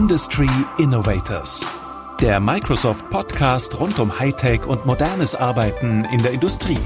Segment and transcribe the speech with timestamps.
[0.00, 0.48] Industry
[0.78, 1.68] Innovators.
[2.22, 6.78] Der Microsoft Podcast rund um Hightech und modernes Arbeiten in der Industrie.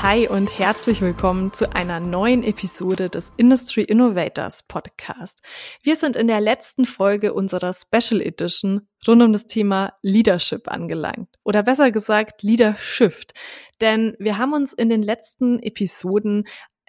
[0.00, 5.42] Hi und herzlich willkommen zu einer neuen Episode des Industry Innovators Podcast.
[5.82, 11.28] Wir sind in der letzten Folge unserer Special Edition rund um das Thema Leadership angelangt.
[11.42, 13.32] Oder besser gesagt Leadership.
[13.80, 16.44] Denn wir haben uns in den letzten Episoden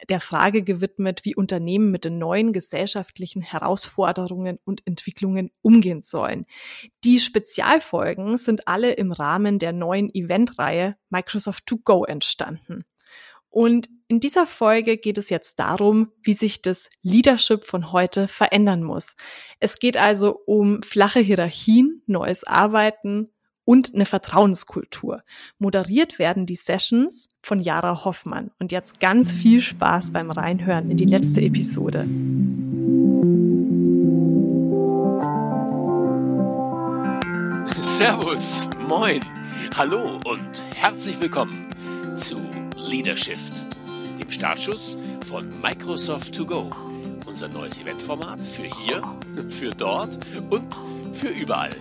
[0.09, 6.45] der Frage gewidmet, wie Unternehmen mit den neuen gesellschaftlichen Herausforderungen und Entwicklungen umgehen sollen.
[7.03, 12.85] Die Spezialfolgen sind alle im Rahmen der neuen Eventreihe Microsoft To Go entstanden.
[13.49, 18.83] Und in dieser Folge geht es jetzt darum, wie sich das Leadership von heute verändern
[18.83, 19.15] muss.
[19.61, 23.29] Es geht also um flache Hierarchien, neues Arbeiten,
[23.65, 25.21] und eine Vertrauenskultur.
[25.57, 28.49] Moderiert werden die Sessions von Jara Hoffmann.
[28.59, 32.07] Und jetzt ganz viel Spaß beim Reinhören in die letzte Episode.
[37.77, 39.21] Servus, moin,
[39.75, 41.69] hallo und herzlich willkommen
[42.17, 42.41] zu
[42.77, 43.37] Leadership,
[44.19, 44.97] dem Startschuss
[45.29, 46.69] von Microsoft To Go,
[47.27, 49.03] unser neues Eventformat für hier,
[49.49, 50.17] für dort
[50.49, 50.75] und
[51.13, 51.75] für überall.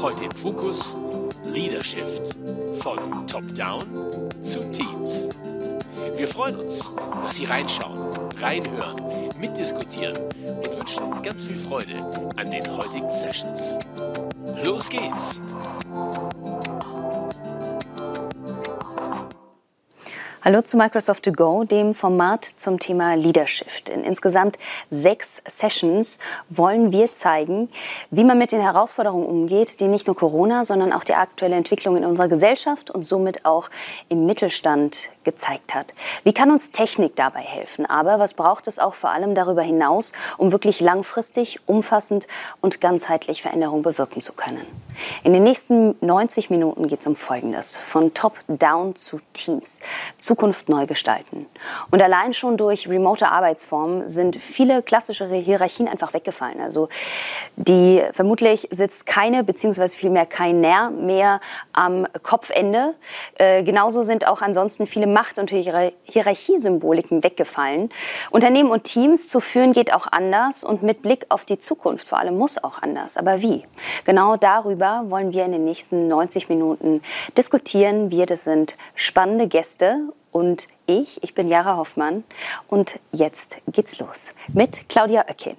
[0.00, 0.96] Heute im Fokus
[1.46, 2.06] Leadership
[2.78, 5.28] von Top-Down zu Teams.
[6.16, 6.92] Wir freuen uns,
[7.22, 7.98] dass Sie reinschauen,
[8.40, 8.96] reinhören,
[9.38, 11.96] mitdiskutieren und wünschen ganz viel Freude
[12.36, 13.76] an den heutigen Sessions.
[14.64, 15.40] Los geht's!
[20.44, 23.88] Hallo zu Microsoft To Go, dem Format zum Thema Leadership.
[23.88, 24.58] In insgesamt
[24.90, 26.18] sechs Sessions
[26.50, 27.70] wollen wir zeigen,
[28.10, 31.96] wie man mit den Herausforderungen umgeht, die nicht nur Corona, sondern auch die aktuelle Entwicklung
[31.96, 33.70] in unserer Gesellschaft und somit auch
[34.10, 35.94] im Mittelstand gezeigt hat.
[36.22, 37.86] Wie kann uns Technik dabei helfen?
[37.86, 42.26] Aber was braucht es auch vor allem darüber hinaus, um wirklich langfristig, umfassend
[42.60, 44.66] und ganzheitlich Veränderungen bewirken zu können?
[45.22, 47.76] In den nächsten 90 Minuten geht es um Folgendes.
[47.76, 49.80] Von Top-Down zu Teams.
[50.34, 51.46] Zukunft neu gestalten.
[51.92, 56.60] Und allein schon durch remote Arbeitsformen sind viele klassische Hierarchien einfach weggefallen.
[56.60, 56.88] Also
[57.54, 61.40] die vermutlich sitzt keine beziehungsweise vielmehr keiner mehr
[61.72, 62.94] am Kopfende.
[63.36, 67.90] Äh, genauso sind auch ansonsten viele Macht- und Hierarchiesymboliken weggefallen.
[68.32, 72.18] Unternehmen und Teams zu führen geht auch anders und mit Blick auf die Zukunft vor
[72.18, 73.16] allem muss auch anders.
[73.16, 73.64] Aber wie?
[74.04, 77.02] Genau darüber wollen wir in den nächsten 90 Minuten
[77.38, 78.10] diskutieren.
[78.10, 82.24] Wir, das sind spannende Gäste und ich, ich bin Jara Hoffmann
[82.66, 85.56] und jetzt geht's los mit Claudia Oeckin,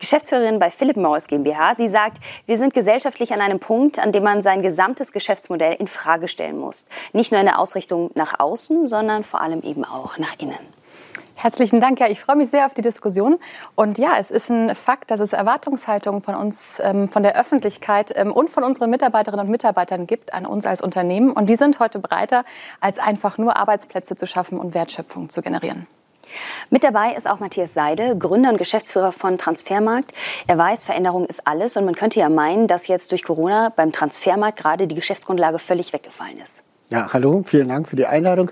[0.00, 1.76] Geschäftsführerin bei Philip Morris GmbH.
[1.76, 5.86] Sie sagt, wir sind gesellschaftlich an einem Punkt, an dem man sein gesamtes Geschäftsmodell in
[5.86, 6.86] Frage stellen muss.
[7.12, 10.75] Nicht nur in der Ausrichtung nach außen, sondern vor allem eben auch nach innen.
[11.38, 12.00] Herzlichen Dank.
[12.00, 13.38] Ja, ich freue mich sehr auf die Diskussion.
[13.74, 18.10] Und ja, es ist ein Fakt, dass es Erwartungshaltungen von uns, ähm, von der Öffentlichkeit
[18.16, 21.30] ähm, und von unseren Mitarbeiterinnen und Mitarbeitern gibt an uns als Unternehmen.
[21.30, 22.44] Und die sind heute breiter,
[22.80, 25.86] als einfach nur Arbeitsplätze zu schaffen und Wertschöpfung zu generieren.
[26.70, 30.12] Mit dabei ist auch Matthias Seide, Gründer und Geschäftsführer von Transfermarkt.
[30.46, 33.92] Er weiß, Veränderung ist alles und man könnte ja meinen, dass jetzt durch Corona beim
[33.92, 36.62] Transfermarkt gerade die Geschäftsgrundlage völlig weggefallen ist.
[36.88, 38.50] Ja, hallo, vielen Dank für die Einladung.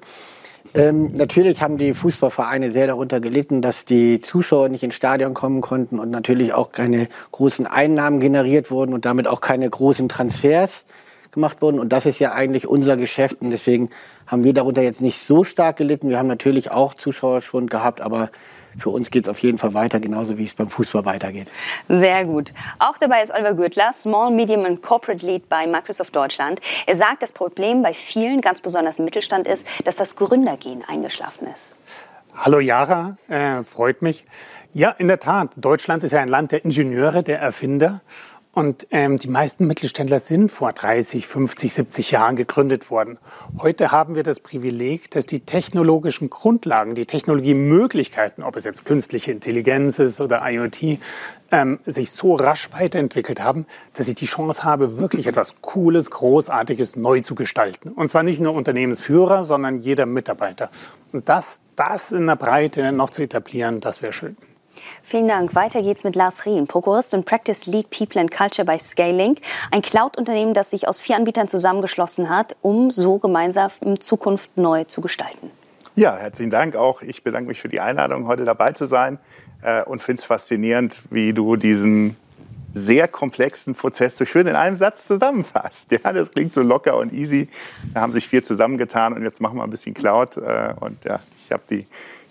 [0.77, 5.61] Ähm, natürlich haben die Fußballvereine sehr darunter gelitten, dass die Zuschauer nicht ins Stadion kommen
[5.61, 10.85] konnten und natürlich auch keine großen Einnahmen generiert wurden und damit auch keine großen Transfers
[11.31, 11.79] gemacht wurden.
[11.79, 13.91] Und das ist ja eigentlich unser Geschäft und deswegen
[14.27, 16.09] haben wir darunter jetzt nicht so stark gelitten.
[16.09, 18.31] Wir haben natürlich auch Zuschauerschwund gehabt, aber
[18.79, 21.51] für uns geht es auf jeden Fall weiter, genauso wie es beim Fußball weitergeht.
[21.89, 22.53] Sehr gut.
[22.79, 26.61] Auch dabei ist Oliver Gürtler, Small, Medium und Corporate Lead bei Microsoft Deutschland.
[26.87, 31.47] Er sagt, das Problem bei vielen, ganz besonders im Mittelstand, ist, dass das Gründergehen eingeschlafen
[31.47, 31.79] ist.
[32.37, 34.25] Hallo Jara, äh, freut mich.
[34.73, 35.51] Ja, in der Tat.
[35.57, 38.01] Deutschland ist ja ein Land der Ingenieure, der Erfinder.
[38.55, 43.19] Und ähm, die meisten Mittelständler sind vor 30, 50, 70 Jahren gegründet worden.
[43.59, 49.33] Heute haben wir das Privileg, dass die technologischen Grundlagen, die Technologiemöglichkeiten, ob es jetzt künstliche
[49.33, 51.01] Intelligenz ist oder IoT,
[51.51, 56.95] ähm, sich so rasch weiterentwickelt haben, dass ich die Chance habe, wirklich etwas Cooles, Großartiges
[56.95, 57.89] neu zu gestalten.
[57.89, 60.71] Und zwar nicht nur Unternehmensführer, sondern jeder Mitarbeiter.
[61.11, 64.37] Und das, das in der Breite noch zu etablieren, das wäre schön.
[65.03, 65.55] Vielen Dank.
[65.55, 69.37] Weiter geht's mit Lars Rien, Prokurist und Practice Lead People and Culture bei Scaling,
[69.71, 74.85] ein Cloud-Unternehmen, das sich aus vier Anbietern zusammengeschlossen hat, um so gemeinsam in Zukunft neu
[74.85, 75.51] zu gestalten.
[75.97, 77.03] Ja, herzlichen Dank auch.
[77.03, 79.19] Ich bedanke mich für die Einladung, heute dabei zu sein
[79.63, 82.17] äh, und finde es faszinierend, wie du diesen
[82.75, 85.93] sehr komplexen Prozess so schön in einem Satz zusammenfasst.
[85.93, 87.49] Ja, das klingt so locker und easy.
[87.95, 90.37] Da haben sich vier zusammengetan und jetzt machen wir ein bisschen Cloud.
[90.37, 91.87] Äh, und ja, ich habe die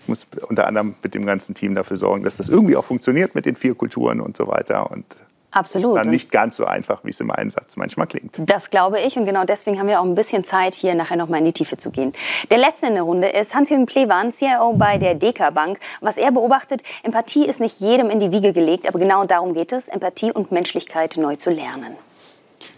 [0.08, 3.46] muss unter anderem mit dem ganzen Team dafür sorgen, dass das irgendwie auch funktioniert mit
[3.46, 4.92] den vier Kulturen und so weiter.
[4.92, 5.06] Und
[5.54, 5.96] Absolut.
[5.96, 8.40] Ist dann nicht ganz so einfach, wie es im Einsatz manchmal klingt.
[8.40, 11.30] Das glaube ich und genau deswegen haben wir auch ein bisschen Zeit, hier nachher noch
[11.30, 12.12] mal in die Tiefe zu gehen.
[12.50, 15.78] Der letzte in der Runde ist Hans-Jürgen Plewan, CIO bei der DK Bank.
[16.02, 19.72] Was er beobachtet, Empathie ist nicht jedem in die Wiege gelegt, aber genau darum geht
[19.72, 21.96] es, Empathie und Menschlichkeit neu zu lernen.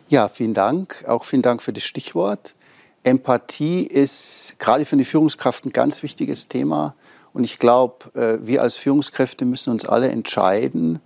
[0.10, 1.06] Ja, vielen Dank.
[1.08, 2.56] Auch vielen Dank für das Stichwort.
[3.04, 6.96] Empathie ist gerade für eine Führungskraft ein ganz wichtiges Thema.
[7.36, 11.02] Und ich glaube, äh, wir als Führungskräfte müssen uns alle entscheiden,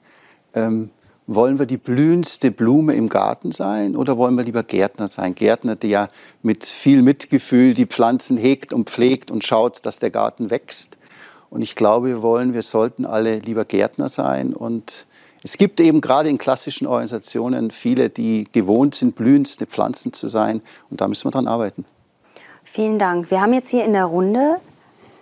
[0.54, 0.92] ähm,
[1.26, 5.34] wollen wir die blühendste Blume im Garten sein oder wollen wir lieber Gärtner sein?
[5.34, 6.10] Gärtner, der ja
[6.44, 11.00] mit viel Mitgefühl die Pflanzen hegt und pflegt und schaut, dass der Garten wächst.
[11.50, 14.54] Und ich glaube, wir wollen, wir sollten alle lieber Gärtner sein.
[14.54, 15.08] Und
[15.42, 20.62] es gibt eben gerade in klassischen Organisationen viele, die gewohnt sind, blühendste Pflanzen zu sein.
[20.92, 21.86] Und da müssen wir dran arbeiten.
[22.64, 23.32] Vielen Dank.
[23.32, 24.58] Wir haben jetzt hier in der Runde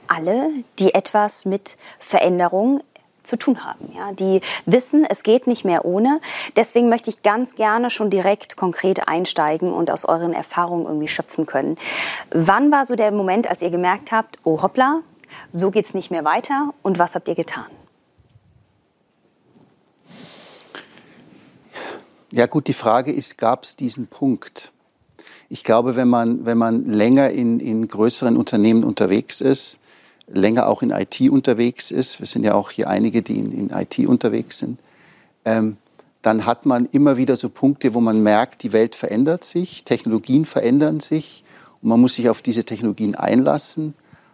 [0.07, 2.81] alle, die etwas mit Veränderung
[3.27, 3.92] zu tun haben.
[3.95, 6.19] Ja, die wissen, es geht nicht mehr ohne.
[6.56, 11.45] Deswegen möchte ich ganz gerne schon direkt konkret einsteigen und aus euren Erfahrungen irgendwie schöpfen
[11.45, 11.77] können.
[12.31, 15.01] Wann war so der Moment, als ihr gemerkt habt, oh hoppla,
[15.51, 17.65] so geht's nicht mehr weiter und was habt ihr getan?
[22.31, 24.71] Ja gut, die Frage ist, gab es diesen Punkt?
[25.50, 29.80] Ich glaube, wenn man, wenn man länger in, in größeren Unternehmen unterwegs ist,
[30.27, 33.69] länger auch in IT unterwegs ist, wir sind ja auch hier einige, die in, in
[33.69, 34.79] IT unterwegs sind,
[35.45, 35.77] ähm,
[36.21, 40.45] dann hat man immer wieder so Punkte, wo man merkt, die Welt verändert sich, Technologien
[40.45, 41.44] verändern sich
[41.81, 43.94] und man muss sich auf diese Technologien einlassen.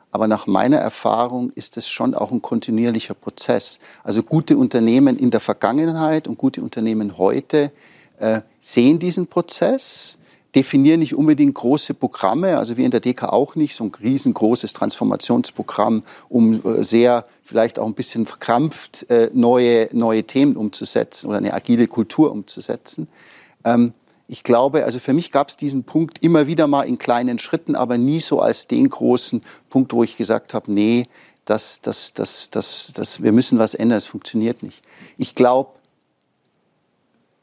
[0.09, 3.79] Aber nach meiner Erfahrung ist es schon auch ein kontinuierlicher Prozess.
[4.03, 7.71] Also gute Unternehmen in der Vergangenheit und gute Unternehmen heute
[8.19, 10.17] äh, sehen diesen Prozess,
[10.55, 14.73] definieren nicht unbedingt große Programme, also wir in der DK auch nicht, so ein riesengroßes
[14.73, 21.37] Transformationsprogramm, um äh, sehr vielleicht auch ein bisschen verkrampft äh, neue, neue Themen umzusetzen oder
[21.37, 23.07] eine agile Kultur umzusetzen.
[23.65, 23.93] Ähm,
[24.27, 27.75] ich glaube, also für mich gab es diesen Punkt immer wieder mal in kleinen Schritten,
[27.75, 31.07] aber nie so als den großen Punkt, wo ich gesagt habe, nee,
[31.45, 34.81] das, das, das, das, das, wir müssen was ändern, es funktioniert nicht.
[35.17, 35.71] Ich glaube,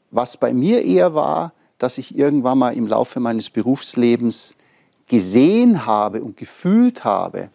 [0.09, 4.55] was bei mir eher war, dass ich irgendwann mal im Laufe meines Berufslebens
[5.07, 7.49] gesehen habe und gefühlt habe,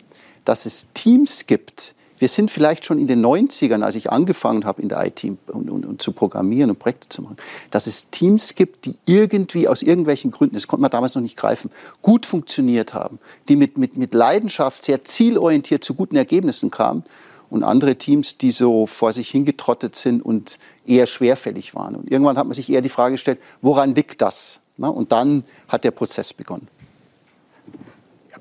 [0.45, 1.95] dass es Teams gibt.
[2.19, 5.71] Wir sind vielleicht schon in den 90ern, als ich angefangen habe in der IT und,
[5.71, 7.37] und, und, zu programmieren und Projekte zu machen,
[7.71, 11.37] dass es Teams gibt, die irgendwie aus irgendwelchen Gründen, das konnte man damals noch nicht
[11.37, 11.71] greifen,
[12.03, 17.05] gut funktioniert haben, die mit, mit, mit Leidenschaft sehr zielorientiert zu guten Ergebnissen kamen
[17.51, 21.97] und andere Teams, die so vor sich hingetrottet sind und eher schwerfällig waren.
[21.97, 24.61] Und irgendwann hat man sich eher die Frage gestellt, woran liegt das?
[24.79, 26.69] Und dann hat der Prozess begonnen.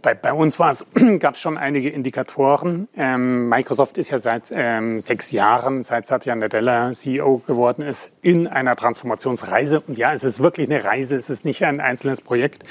[0.01, 0.57] Bei, bei, uns
[1.19, 2.87] gab es schon einige Indikatoren.
[2.95, 8.45] Ähm, Microsoft ist ja seit ähm, sechs Jahren, seit Satya Nadella CEO geworden ist, in
[8.45, 9.81] einer Transformationsreise.
[9.81, 12.65] Und ja, es ist wirklich eine Reise, es ist nicht ein einzelnes Projekt.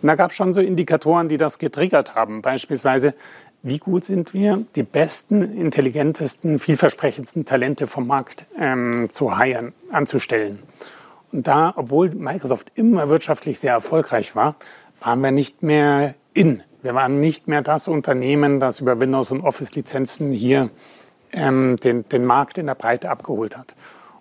[0.00, 2.42] Und da gab es schon so Indikatoren, die das getriggert haben.
[2.42, 3.14] Beispielsweise
[3.62, 10.60] wie gut sind wir, die besten, intelligentesten, vielversprechendsten Talente vom Markt ähm, zu heiren, anzustellen.
[11.32, 14.56] Und da, obwohl Microsoft immer wirtschaftlich sehr erfolgreich war,
[15.00, 16.62] waren wir nicht mehr in.
[16.82, 20.70] Wir waren nicht mehr das Unternehmen, das über Windows und Office-Lizenzen hier
[21.32, 23.74] ähm, den, den Markt in der Breite abgeholt hat.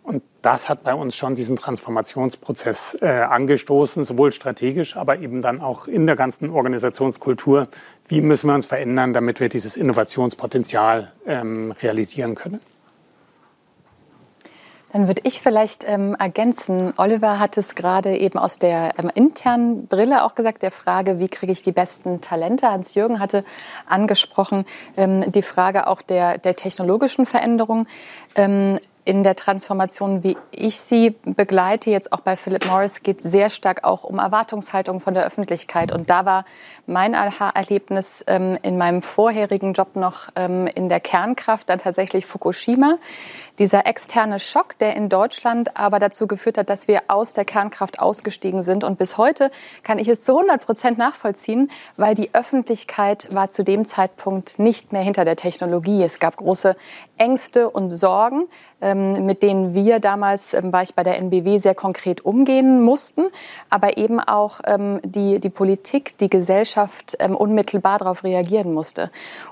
[0.08, 5.60] Und das hat bei uns schon diesen Transformationsprozess äh, angestoßen, sowohl strategisch, aber eben dann
[5.60, 7.68] auch in der ganzen Organisationskultur.
[8.08, 12.62] Wie müssen wir uns verändern, damit wir dieses Innovationspotenzial ähm, realisieren können?
[14.94, 16.94] Dann würde ich vielleicht ähm, ergänzen.
[16.96, 21.28] Oliver hat es gerade eben aus der ähm, internen Brille auch gesagt, der Frage, wie
[21.28, 22.72] kriege ich die besten Talente?
[22.72, 23.44] Hans-Jürgen hatte
[23.86, 24.64] angesprochen
[24.96, 27.88] ähm, die Frage auch der, der technologischen Veränderung.
[29.08, 33.86] In der Transformation, wie ich sie begleite, jetzt auch bei Philip Morris, geht sehr stark
[33.86, 35.94] auch um Erwartungshaltung von der Öffentlichkeit.
[35.94, 36.44] Und da war
[36.88, 42.98] mein Aha-Erlebnis ähm, in meinem vorherigen Job noch ähm, in der Kernkraft, dann tatsächlich Fukushima
[43.60, 48.00] dieser externe Schock, der in Deutschland aber dazu geführt hat, dass wir aus der Kernkraft
[48.00, 48.84] ausgestiegen sind.
[48.84, 49.52] Und bis heute
[49.84, 54.92] kann ich es zu 100 Prozent nachvollziehen, weil die Öffentlichkeit war zu dem Zeitpunkt nicht
[54.94, 56.04] mehr hinter der Technologie.
[56.04, 56.76] Es gab große
[57.18, 58.48] Ängste und Sorgen,
[58.80, 63.26] ähm, mit denen wir damals, ähm, war ich bei der NBW, sehr konkret umgehen mussten,
[63.70, 69.10] aber eben auch ähm, die, die Politik, die Gesellschaft unmittelbar darauf reagieren musste.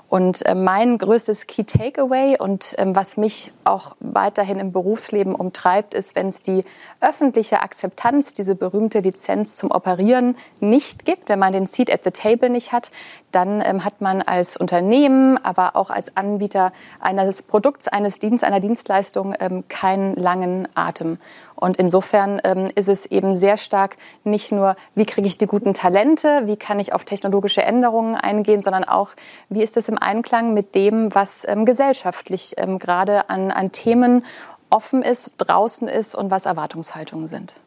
[0.08, 5.94] Und äh, mein größtes Key Takeaway und ähm, was mich auch weiterhin im Berufsleben umtreibt,
[5.94, 6.64] ist, wenn es die
[7.00, 12.12] öffentliche Akzeptanz, diese berühmte Lizenz zum Operieren nicht gibt, wenn man den Seat at the
[12.12, 12.92] Table nicht hat,
[13.32, 18.60] dann ähm, hat man als Unternehmen, aber auch als Anbieter eines Produkts, eines Dienstes, einer
[18.60, 21.18] Dienstleistung ähm, keinen langen Atem.
[21.56, 25.74] Und insofern ähm, ist es eben sehr stark nicht nur, wie kriege ich die guten
[25.74, 29.10] Talente, wie kann ich auf technologische Änderungen eingehen, sondern auch,
[29.48, 34.24] wie ist es im Einklang mit dem, was ähm, gesellschaftlich ähm, gerade an, an Themen
[34.70, 37.60] offen ist, draußen ist und was Erwartungshaltungen sind.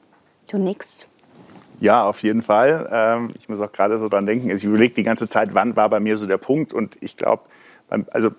[0.50, 1.08] Du nix.
[1.79, 2.89] Ja, auf jeden Fall.
[2.91, 4.50] Ähm, ich muss auch gerade so dran denken.
[4.50, 6.74] Ich überlege die ganze Zeit, wann war bei mir so der Punkt.
[6.74, 7.43] Und ich glaube,
[8.12, 8.31] also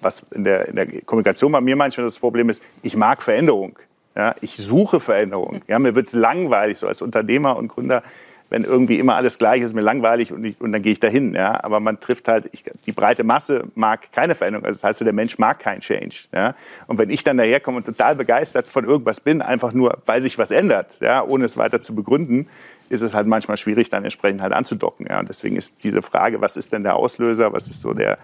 [0.00, 3.78] was in der, in der Kommunikation bei mir manchmal das Problem ist, ich mag Veränderung.
[4.16, 5.62] Ja, ich suche Veränderung.
[5.66, 8.02] Ja, mir wird es langweilig, so als Unternehmer und Gründer,
[8.50, 11.34] wenn irgendwie immer alles gleich ist, mir langweilig und, ich, und dann gehe ich dahin.
[11.34, 14.64] Ja, aber man trifft halt, ich, die breite Masse mag keine Veränderung.
[14.66, 16.14] Also das heißt, der Mensch mag keinen Change.
[16.32, 16.54] Ja,
[16.86, 20.38] und wenn ich dann daherkomme und total begeistert von irgendwas bin, einfach nur, weil sich
[20.38, 22.46] was ändert, ja, ohne es weiter zu begründen,
[22.90, 25.06] ist es halt manchmal schwierig, dann entsprechend halt anzudocken.
[25.08, 28.18] Ja, und deswegen ist diese Frage, was ist denn der Auslöser, was ist so der,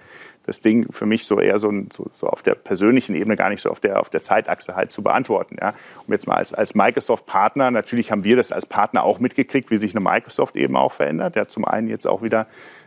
[0.46, 3.60] das Ding für mich so eher so, so, so, auf der persönlichen Ebene, gar nicht
[3.60, 5.56] so auf der, auf der Zeitachse halt zu beantworten.
[5.60, 5.74] Ja.
[6.06, 9.76] Um jetzt mal als, als Microsoft-Partner, natürlich haben wir das als Partner auch mitgekriegt, wie
[9.76, 11.36] sich eine Microsoft eben auch verändert.
[11.36, 12.46] Ja, zum einen jetzt auch wieder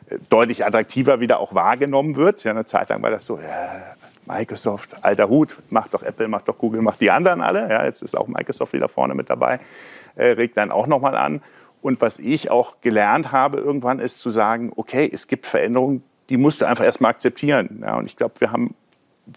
[0.10, 2.44] äh, deutlich attraktiver wieder auch wahrgenommen wird.
[2.44, 3.96] Ja, eine Zeit lang war das so, ja,
[4.26, 7.70] Microsoft, alter Hut, macht doch Apple, macht doch Google, macht die anderen alle.
[7.70, 9.60] Ja, jetzt ist auch Microsoft wieder vorne mit dabei,
[10.16, 11.42] äh, regt dann auch nochmal an.
[11.82, 16.38] Und was ich auch gelernt habe irgendwann ist zu sagen, okay, es gibt Veränderungen, die
[16.38, 17.84] musst du einfach erstmal akzeptieren.
[17.84, 18.74] Ja, und ich glaube, wir haben,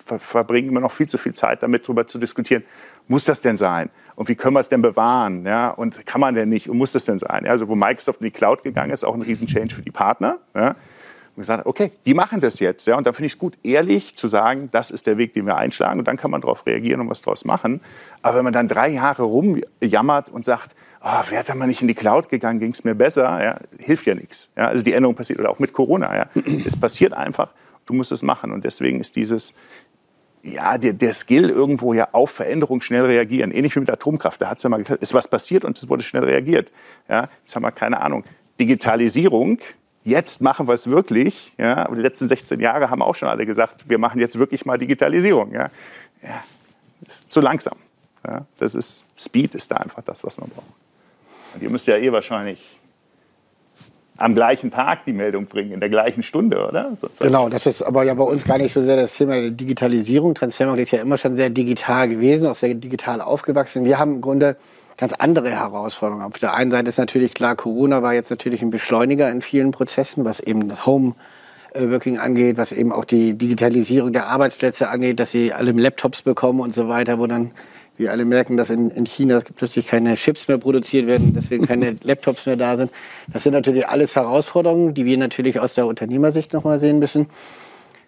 [0.03, 2.65] ver verbringen immer noch viel zu viel Zeit damit, darüber zu diskutieren,
[3.07, 3.91] muss das denn sein?
[4.15, 5.45] Und wie können wir es denn bewahren?
[5.45, 6.71] Ja, und kann man denn nicht?
[6.71, 7.45] Und muss das denn sein?
[7.45, 10.38] Ja, also wo Microsoft in die Cloud gegangen ist, auch ein Riesen-Change für die Partner.
[10.55, 12.87] Ja, und gesagt, okay, die machen das jetzt.
[12.87, 15.45] Ja, und da finde ich es gut, ehrlich zu sagen, das ist der Weg, den
[15.45, 15.99] wir einschlagen.
[15.99, 17.83] Und dann kann man darauf reagieren und was daraus machen.
[18.23, 21.88] Aber wenn man dann drei Jahre rumjammert und sagt, oh, wäre da mal nicht in
[21.88, 24.49] die Cloud gegangen, ging es mir besser, ja, hilft ja nichts.
[24.57, 26.26] Ja, also die Änderung passiert, oder auch mit Corona, ja,
[26.65, 27.50] es passiert einfach,
[27.87, 28.53] du musst es machen.
[28.53, 29.55] Und deswegen ist dieses,
[30.43, 34.50] ja, der, der Skill irgendwo ja auf Veränderung schnell reagieren, ähnlich wie mit Atomkraft, da
[34.50, 36.73] hat es ja mal gesagt, ist was passiert und es wurde schnell reagiert.
[37.09, 38.25] Ja, jetzt haben wir keine Ahnung.
[38.59, 39.59] Digitalisierung,
[40.05, 41.53] jetzt machen wir es wirklich.
[41.59, 44.79] Ja, die letzten 16 Jahre haben auch schon alle gesagt, wir machen jetzt wirklich mal
[44.79, 45.53] Digitalisierung.
[45.53, 45.71] Ja,
[46.23, 46.45] ja
[47.07, 47.76] ist zu langsam.
[48.26, 50.86] Ja, das ist Speed ist da einfach das, was man braucht.
[51.57, 52.63] Und ihr müsst ja eh wahrscheinlich
[54.19, 56.93] am gleichen Tag die Meldung bringen, in der gleichen Stunde, oder?
[57.19, 60.35] Genau, das ist aber ja bei uns gar nicht so sehr das Thema der Digitalisierung.
[60.35, 63.85] Transfermarkt ist ja immer schon sehr digital gewesen, auch sehr digital aufgewachsen.
[63.85, 64.57] Wir haben im Grunde
[64.97, 66.25] ganz andere Herausforderungen.
[66.25, 69.71] Auf der einen Seite ist natürlich klar, Corona war jetzt natürlich ein Beschleuniger in vielen
[69.71, 71.15] Prozessen, was eben das Home
[71.75, 76.61] Working angeht, was eben auch die Digitalisierung der Arbeitsplätze angeht, dass sie alle Laptops bekommen
[76.61, 77.51] und so weiter, wo dann
[77.99, 81.97] wir alle merken, dass in, in China plötzlich keine Chips mehr produziert werden, deswegen keine
[82.03, 82.91] Laptops mehr da sind.
[83.33, 87.26] Das sind natürlich alles Herausforderungen, die wir natürlich aus der Unternehmersicht nochmal sehen müssen.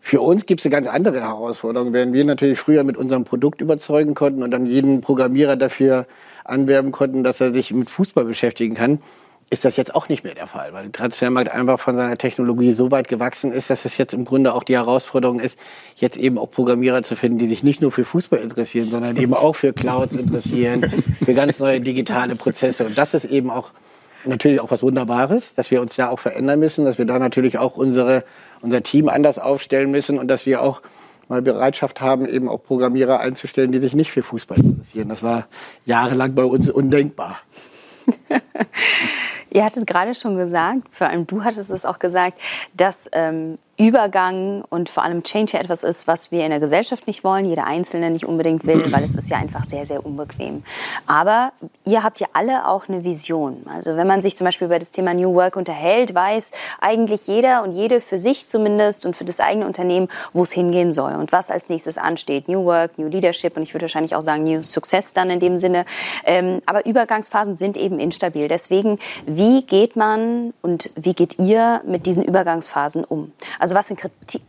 [0.00, 1.92] Für uns gibt es eine ganz andere Herausforderung.
[1.92, 6.06] Während wir natürlich früher mit unserem Produkt überzeugen konnten und dann jeden Programmierer dafür
[6.44, 9.00] anwerben konnten, dass er sich mit Fußball beschäftigen kann,
[9.50, 12.72] ist das jetzt auch nicht mehr der Fall, weil der Transfermarkt einfach von seiner Technologie
[12.72, 15.58] so weit gewachsen ist, dass es jetzt im Grunde auch die Herausforderung ist,
[15.96, 19.32] jetzt eben auch Programmierer zu finden, die sich nicht nur für Fußball interessieren, sondern eben
[19.32, 20.92] auch für Clouds interessieren,
[21.24, 22.84] für ganz neue digitale Prozesse.
[22.84, 23.70] Und das ist eben auch
[24.24, 27.58] natürlich auch was Wunderbares, dass wir uns da auch verändern müssen, dass wir da natürlich
[27.58, 28.24] auch unsere,
[28.60, 30.82] unser Team anders aufstellen müssen und dass wir auch
[31.28, 35.08] mal Bereitschaft haben, eben auch Programmierer einzustellen, die sich nicht für Fußball interessieren.
[35.08, 35.46] Das war
[35.84, 37.40] jahrelang bei uns undenkbar.
[39.50, 42.40] Ihr hattet gerade schon gesagt, vor allem du hattest es auch gesagt,
[42.74, 47.06] dass ähm, Übergang und vor allem Change ja etwas ist, was wir in der Gesellschaft
[47.06, 50.64] nicht wollen, jeder Einzelne nicht unbedingt will, weil es ist ja einfach sehr, sehr unbequem.
[51.06, 51.52] Aber
[51.84, 53.64] ihr habt ja alle auch eine Vision.
[53.72, 57.62] Also wenn man sich zum Beispiel über das Thema New Work unterhält, weiß eigentlich jeder
[57.62, 61.30] und jede für sich zumindest und für das eigene Unternehmen, wo es hingehen soll und
[61.30, 62.48] was als nächstes ansteht.
[62.48, 65.56] New Work, New Leadership und ich würde wahrscheinlich auch sagen New Success dann in dem
[65.56, 65.84] Sinne.
[66.24, 68.48] Ähm, aber Übergangsphasen sind eben instabil.
[68.48, 73.30] Deswegen, wie geht man und wie geht ihr mit diesen Übergangsphasen um?
[73.58, 74.00] Also also was sind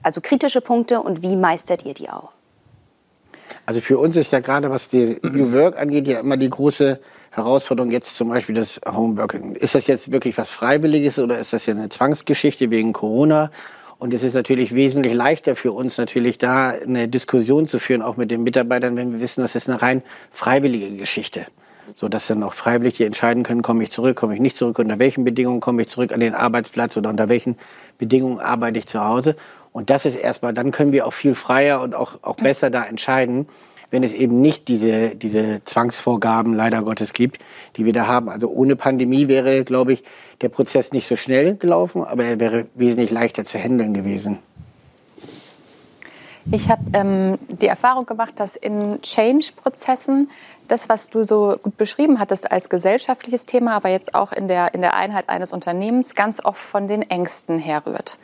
[0.01, 2.31] also kritische Punkte und wie meistert ihr die auch?
[3.65, 6.99] Also für uns ist ja gerade, was die New Work angeht, ja immer die große
[7.31, 9.55] Herausforderung jetzt zum Beispiel das Homeworking.
[9.55, 13.51] Ist das jetzt wirklich was Freiwilliges oder ist das ja eine Zwangsgeschichte wegen Corona?
[13.97, 18.15] Und es ist natürlich wesentlich leichter für uns natürlich da eine Diskussion zu führen, auch
[18.15, 21.45] mit den Mitarbeitern, wenn wir wissen, das ist eine rein freiwillige Geschichte
[21.95, 24.79] so dass dann auch freiwillig die entscheiden können, komme ich zurück, komme ich nicht zurück,
[24.79, 27.57] unter welchen Bedingungen komme ich zurück an den Arbeitsplatz oder unter welchen
[27.97, 29.35] Bedingungen arbeite ich zu Hause.
[29.71, 32.83] Und das ist erstmal, dann können wir auch viel freier und auch, auch besser da
[32.83, 33.47] entscheiden,
[33.91, 37.39] wenn es eben nicht diese, diese Zwangsvorgaben leider Gottes gibt,
[37.75, 38.29] die wir da haben.
[38.29, 40.03] Also ohne Pandemie wäre, glaube ich,
[40.41, 44.39] der Prozess nicht so schnell gelaufen, aber er wäre wesentlich leichter zu handeln gewesen.
[46.51, 50.31] Ich habe ähm, die Erfahrung gemacht, dass in Change-Prozessen
[50.71, 54.73] das, was du so gut beschrieben hattest als gesellschaftliches Thema, aber jetzt auch in der,
[54.73, 58.17] in der Einheit eines Unternehmens, ganz oft von den Ängsten herrührt.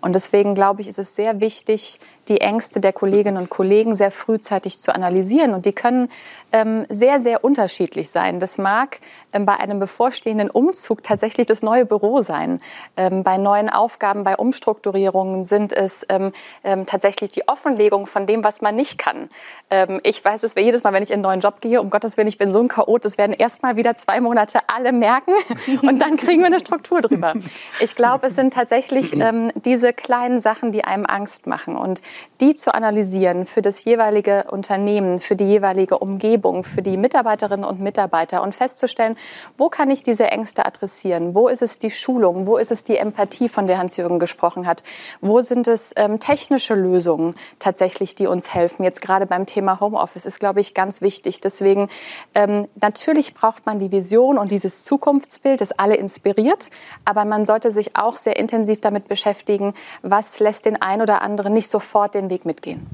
[0.00, 1.98] Und deswegen glaube ich, ist es sehr wichtig,
[2.28, 5.54] die Ängste der Kolleginnen und Kollegen sehr frühzeitig zu analysieren.
[5.54, 6.08] Und die können
[6.52, 8.40] ähm, sehr, sehr unterschiedlich sein.
[8.40, 9.00] Das mag
[9.32, 12.60] ähm, bei einem bevorstehenden Umzug tatsächlich das neue Büro sein.
[12.96, 16.32] Ähm, bei neuen Aufgaben, bei Umstrukturierungen sind es ähm,
[16.64, 19.28] ähm, tatsächlich die Offenlegung von dem, was man nicht kann.
[19.70, 22.16] Ähm, ich weiß es jedes Mal, wenn ich in einen neuen Job gehe, um Gottes
[22.16, 25.32] Willen, ich bin so ein Chaot, das werden erst mal wieder zwei Monate alle merken
[25.82, 27.34] und dann kriegen wir eine Struktur drüber.
[27.80, 29.10] Ich glaube, es sind tatsächlich
[29.54, 31.76] diese kleinen Sachen, die einem Angst machen.
[31.76, 32.00] Und
[32.40, 37.80] die zu analysieren für das jeweilige Unternehmen, für die jeweilige Umgebung, für die Mitarbeiterinnen und
[37.80, 39.16] Mitarbeiter und festzustellen,
[39.56, 41.34] wo kann ich diese Ängste adressieren?
[41.34, 42.46] Wo ist es die Schulung?
[42.46, 44.82] Wo ist es die Empathie, von der Hans-Jürgen gesprochen hat?
[45.20, 48.84] Wo sind es ähm, technische Lösungen tatsächlich, die uns helfen?
[48.84, 51.40] Jetzt gerade beim Thema Homeoffice ist, glaube ich, ganz wichtig.
[51.40, 51.88] Deswegen,
[52.34, 56.70] ähm, natürlich braucht man die Vision und dieses Zukunftsbild, das alle inspiriert,
[57.04, 61.52] aber man sollte sich auch sehr intensiv damit beschäftigen, was lässt den einen oder anderen
[61.52, 62.86] nicht sofort den Weg mitgehen.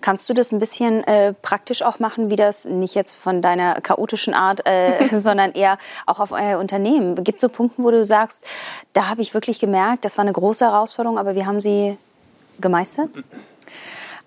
[0.00, 3.80] Kannst du das ein bisschen äh, praktisch auch machen, wie das nicht jetzt von deiner
[3.80, 7.22] chaotischen Art, äh, sondern eher auch auf euer Unternehmen?
[7.24, 8.44] Gibt es so Punkte, wo du sagst,
[8.92, 11.96] da habe ich wirklich gemerkt, das war eine große Herausforderung, aber wir haben sie
[12.60, 13.10] gemeistert?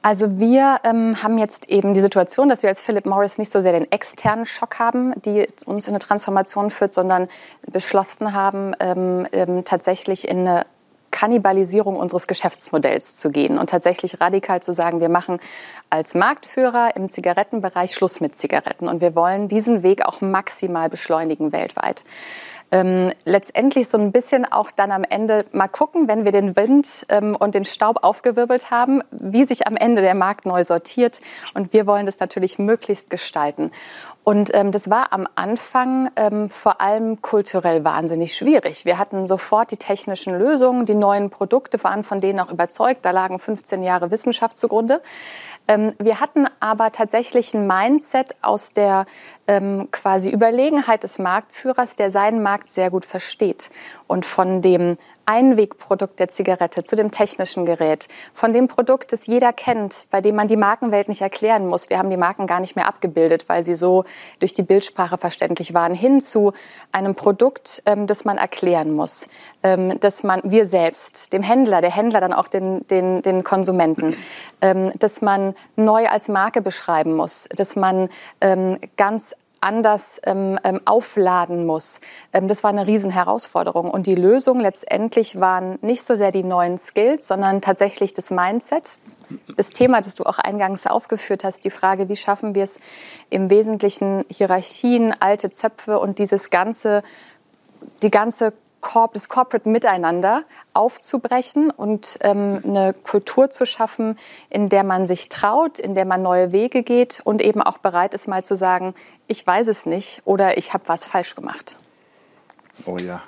[0.01, 3.59] Also wir ähm, haben jetzt eben die Situation, dass wir als Philip Morris nicht so
[3.59, 7.27] sehr den externen Schock haben, die uns in eine Transformation führt, sondern
[7.69, 10.65] beschlossen haben, ähm, ähm, tatsächlich in eine
[11.17, 15.39] Kannibalisierung unseres Geschäftsmodells zu gehen und tatsächlich radikal zu sagen, wir machen
[15.89, 21.51] als Marktführer im Zigarettenbereich Schluss mit Zigaretten und wir wollen diesen Weg auch maximal beschleunigen
[21.51, 22.03] weltweit.
[22.69, 27.05] Ähm, letztendlich so ein bisschen auch dann am Ende mal gucken, wenn wir den Wind
[27.07, 31.21] ähm, und den Staub aufgewirbelt haben, wie sich am Ende der Markt neu sortiert.
[31.53, 33.71] Und wir wollen das natürlich möglichst gestalten.
[34.25, 38.83] Und ähm, das war am Anfang ähm, vor allem kulturell wahnsinnig schwierig.
[38.83, 43.05] Wir hatten sofort die technischen Lösungen, die neuen Produkte waren von denen auch überzeugt.
[43.05, 45.01] Da lagen 15 Jahre Wissenschaft zugrunde.
[45.67, 49.05] Ähm, wir hatten aber tatsächlich ein Mindset aus der
[49.47, 53.69] ähm, quasi Überlegenheit des Marktführers, der seinen Markt sehr gut versteht
[54.07, 54.95] und von dem
[55.27, 60.35] Einwegprodukt der Zigarette zu dem technischen Gerät, von dem Produkt, das jeder kennt, bei dem
[60.35, 61.89] man die Markenwelt nicht erklären muss.
[61.89, 64.05] Wir haben die Marken gar nicht mehr abgebildet, weil sie so
[64.39, 66.53] durch die Bildsprache verständlich waren, hin zu
[66.93, 69.27] einem Produkt, ähm, das man erklären muss,
[69.63, 74.15] ähm, dass man wir selbst, dem Händler, der Händler dann auch den, den, den Konsumenten,
[74.61, 78.07] ähm, dass man neu als Marke beschreiben muss, dass man
[78.39, 79.35] ähm, ganz
[79.67, 81.99] anders ähm, ähm, aufladen muss.
[82.31, 83.91] Ähm, das war eine Riesenherausforderung.
[83.91, 89.01] Und die Lösung letztendlich waren nicht so sehr die neuen Skills, sondern tatsächlich das Mindset.
[89.57, 92.79] Das Thema, das du auch eingangs aufgeführt hast, die Frage, wie schaffen wir es
[93.29, 97.03] im Wesentlichen Hierarchien, alte Zöpfe und dieses ganze,
[98.01, 98.53] die ganze
[99.13, 104.17] das Corporate Miteinander aufzubrechen und ähm, eine Kultur zu schaffen,
[104.49, 108.13] in der man sich traut, in der man neue Wege geht und eben auch bereit
[108.13, 108.93] ist, mal zu sagen,
[109.27, 111.75] ich weiß es nicht oder ich habe was falsch gemacht.
[112.85, 113.21] Oh ja.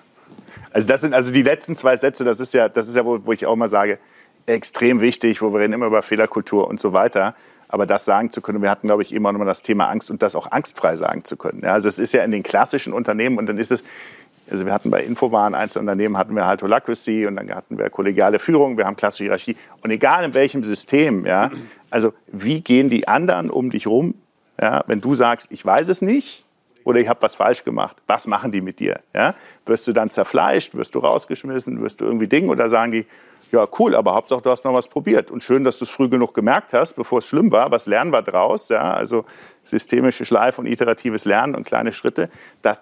[0.72, 3.26] Also das sind also die letzten zwei Sätze, das ist ja, das ist ja, wo,
[3.26, 4.00] wo ich auch mal sage,
[4.46, 7.36] extrem wichtig, wo wir reden immer über Fehlerkultur und so weiter.
[7.68, 10.10] Aber das sagen zu können, wir hatten, glaube ich, immer noch mal das Thema Angst
[10.10, 11.62] und das auch angstfrei sagen zu können.
[11.64, 13.84] Ja, also es ist ja in den klassischen Unternehmen und dann ist es,
[14.50, 18.40] also wir hatten bei Infowaren Einzelunternehmen hatten wir halt Holacracy und dann hatten wir kollegiale
[18.40, 21.52] Führung, wir haben klassische Hierarchie und egal in welchem System, ja,
[21.92, 24.16] also wie gehen die anderen um dich rum,
[24.62, 26.46] ja, wenn du sagst, ich weiß es nicht
[26.84, 29.36] oder ich habe was falsch gemacht, was machen die mit dir, ja?
[29.66, 33.06] Wirst du dann zerfleischt, wirst du rausgeschmissen, wirst du irgendwie Ding oder sagen die,
[33.52, 35.32] ja, cool, aber Hauptsache, du hast mal was probiert.
[35.32, 37.72] Und schön, dass du es früh genug gemerkt hast, bevor es schlimm war.
[37.72, 38.70] Was lernen wir draus?
[38.70, 39.26] Ja, also
[39.64, 42.30] systemische Schleife und iteratives Lernen und kleine Schritte.
[42.62, 42.80] Das,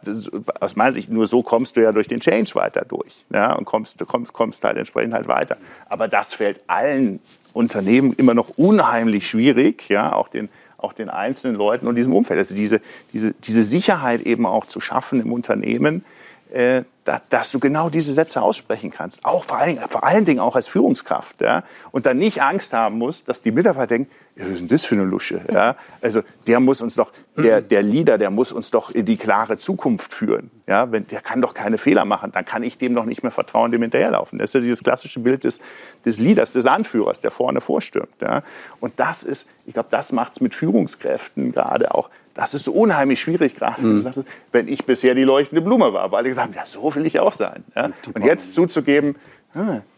[0.60, 3.26] aus meiner Sicht, nur so kommst du ja durch den Change weiter durch.
[3.32, 5.58] Ja, und kommst, kommst, kommst halt entsprechend halt weiter.
[5.88, 7.22] Aber das fällt allen
[7.54, 12.40] Unternehmen immer noch unheimlich schwierig, ja, auch den, auch den einzelnen Leuten und diesem Umfeld.
[12.40, 12.82] Also diese,
[13.14, 16.06] diese, diese Sicherheit eben auch zu schaffen im Unternehmen,
[16.52, 19.26] äh, da, dass du genau diese Sätze aussprechen kannst.
[19.26, 21.42] Auch vor allen, vor allen Dingen auch als Führungskraft.
[21.42, 21.64] Ja?
[21.92, 24.96] Und dann nicht Angst haben musst, dass die Mitarbeiter denken, was ist denn das für
[24.96, 25.42] eine Lusche?
[25.52, 25.76] Ja?
[26.02, 29.58] Also der muss uns doch, der, der Leader, der muss uns doch in die klare
[29.58, 30.52] Zukunft führen.
[30.68, 30.92] Ja?
[30.92, 32.32] Wenn, der kann doch keine Fehler machen.
[32.32, 34.40] Dann kann ich dem doch nicht mehr vertrauen, dem hinterherlaufen.
[34.40, 35.60] Das ist ja dieses klassische Bild des,
[36.06, 38.22] des Leaders, des Anführers, der vorne vorstürmt.
[38.22, 38.44] Ja?
[38.80, 42.72] Und das ist, ich glaube, das macht es mit Führungskräften gerade auch das ist so
[42.72, 44.06] unheimlich schwierig gerade, mhm.
[44.52, 47.20] wenn ich bisher die leuchtende Blume war, weil alle gesagt haben, ja, so will ich
[47.20, 47.64] auch sein.
[47.76, 47.90] Ja?
[48.14, 49.16] Und jetzt zuzugeben,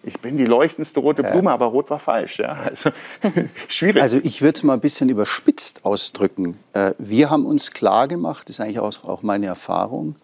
[0.04, 1.54] ich bin die leuchtendste rote Blume, ja.
[1.54, 2.39] aber rot war falsch.
[2.39, 2.54] Ja?
[2.54, 2.91] Also,
[3.67, 4.02] schwierig.
[4.02, 6.58] Also ich würde es mal ein bisschen überspitzt ausdrücken.
[6.74, 10.15] Äh, wir haben uns klar gemacht, das ist eigentlich auch meine Erfahrung,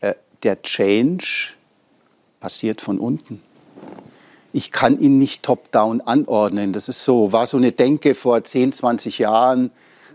[0.00, 1.52] äh, der Change
[2.40, 3.42] passiert von unten.
[4.52, 6.72] Ich kann ihn nicht top-down anordnen.
[6.72, 9.70] Das ist so, war so eine Denke vor 10, 20 Jahren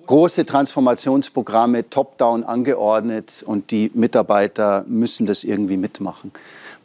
[0.06, 6.32] große Transformationsprogramme top-down angeordnet und die Mitarbeiter müssen das irgendwie mitmachen.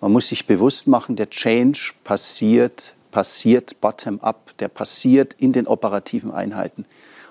[0.07, 6.31] Man muss sich bewusst machen, der Change passiert, passiert bottom-up, der passiert in den operativen
[6.31, 6.85] Einheiten.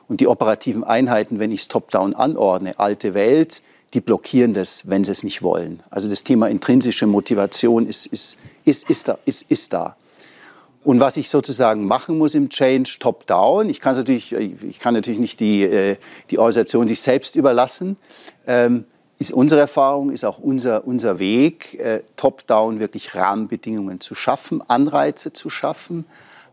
[0.09, 3.61] Und die operativen Einheiten, wenn ich es top-down anordne, alte Welt,
[3.93, 5.83] die blockieren das, wenn sie es nicht wollen.
[5.89, 9.95] Also das Thema intrinsische Motivation ist, ist, ist, ist, da, ist, ist da.
[10.83, 15.21] Und was ich sozusagen machen muss im Change top-down, ich kann natürlich, ich kann natürlich
[15.21, 15.95] nicht die, äh,
[16.29, 17.95] die Organisation sich selbst überlassen,
[18.45, 18.83] ähm,
[19.29, 25.33] ist unsere Erfahrung, ist auch unser, unser Weg, äh, top-down wirklich Rahmenbedingungen zu schaffen, Anreize
[25.33, 26.05] zu schaffen,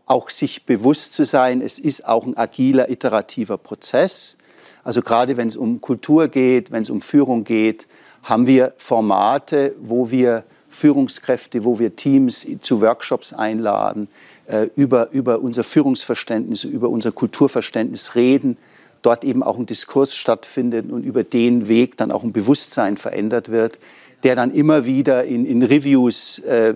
[0.07, 4.37] auch sich bewusst zu sein, es ist auch ein agiler, iterativer Prozess.
[4.83, 7.87] Also gerade wenn es um Kultur geht, wenn es um Führung geht,
[8.23, 14.09] haben wir Formate, wo wir Führungskräfte, wo wir Teams zu Workshops einladen,
[14.47, 18.57] äh, über, über unser Führungsverständnis, über unser Kulturverständnis reden,
[19.05, 23.49] dort eben auch ein Diskurs stattfindet und über den Weg dann auch ein Bewusstsein verändert
[23.49, 23.77] wird,
[24.23, 26.73] der dann immer wieder in, in Reviews äh,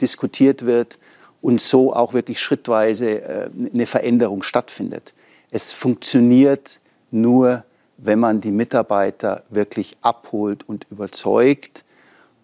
[0.00, 0.98] diskutiert wird
[1.42, 5.12] und so auch wirklich schrittweise äh, eine Veränderung stattfindet.
[5.50, 7.64] Es funktioniert nur,
[7.98, 11.84] wenn man die Mitarbeiter wirklich abholt und überzeugt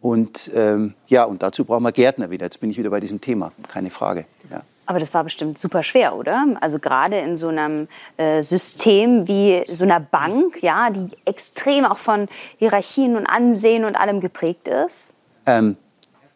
[0.00, 2.46] und ähm, ja, und dazu brauchen wir Gärtner wieder.
[2.46, 4.26] Jetzt bin ich wieder bei diesem Thema, keine Frage.
[4.50, 4.62] Ja.
[4.92, 6.44] Aber das war bestimmt super schwer, oder?
[6.60, 11.96] Also gerade in so einem äh, System wie so einer Bank, ja, die extrem auch
[11.96, 12.28] von
[12.58, 15.14] Hierarchien und Ansehen und allem geprägt ist.
[15.46, 15.78] Ähm,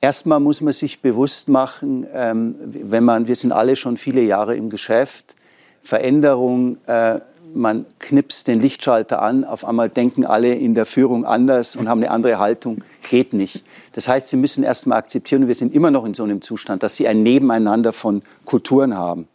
[0.00, 4.56] erstmal muss man sich bewusst machen, ähm, wenn man, wir sind alle schon viele Jahre
[4.56, 5.34] im Geschäft,
[5.82, 7.20] Veränderung äh,
[7.56, 12.02] man knipst den Lichtschalter an, auf einmal denken alle in der Führung anders und haben
[12.02, 13.64] eine andere Haltung, geht nicht.
[13.92, 16.82] Das heißt, sie müssen erst mal akzeptieren, wir sind immer noch in so einem Zustand,
[16.82, 19.26] dass sie ein Nebeneinander von Kulturen haben.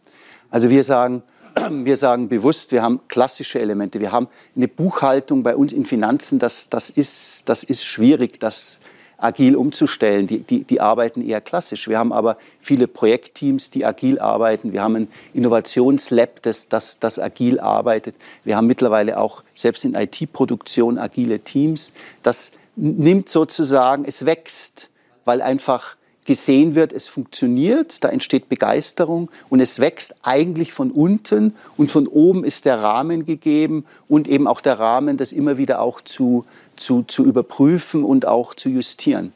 [0.50, 1.22] Also wir sagen,
[1.70, 4.00] wir sagen bewusst, wir haben klassische Elemente.
[4.00, 8.80] Wir haben eine Buchhaltung bei uns in Finanzen, das, das, ist, das ist schwierig, das
[9.22, 10.26] agil umzustellen.
[10.26, 11.88] Die, die, die arbeiten eher klassisch.
[11.88, 14.72] Wir haben aber viele Projektteams, die agil arbeiten.
[14.72, 18.14] Wir haben ein Innovationslab, das, das, das agil arbeitet.
[18.44, 21.92] Wir haben mittlerweile auch selbst in IT-Produktion agile Teams.
[22.22, 24.88] Das nimmt sozusagen, es wächst,
[25.24, 31.54] weil einfach gesehen wird, es funktioniert, da entsteht Begeisterung und es wächst eigentlich von unten
[31.76, 35.80] und von oben ist der Rahmen gegeben und eben auch der Rahmen, das immer wieder
[35.80, 36.44] auch zu,
[36.76, 39.32] zu, zu überprüfen und auch zu justieren.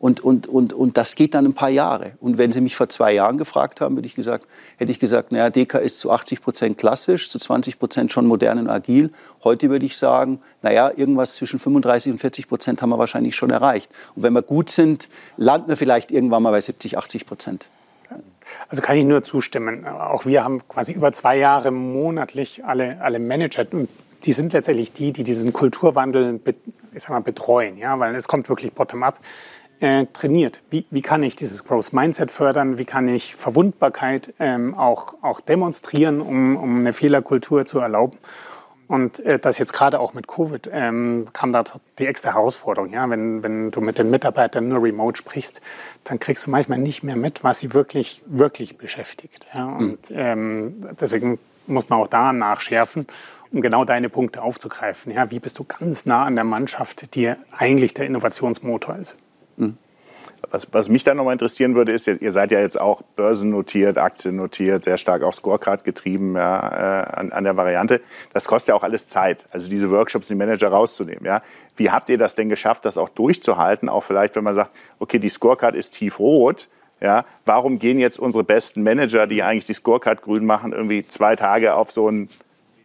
[0.00, 2.12] Und, und, und, und das geht dann ein paar Jahre.
[2.20, 4.46] Und wenn Sie mich vor zwei Jahren gefragt haben, hätte ich gesagt,
[4.78, 8.58] hätte ich gesagt, naja, DK ist zu 80 Prozent klassisch, zu 20 Prozent schon modern
[8.60, 9.10] und agil.
[9.44, 13.50] Heute würde ich sagen, naja, irgendwas zwischen 35 und 40 Prozent haben wir wahrscheinlich schon
[13.50, 13.92] erreicht.
[14.16, 17.66] Und wenn wir gut sind, landen wir vielleicht irgendwann mal bei 70, 80 Prozent.
[18.70, 19.86] Also kann ich nur zustimmen.
[19.86, 23.66] Auch wir haben quasi über zwei Jahre monatlich alle, alle Manager
[24.24, 26.38] die sind letztendlich die, die diesen Kulturwandel
[26.92, 29.20] ich sag mal, betreuen, ja, weil es kommt wirklich bottom-up.
[29.80, 30.60] Äh, trainiert.
[30.68, 32.76] Wie, wie kann ich dieses Growth Mindset fördern?
[32.76, 38.18] Wie kann ich Verwundbarkeit ähm, auch, auch demonstrieren, um, um eine Fehlerkultur zu erlauben?
[38.88, 41.64] Und äh, das jetzt gerade auch mit Covid ähm, kam da
[42.00, 42.90] die extra Herausforderung.
[42.90, 43.08] Ja?
[43.08, 45.62] Wenn, wenn du mit den Mitarbeitern nur remote sprichst,
[46.04, 49.46] dann kriegst du manchmal nicht mehr mit, was sie wirklich, wirklich beschäftigt.
[49.54, 49.66] Ja?
[49.66, 53.06] Und ähm, deswegen muss man auch da nachschärfen,
[53.52, 55.12] um genau deine Punkte aufzugreifen.
[55.12, 55.30] Ja?
[55.30, 59.16] Wie bist du ganz nah an der Mannschaft, die eigentlich der Innovationsmotor ist?
[59.56, 59.76] Mhm.
[60.50, 64.84] Was, was, mich dann nochmal interessieren würde, ist, ihr seid ja jetzt auch börsennotiert, aktiennotiert,
[64.84, 68.00] sehr stark auch Scorecard getrieben ja, äh, an, an, der Variante.
[68.32, 71.26] Das kostet ja auch alles Zeit, also diese Workshops, die Manager rauszunehmen.
[71.26, 71.42] Ja.
[71.76, 73.90] Wie habt ihr das denn geschafft, das auch durchzuhalten?
[73.90, 76.68] Auch vielleicht, wenn man sagt, okay, die Scorecard ist tiefrot,
[77.02, 81.36] ja, warum gehen jetzt unsere besten Manager, die eigentlich die Scorecard grün machen, irgendwie zwei
[81.36, 82.28] Tage auf so ein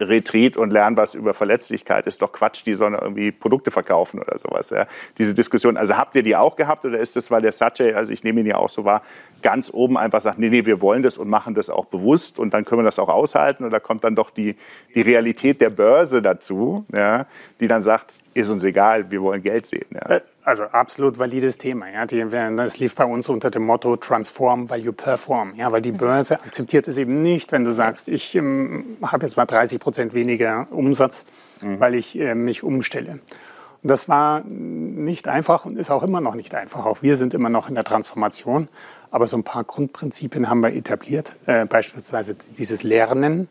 [0.00, 2.06] Retreat und lernen was über Verletzlichkeit.
[2.06, 4.70] Ist doch Quatsch, die sollen irgendwie Produkte verkaufen oder sowas.
[4.70, 4.86] Ja.
[5.18, 8.12] Diese Diskussion, also habt ihr die auch gehabt oder ist das, weil der Satche, also
[8.12, 9.02] ich nehme ihn ja auch so wahr,
[9.42, 12.54] ganz oben einfach sagt, nee, nee, wir wollen das und machen das auch bewusst und
[12.54, 14.56] dann können wir das auch aushalten oder kommt dann doch die,
[14.94, 17.26] die Realität der Börse dazu, ja,
[17.60, 19.86] die dann sagt, ist uns egal, wir wollen Geld sehen.
[19.94, 20.20] Ja.
[20.46, 21.90] Also absolut valides Thema.
[21.90, 22.06] Ja.
[22.06, 22.24] Die,
[22.56, 25.56] das lief bei uns unter dem Motto Transform, weil you perform.
[25.56, 25.96] Ja, weil die mhm.
[25.96, 30.14] Börse akzeptiert es eben nicht, wenn du sagst, ich ähm, habe jetzt mal 30 Prozent
[30.14, 31.26] weniger Umsatz,
[31.62, 31.80] mhm.
[31.80, 33.18] weil ich äh, mich umstelle.
[33.82, 36.86] Und das war nicht einfach und ist auch immer noch nicht einfach.
[36.86, 38.68] Auch wir sind immer noch in der Transformation.
[39.10, 41.34] Aber so ein paar Grundprinzipien haben wir etabliert.
[41.46, 43.48] Äh, beispielsweise dieses Lernen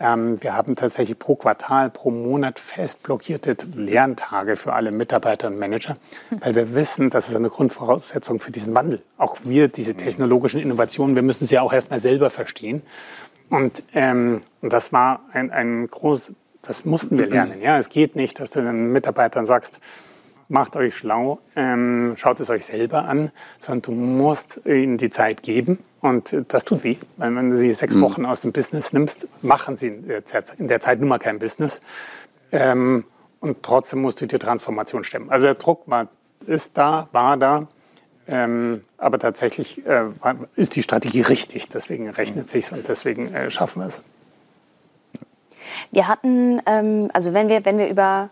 [0.00, 5.98] wir haben tatsächlich pro Quartal, pro Monat fest blockierte Lerntage für alle Mitarbeiter und Manager,
[6.40, 9.02] weil wir wissen, das ist eine Grundvoraussetzung für diesen Wandel.
[9.18, 12.80] Auch wir, diese technologischen Innovationen, wir müssen sie ja auch erstmal selber verstehen.
[13.50, 16.32] Und, ähm, und das war ein, ein groß,
[16.62, 17.60] das mussten wir lernen.
[17.60, 19.80] Ja, es geht nicht, dass du den Mitarbeitern sagst,
[20.50, 25.42] macht euch schlau, ähm, schaut es euch selber an, sondern du musst ihnen die Zeit
[25.42, 25.78] geben.
[26.00, 28.02] Und das tut weh, weil wenn du sie sechs mhm.
[28.02, 31.18] Wochen aus dem Business nimmst, machen sie in der Zeit, in der Zeit nun mal
[31.18, 31.80] kein Business.
[32.52, 33.04] Ähm,
[33.38, 35.30] und trotzdem musst du die Transformation stemmen.
[35.30, 36.08] Also der Druck war,
[36.46, 37.68] ist da, war da.
[38.26, 40.04] Ähm, aber tatsächlich äh,
[40.56, 41.68] ist die Strategie richtig.
[41.68, 44.02] Deswegen rechnet es sich und deswegen äh, schaffen wir es.
[45.90, 48.30] Wir hatten, ähm, also wenn wir, wenn wir über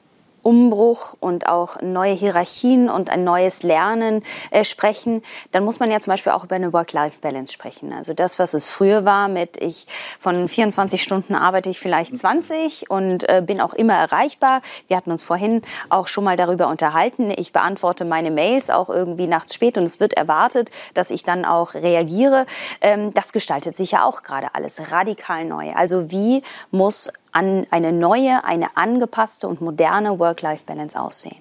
[0.48, 6.00] Umbruch und auch neue Hierarchien und ein neues Lernen äh, sprechen, dann muss man ja
[6.00, 7.92] zum Beispiel auch über eine Work-Life-Balance sprechen.
[7.92, 9.86] Also das, was es früher war mit ich
[10.18, 14.62] von 24 Stunden arbeite ich vielleicht 20 und äh, bin auch immer erreichbar.
[14.86, 17.30] Wir hatten uns vorhin auch schon mal darüber unterhalten.
[17.36, 21.44] Ich beantworte meine Mails auch irgendwie nachts spät und es wird erwartet, dass ich dann
[21.44, 22.46] auch reagiere.
[22.80, 25.72] Ähm, das gestaltet sich ja auch gerade alles radikal neu.
[25.74, 31.36] Also wie muss an eine neue, eine angepasste und moderne Work-Life-Balance aussehen?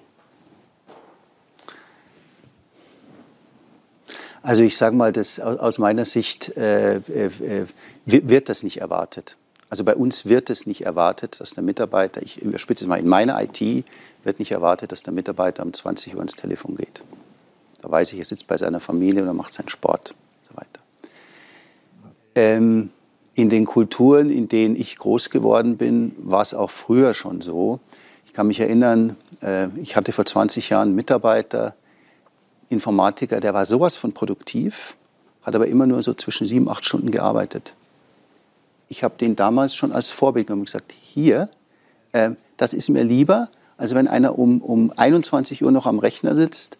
[4.42, 7.66] Also ich sage mal, das, aus meiner Sicht äh, äh,
[8.06, 9.36] wird das nicht erwartet.
[9.70, 13.08] Also bei uns wird es nicht erwartet, dass der Mitarbeiter, ich überspitze es mal, in
[13.08, 13.60] meiner IT
[14.24, 17.02] wird nicht erwartet, dass der Mitarbeiter um 20 Uhr ins Telefon geht.
[17.82, 20.80] Da weiß ich, er sitzt bei seiner Familie oder macht seinen Sport und so weiter.
[22.34, 22.90] Ähm,
[23.38, 27.78] in den Kulturen, in denen ich groß geworden bin, war es auch früher schon so.
[28.26, 31.76] Ich kann mich erinnern, äh, ich hatte vor 20 Jahren einen Mitarbeiter,
[32.68, 34.96] Informatiker, der war sowas von produktiv,
[35.42, 37.74] hat aber immer nur so zwischen sieben, acht Stunden gearbeitet.
[38.88, 41.48] Ich habe den damals schon als Vorbild genommen und gesagt, hier,
[42.10, 46.34] äh, das ist mir lieber, als wenn einer um, um 21 Uhr noch am Rechner
[46.34, 46.76] sitzt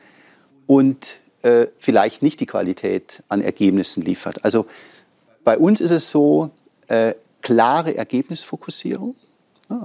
[0.66, 4.44] und äh, vielleicht nicht die Qualität an Ergebnissen liefert.
[4.44, 4.66] Also
[5.48, 6.50] bei uns ist es so,
[6.88, 9.14] äh, klare Ergebnisfokussierung.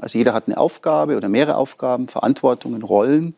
[0.01, 3.33] Also jeder hat eine Aufgabe oder mehrere Aufgaben, Verantwortungen, Rollen.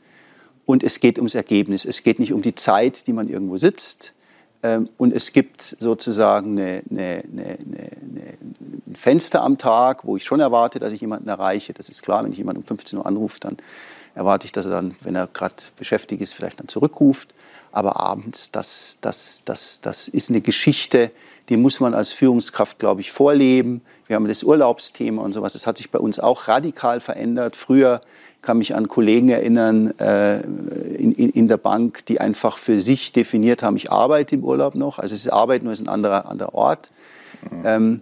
[0.66, 1.86] Und es geht ums Ergebnis.
[1.86, 4.14] Es geht nicht um die Zeit, die man irgendwo sitzt.
[4.64, 7.58] Ähm, und es gibt sozusagen eine, eine, eine,
[8.88, 11.74] ein Fenster am Tag, wo ich schon erwarte, dass ich jemanden erreiche.
[11.74, 13.58] Das ist klar, wenn ich jemanden um 15 Uhr anrufe, dann
[14.16, 17.34] erwarte ich, dass er dann, wenn er gerade beschäftigt ist, vielleicht dann zurückruft.
[17.72, 21.12] Aber abends, das, das, das, das ist eine Geschichte,
[21.50, 23.82] die muss man als Führungskraft, glaube ich, vorleben.
[24.08, 25.54] Wir haben das Urlaubsthema und sowas.
[25.54, 27.58] Das hat sich bei uns auch radikal verändert.
[27.58, 28.02] Früher
[28.42, 33.12] kann mich an Kollegen erinnern äh, in, in, in, der Bank, die einfach für sich
[33.12, 35.00] definiert haben, ich arbeite im Urlaub noch.
[35.00, 36.92] Also es ist Arbeit, nur ist ein anderer, anderer Ort.
[37.52, 37.62] Mhm.
[37.66, 38.02] Ähm,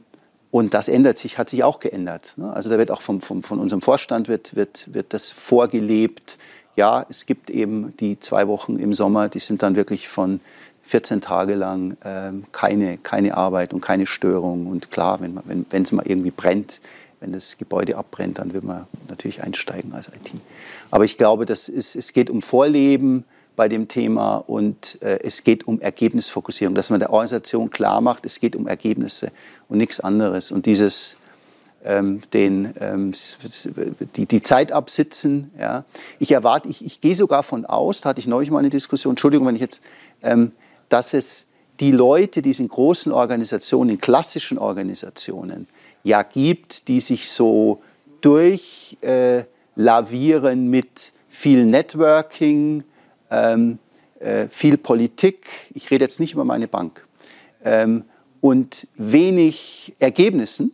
[0.53, 2.35] und das ändert sich, hat sich auch geändert.
[2.35, 2.53] Ne?
[2.53, 6.37] Also da wird auch vom, vom, von unserem Vorstand wird, wird, wird das vorgelebt.
[6.75, 10.41] Ja, es gibt eben die zwei Wochen im Sommer, die sind dann wirklich von
[10.83, 14.67] 14 Tage lang ähm, keine, keine Arbeit und keine Störung.
[14.67, 16.81] Und klar, wenn es wenn, mal irgendwie brennt,
[17.19, 20.39] wenn das Gebäude abbrennt, dann wird man natürlich einsteigen als IT.
[20.91, 25.43] Aber ich glaube, das ist, es geht um Vorleben bei dem Thema und äh, es
[25.43, 29.31] geht um Ergebnisfokussierung, dass man der Organisation klar macht, es geht um Ergebnisse
[29.69, 30.51] und nichts anderes.
[30.51, 31.17] Und dieses
[31.85, 33.13] ähm, den, ähm,
[34.15, 35.51] die, die Zeit absitzen.
[35.59, 35.83] Ja.
[36.19, 39.11] Ich erwarte, ich, ich gehe sogar von aus, da hatte ich neulich mal eine Diskussion,
[39.11, 39.81] Entschuldigung, wenn ich jetzt,
[40.21, 40.51] ähm,
[40.89, 41.45] dass es
[41.79, 45.67] die Leute, die es in großen Organisationen, in klassischen Organisationen
[46.03, 47.81] ja gibt, die sich so
[48.21, 52.83] durchlavieren äh, mit viel Networking,
[53.33, 53.79] ähm,
[54.19, 55.47] äh, viel Politik.
[55.73, 57.05] Ich rede jetzt nicht über meine Bank.
[57.65, 58.05] Ähm,
[58.39, 60.71] und wenig Ergebnissen,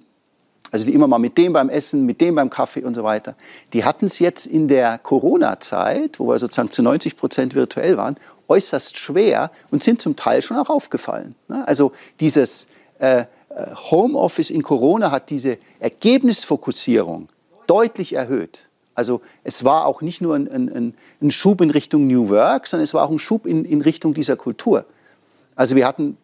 [0.71, 3.35] also die immer mal mit dem beim Essen, mit dem beim Kaffee und so weiter,
[3.73, 8.17] die hatten es jetzt in der Corona-Zeit, wo wir sozusagen zu 90 Prozent virtuell waren,
[8.47, 11.35] äußerst schwer und sind zum Teil schon auch aufgefallen.
[11.47, 11.67] Ne?
[11.67, 12.67] Also dieses
[12.99, 13.25] äh,
[13.91, 17.29] Homeoffice in Corona hat diese Ergebnisfokussierung
[17.67, 18.68] deutlich erhöht.
[18.99, 22.83] Also es war auch nicht nur ein, ein, ein, Schub in Richtung New Work, sondern
[22.83, 24.83] es war auch ein Schub in, in Richtung dieser Kultur.
[25.55, 26.17] Also wir hatten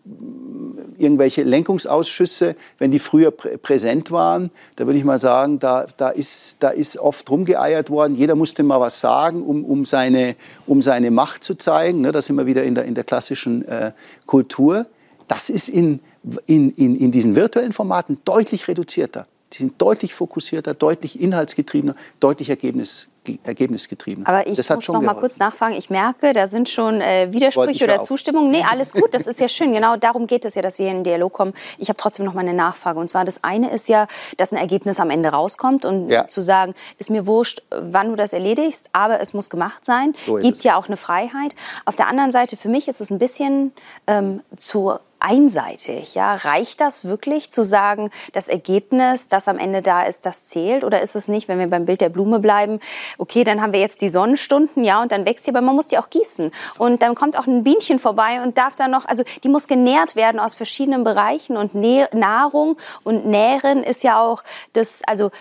[0.98, 6.10] irgendwelche Lenkungsausschüsse, wenn die früher prä präsent waren, da würde ich mal sagen, da, da,
[6.10, 8.16] ist, da ist oft rumgeeiert worden.
[8.16, 10.36] Jeder musste mal was sagen, um, um, seine,
[10.68, 12.02] um seine Macht zu zeigen.
[12.02, 13.94] Ne, da sind wir wieder in der, in der klassischen äh,
[14.26, 14.86] Kultur.
[15.30, 16.02] Das ist in,
[16.46, 19.28] in, in, in diesen virtuellen Formaten deutlich reduzierter.
[19.54, 23.10] Die sind deutlich fokussierter, deutlich inhaltsgetriebener, deutlich ergebnis,
[23.44, 24.26] ergebnisgetrieben.
[24.26, 25.76] Aber ich muss noch mal kurz nachfragen.
[25.76, 28.52] Ich merke, da sind schon äh, Widersprüche oder Zustimmungen.
[28.52, 29.74] Nee, alles gut, das ist ja schön.
[29.74, 31.54] Genau darum geht es ja, dass wir in den Dialog kommen.
[31.78, 33.00] Ich habe trotzdem noch mal eine Nachfrage.
[33.00, 36.28] Und zwar das eine ist ja, dass ein Ergebnis am Ende rauskommt und ja.
[36.28, 40.14] zu sagen, ist mir wurscht, wann du das erledigst, aber es muss gemacht sein.
[40.26, 40.64] So Gibt es.
[40.64, 41.56] ja auch eine Freiheit.
[41.86, 43.72] Auf der anderen Seite, für mich ist es ein bisschen
[44.08, 46.16] ähm, zu einseitig.
[46.16, 50.84] Ja, reicht das wirklich zu sagen, das Ergebnis, das am Ende da ist, das zählt?
[50.84, 52.80] Oder ist es nicht, wenn wir beim Bild der Blume bleiben,
[53.18, 55.88] okay, dann haben wir jetzt die Sonnenstunden, ja, und dann wächst die, aber man muss
[55.88, 56.52] die auch gießen.
[56.78, 60.16] Und dann kommt auch ein Bienchen vorbei und darf dann noch, also die muss genährt
[60.16, 61.74] werden aus verschiedenen Bereichen und
[62.14, 65.32] Nahrung und Nähren ist ja auch das, also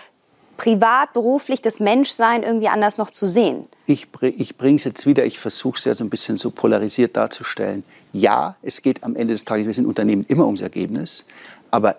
[0.57, 3.67] privat, beruflich, das Menschsein irgendwie anders noch zu sehen.
[3.87, 7.17] Ich, ich bringe es jetzt wieder, ich versuche es ja so ein bisschen so polarisiert
[7.17, 7.83] darzustellen.
[8.15, 11.25] Ja, es geht am Ende des Tages, wir sind Unternehmen immer ums Ergebnis,
[11.69, 11.97] aber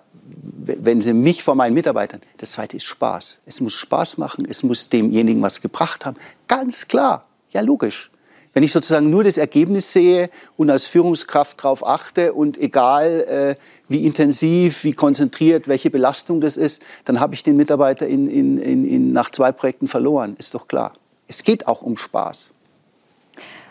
[0.65, 3.41] wenn Sie mich vor meinen Mitarbeitern, das zweite ist Spaß.
[3.45, 6.17] Es muss Spaß machen, es muss demjenigen was gebracht haben.
[6.49, 8.11] Ganz klar, ja logisch.
[8.55, 13.63] Wenn ich sozusagen nur das Ergebnis sehe und als Führungskraft darauf achte und egal äh,
[13.87, 18.57] wie intensiv, wie konzentriert, welche Belastung das ist, dann habe ich den Mitarbeiter in, in,
[18.57, 20.35] in, in nach zwei Projekten verloren.
[20.39, 20.95] Ist doch klar.
[21.29, 22.55] Es geht auch um Spaß.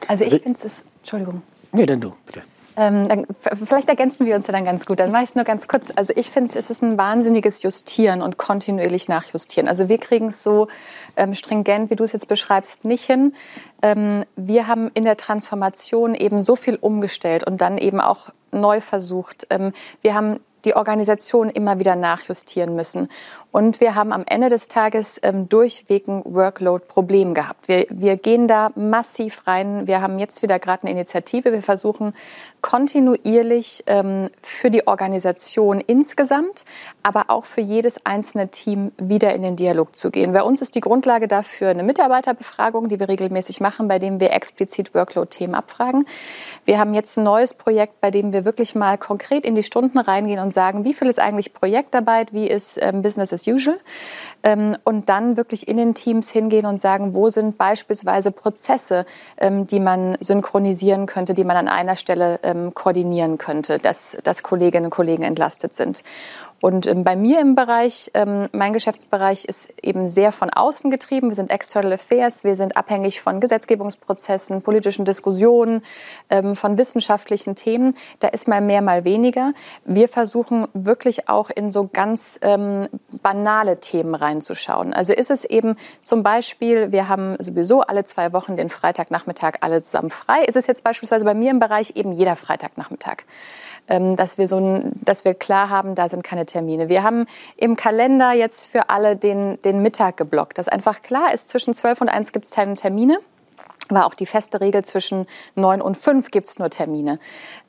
[0.07, 1.41] Also ich finde es, Entschuldigung.
[1.75, 2.41] Nee, dann du, bitte.
[2.77, 4.99] Ähm, dann, vielleicht ergänzen wir uns ja dann ganz gut.
[4.99, 5.91] Dann mache ich es nur ganz kurz.
[5.95, 9.67] Also ich finde, es ist ein wahnsinniges Justieren und kontinuierlich nachjustieren.
[9.67, 10.67] Also wir kriegen es so
[11.17, 13.33] ähm, stringent, wie du es jetzt beschreibst, nicht hin.
[13.81, 18.79] Ähm, wir haben in der Transformation eben so viel umgestellt und dann eben auch neu
[18.79, 19.47] versucht.
[19.49, 23.09] Ähm, wir haben die Organisation immer wieder nachjustieren müssen.
[23.55, 27.69] Und wir haben am Ende des Tages ähm, durchweg ein Workload-Problem gehabt.
[27.69, 29.87] Wir, wir gehen da massiv rein.
[29.87, 31.53] Wir haben jetzt wieder gerade eine Initiative.
[31.53, 32.13] Wir versuchen
[32.59, 36.65] kontinuierlich ähm, für die Organisation insgesamt,
[37.01, 40.33] aber auch für jedes einzelne Team wieder in den Dialog zu gehen.
[40.33, 44.33] Bei uns ist die Grundlage dafür eine Mitarbeiterbefragung, die wir regelmäßig machen, bei dem wir
[44.33, 46.05] explizit Workload-Themen abfragen.
[46.65, 49.97] Wir haben jetzt ein neues Projekt, bei dem wir wirklich mal konkret in die Stunden
[49.97, 53.79] reingehen und sagen, wie viel ist eigentlich Projektarbeit, wie ist ähm, Business as usual.
[54.43, 59.05] Ähm, und dann wirklich in den Teams hingehen und sagen, wo sind beispielsweise Prozesse,
[59.37, 64.43] ähm, die man synchronisieren könnte, die man an einer Stelle ähm, koordinieren könnte, dass, dass
[64.43, 66.03] Kolleginnen und Kollegen entlastet sind.
[66.61, 71.29] Und ähm, bei mir im Bereich, ähm, mein Geschäftsbereich ist eben sehr von außen getrieben.
[71.29, 75.83] Wir sind External Affairs, wir sind abhängig von Gesetzgebungsprozessen, politischen Diskussionen,
[76.29, 77.95] ähm, von wissenschaftlichen Themen.
[78.19, 79.53] Da ist mal mehr, mal weniger.
[79.83, 82.39] Wir versuchen wirklich auch in so ganz
[83.21, 84.93] banale Themen reinzuschauen.
[84.93, 89.81] Also ist es eben zum Beispiel, wir haben sowieso alle zwei Wochen den Freitagnachmittag alle
[89.81, 90.43] zusammen frei.
[90.43, 93.23] Ist es jetzt beispielsweise bei mir im Bereich eben jeder Freitagnachmittag?
[93.87, 96.89] Ähm, dass wir so ein, dass wir klar haben, da sind keine Termine.
[96.89, 101.49] Wir haben im Kalender jetzt für alle den, den Mittag geblockt, dass einfach klar ist,
[101.49, 103.19] zwischen 12 und 1 gibt es keine Termine
[103.89, 107.19] war auch die feste Regel zwischen neun und fünf gibt's nur Termine.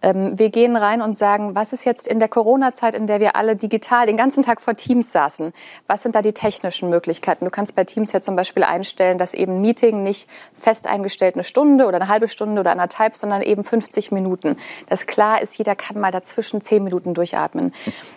[0.02, 3.36] Ähm, wir gehen rein und sagen, was ist jetzt in der Corona-Zeit, in der wir
[3.36, 5.52] alle digital den ganzen Tag vor Teams saßen,
[5.86, 7.44] was sind da die technischen Möglichkeiten?
[7.44, 11.44] Du kannst bei Teams ja zum Beispiel einstellen, dass eben Meeting nicht fest eingestellt eine
[11.44, 14.56] Stunde oder eine halbe Stunde oder anderthalb, sondern eben 50 Minuten.
[14.88, 17.72] Das klar ist, jeder kann mal dazwischen zehn Minuten durchatmen.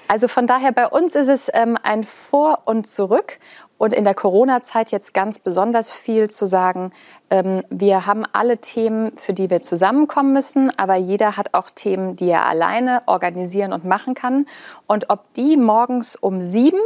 [0.07, 3.39] Also von daher bei uns ist es ähm, ein Vor und Zurück
[3.80, 6.92] und in der Corona-Zeit jetzt ganz besonders viel zu sagen,
[7.32, 12.15] ähm, wir haben alle Themen, für die wir zusammenkommen müssen, aber jeder hat auch Themen,
[12.15, 14.46] die er alleine organisieren und machen kann.
[14.86, 16.80] Und ob die morgens um sieben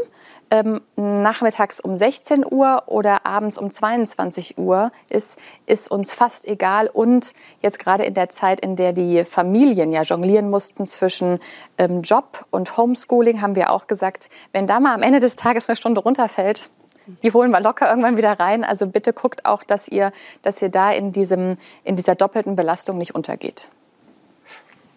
[0.52, 6.92] ähm, nachmittags um 16 Uhr oder abends um 22 Uhr ist, ist uns fast egal.
[6.94, 11.40] Und jetzt gerade in der Zeit, in der die Familien ja jonglieren mussten zwischen
[11.80, 15.68] ähm, Job und Homeschooling, haben wir auch gesagt, wenn da mal am Ende des Tages
[15.70, 16.70] eine Stunde runterfällt,
[17.24, 18.64] die holen wir locker irgendwann wieder rein.
[18.64, 20.12] Also bitte guckt auch, dass ihr,
[20.42, 23.70] dass ihr da in, diesem, in dieser doppelten Belastung nicht untergeht.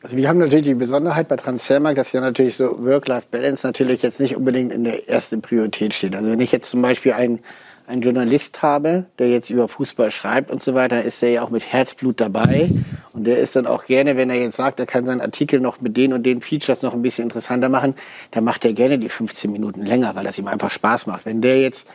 [0.02, 4.20] Also wir haben natürlich die Besonderheit bei Transfermarkt, dass ja natürlich so Work-Life-Balance natürlich jetzt
[4.20, 6.14] nicht unbedingt in der ersten Priorität steht.
[6.14, 7.40] Also wenn ich jetzt zum Beispiel einen,
[7.86, 11.50] einen Journalist habe, der jetzt über Fußball schreibt und so weiter, ist der ja auch
[11.50, 12.70] mit Herzblut dabei
[13.12, 15.80] Und der ist dann auch gerne, wenn er jetzt sagt, er kann seinen Artikel noch
[15.80, 17.94] mit den und den Features noch ein bisschen interessanter machen,
[18.32, 21.26] dann macht er gerne die 15 Minuten länger, weil das ihm einfach Spaß macht.
[21.26, 21.86] Wenn der jetzt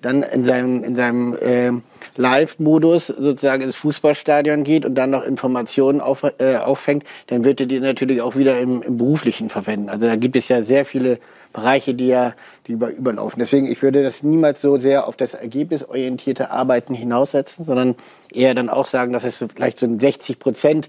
[0.00, 1.72] dann in seinem, in seinem äh,
[2.16, 7.66] Live-Modus sozusagen ins Fußballstadion geht und dann noch Informationen auf, äh, auffängt, dann wird er
[7.66, 9.90] die natürlich auch wieder im, im Beruflichen verwenden.
[9.90, 11.18] Also da gibt es ja sehr viele
[11.52, 12.34] Bereiche, die ja
[12.66, 13.40] die über, überlaufen.
[13.40, 17.96] Deswegen, ich würde das niemals so sehr auf das ergebnisorientierte Arbeiten hinaussetzen, sondern
[18.32, 20.88] eher dann auch sagen, dass es vielleicht so ein 60 Prozent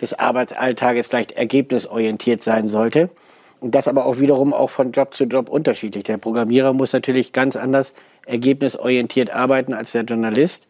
[0.00, 3.10] des Arbeitsalltages vielleicht ergebnisorientiert sein sollte.
[3.60, 6.02] Und das aber auch wiederum auch von Job zu Job unterschiedlich.
[6.04, 7.94] Der Programmierer muss natürlich ganz anders
[8.26, 10.66] ergebnisorientiert arbeiten als der Journalist.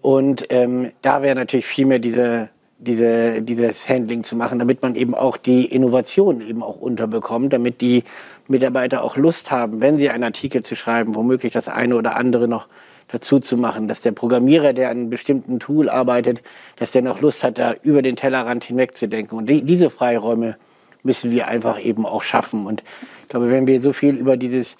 [0.00, 2.48] Und ähm, da wäre natürlich viel mehr diese,
[2.78, 7.80] diese, dieses Handling zu machen, damit man eben auch die Innovation eben auch unterbekommt, damit
[7.80, 8.04] die
[8.48, 12.48] Mitarbeiter auch Lust haben, wenn sie einen Artikel zu schreiben, womöglich das eine oder andere
[12.48, 12.68] noch
[13.08, 16.42] dazu zu machen, dass der Programmierer, der an einem bestimmten Tool arbeitet,
[16.76, 19.38] dass der noch Lust hat, da über den Tellerrand hinwegzudenken.
[19.38, 20.56] Und die, diese Freiräume
[21.02, 22.66] müssen wir einfach eben auch schaffen.
[22.66, 22.82] Und
[23.22, 24.76] ich glaube, wenn wir so viel über dieses,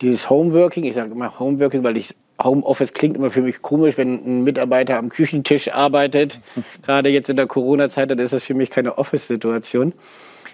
[0.00, 4.24] dieses Homeworking, ich sage immer Homeworking, weil ich Homeoffice klingt immer für mich komisch, wenn
[4.24, 6.40] ein Mitarbeiter am Küchentisch arbeitet.
[6.82, 9.92] Gerade jetzt in der Corona-Zeit, dann ist das für mich keine Office-Situation.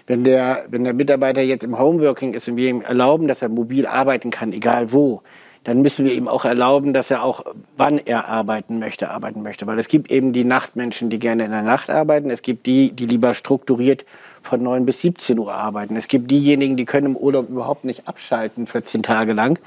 [0.07, 3.49] Wenn der, wenn der Mitarbeiter jetzt im Homeworking ist und wir ihm erlauben, dass er
[3.49, 5.21] mobil arbeiten kann, egal wo,
[5.63, 7.45] dann müssen wir ihm auch erlauben, dass er auch,
[7.77, 9.67] wann er arbeiten möchte, arbeiten möchte.
[9.67, 12.31] Weil es gibt eben die Nachtmenschen, die gerne in der Nacht arbeiten.
[12.31, 14.05] Es gibt die, die lieber strukturiert
[14.41, 15.95] von 9 bis 17 Uhr arbeiten.
[15.95, 19.59] Es gibt diejenigen, die können im Urlaub überhaupt nicht abschalten 14 Tage lang,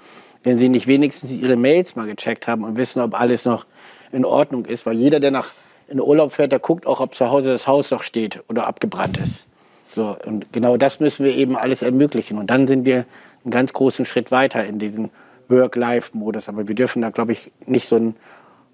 [0.45, 3.67] wenn sie nicht wenigstens ihre Mails mal gecheckt haben und wissen, ob alles noch
[4.13, 4.87] in Ordnung ist.
[4.87, 5.49] Weil jeder, der nach
[5.89, 9.19] in Urlaub fährt, der guckt auch, ob zu Hause das Haus noch steht oder abgebrannt
[9.19, 9.47] ist.
[9.95, 12.39] So, und genau das müssen wir eben alles ermöglichen.
[12.39, 13.07] Und dann sind wir
[13.45, 15.11] einen ganz großen Schritt weiter in diesen
[15.49, 16.49] Work-Life-Modus.
[16.49, 18.17] Aber wir dürfen da, glaube ich, nicht so einen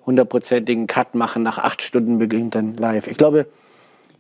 [0.07, 1.43] hundertprozentigen Cut machen.
[1.43, 3.07] Nach acht Stunden beginnt dann live.
[3.07, 3.47] Ich glaube,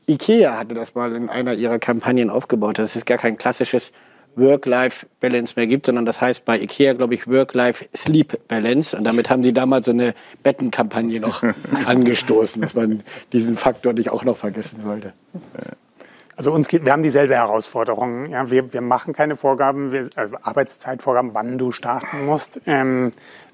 [0.08, 3.92] IKEA hatte das mal in einer ihrer Kampagnen aufgebaut, dass es gar kein klassisches
[4.36, 8.96] Work-Life-Balance mehr gibt, sondern das heißt bei IKEA, glaube ich, Work-Life-Sleep-Balance.
[8.96, 11.42] Und damit haben sie damals so eine Bettenkampagne noch
[11.86, 13.02] angestoßen, dass man
[13.32, 15.12] diesen Faktor nicht auch noch vergessen sollte.
[16.36, 18.30] Also uns geht, wir haben dieselbe Herausforderung.
[18.30, 22.62] Ja, wir, wir machen keine Vorgaben, wir, also Arbeitszeitvorgaben, wann du starten musst.
[22.66, 23.12] Ähm,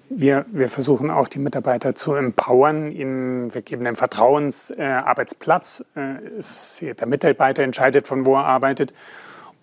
[0.09, 2.93] wir, wir versuchen auch die Mitarbeiter zu empowern.
[2.93, 5.85] Ihnen, wir geben einen Vertrauensarbeitsplatz.
[5.97, 8.93] Äh, der Mitarbeiter entscheidet, von wo er arbeitet.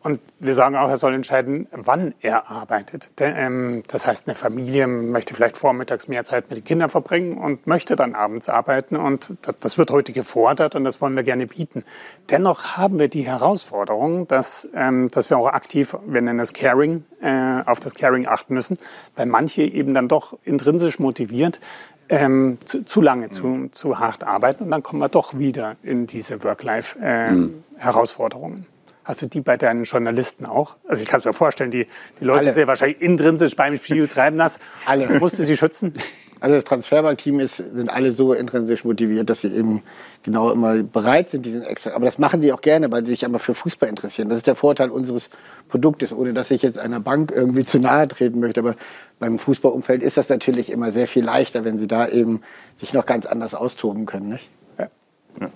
[0.04, 3.08] Und wir sagen auch, er soll entscheiden, wann er arbeitet.
[3.20, 7.66] Ähm, das heißt, eine Familie möchte vielleicht vormittags mehr Zeit mit den Kindern verbringen und
[7.68, 8.98] möchte dann abends arbeiten.
[8.98, 9.30] Und
[9.62, 11.86] das wird heute gefordert und das wollen wir gerne bieten.
[12.30, 17.06] Dennoch haben wir die Herausforderung, dass, ähm, dass wir auch aktiv, wir nennen es Caring,
[17.22, 18.76] äh, auf das Caring achten müssen,
[19.16, 21.62] weil manche eben dann doch intrinsisch motiviert
[22.10, 26.08] ähm, zu, zu, lange, zu, zu hart arbeiten und dann kommen wir doch wieder in
[26.08, 28.54] diese Work-Life-Herausforderungen.
[28.54, 28.73] Äh, mhm.
[29.04, 30.78] Hast du die bei deinen Journalisten auch?
[30.88, 31.88] Also ich kann es mir vorstellen, die,
[32.20, 32.54] die Leute Alle.
[32.54, 34.60] sind wahrscheinlich intrinsisch beim Spiel treiben das.
[34.86, 35.20] Alle.
[35.20, 35.94] Musst du sie schützen?
[36.44, 39.82] Also das Transferbank-Team ist, sind alle so intrinsisch motiviert, dass sie eben
[40.24, 41.92] genau immer bereit sind, diesen extra.
[41.92, 44.28] Aber das machen sie auch gerne, weil sie sich einfach für Fußball interessieren.
[44.28, 45.30] Das ist der Vorteil unseres
[45.70, 48.60] Produktes, ohne dass ich jetzt einer Bank irgendwie zu nahe treten möchte.
[48.60, 48.76] Aber
[49.20, 52.42] beim Fußballumfeld ist das natürlich immer sehr viel leichter, wenn sie da eben
[52.78, 54.28] sich noch ganz anders austoben können.
[54.28, 54.50] Nicht?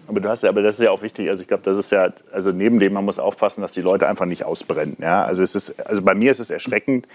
[0.07, 1.29] Aber du hast ja, aber das ist ja auch wichtig.
[1.29, 4.07] Also ich glaube, das ist ja, also neben dem, man muss aufpassen, dass die Leute
[4.07, 4.97] einfach nicht ausbrennen.
[4.99, 7.07] Ja, also es ist, also bei mir ist es erschreckend.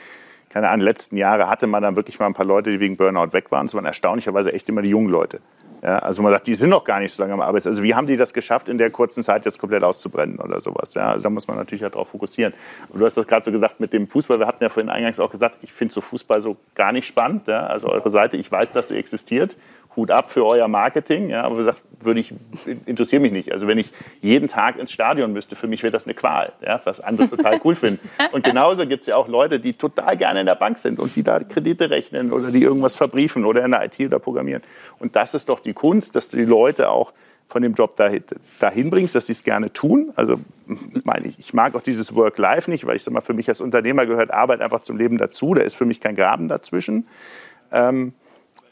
[0.49, 3.33] Keine Ahnung, letzten Jahre hatte man dann wirklich mal ein paar Leute, die wegen Burnout
[3.33, 3.67] weg waren.
[3.67, 5.41] Es waren erstaunlicherweise echt immer die jungen Leute.
[5.83, 7.67] Ja, also man sagt, die sind noch gar nicht so lange am Arbeits.
[7.67, 10.95] Also wie haben die das geschafft, in der kurzen Zeit jetzt komplett auszubrennen oder sowas?
[10.95, 12.55] Ja, also da muss man natürlich ja darauf fokussieren.
[12.91, 14.39] Und du hast das gerade so gesagt mit dem Fußball.
[14.39, 17.49] Wir hatten ja vorhin eingangs auch gesagt, ich finde so Fußball so gar nicht spannend.
[17.49, 17.67] Ja?
[17.67, 19.57] Also eure Seite, ich weiß, dass sie existiert.
[19.97, 21.31] Hut ab für euer Marketing.
[21.31, 22.35] Ja, aber wie gesagt, würde ich,
[22.87, 23.53] interessiert mich nicht.
[23.53, 26.81] Also wenn ich jeden Tag ins Stadion müsste, für mich wäre das eine Qual, ja,
[26.85, 28.09] was andere total cool finden.
[28.33, 31.17] Und genauso gibt es ja auch Leute, die total gerne in der Bank sind und
[31.17, 34.63] die da Kredite rechnen oder die irgendwas verbriefen oder in der IT oder programmieren.
[34.99, 37.13] Und das ist doch die Kunst, dass du die Leute auch
[37.49, 38.25] von dem Job dahin,
[38.61, 40.13] dahin bringst, dass sie es gerne tun.
[40.17, 40.41] Also
[41.05, 43.61] meine ich, ich mag auch dieses Work-Life nicht, weil ich sage mal, für mich als
[43.61, 45.55] Unternehmer gehört Arbeit einfach zum Leben dazu.
[45.55, 47.07] Da ist für mich kein Graben dazwischen.
[47.71, 48.15] Ähm,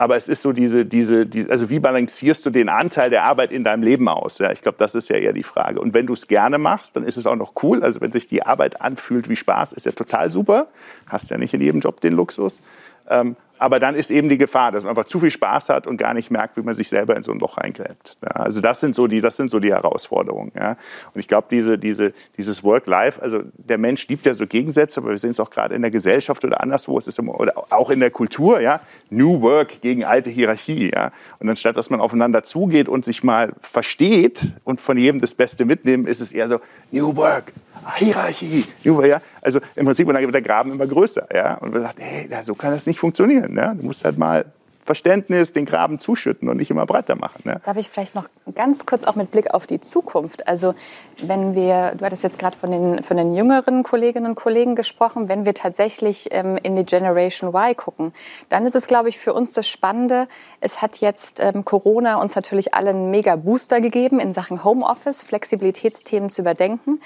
[0.01, 3.53] aber es ist so diese, diese, die, also wie balancierst du den Anteil der Arbeit
[3.53, 4.39] in deinem Leben aus?
[4.39, 5.79] Ja, ich glaube, das ist ja eher die Frage.
[5.79, 7.83] Und wenn du es gerne machst, dann ist es auch noch cool.
[7.83, 10.69] Also wenn sich die Arbeit anfühlt wie Spaß, ist ja total super.
[11.07, 12.63] Hast ja nicht in jedem Job den Luxus.
[13.11, 15.99] Ähm, aber dann ist eben die Gefahr, dass man einfach zu viel Spaß hat und
[15.99, 18.17] gar nicht merkt, wie man sich selber in so ein Loch reingräbt.
[18.23, 20.51] Ja, also das sind so die, das sind so die Herausforderungen.
[20.57, 20.79] Ja.
[21.13, 25.11] Und ich glaube, diese, diese, dieses Work-Life, also der Mensch liebt ja so Gegensätze, aber
[25.11, 27.91] wir sehen es auch gerade in der Gesellschaft oder anderswo, es ist immer, oder auch
[27.91, 28.81] in der Kultur, ja,
[29.11, 30.91] New Work gegen alte Hierarchie.
[30.95, 31.13] Ja.
[31.39, 35.67] Und anstatt, dass man aufeinander zugeht und sich mal versteht und von jedem das Beste
[35.67, 36.61] mitnehmen, ist es eher so
[36.93, 37.53] New Work,
[37.97, 38.65] Hierarchie.
[38.83, 39.21] Ja?
[39.41, 41.27] Also im Prinzip wird der Graben immer größer.
[41.33, 41.55] Ja?
[41.55, 43.57] Und man sagt, hey, so kann das nicht funktionieren.
[43.57, 43.75] Ja?
[43.75, 44.45] Du musst halt mal
[44.91, 47.43] Verständnis den Graben zuschütten und nicht immer breiter machen.
[47.45, 47.61] Ne?
[47.65, 50.49] Darf ich vielleicht noch ganz kurz auch mit Blick auf die Zukunft?
[50.49, 50.75] Also
[51.23, 55.29] wenn wir, du hattest jetzt gerade von den, von den jüngeren Kolleginnen und Kollegen gesprochen,
[55.29, 58.13] wenn wir tatsächlich ähm, in die Generation Y gucken,
[58.49, 60.27] dann ist es, glaube ich, für uns das Spannende.
[60.61, 65.23] Es hat jetzt ähm, Corona uns natürlich alle einen mega Booster gegeben in Sachen Homeoffice,
[65.23, 67.01] Flexibilitätsthemen zu überdenken.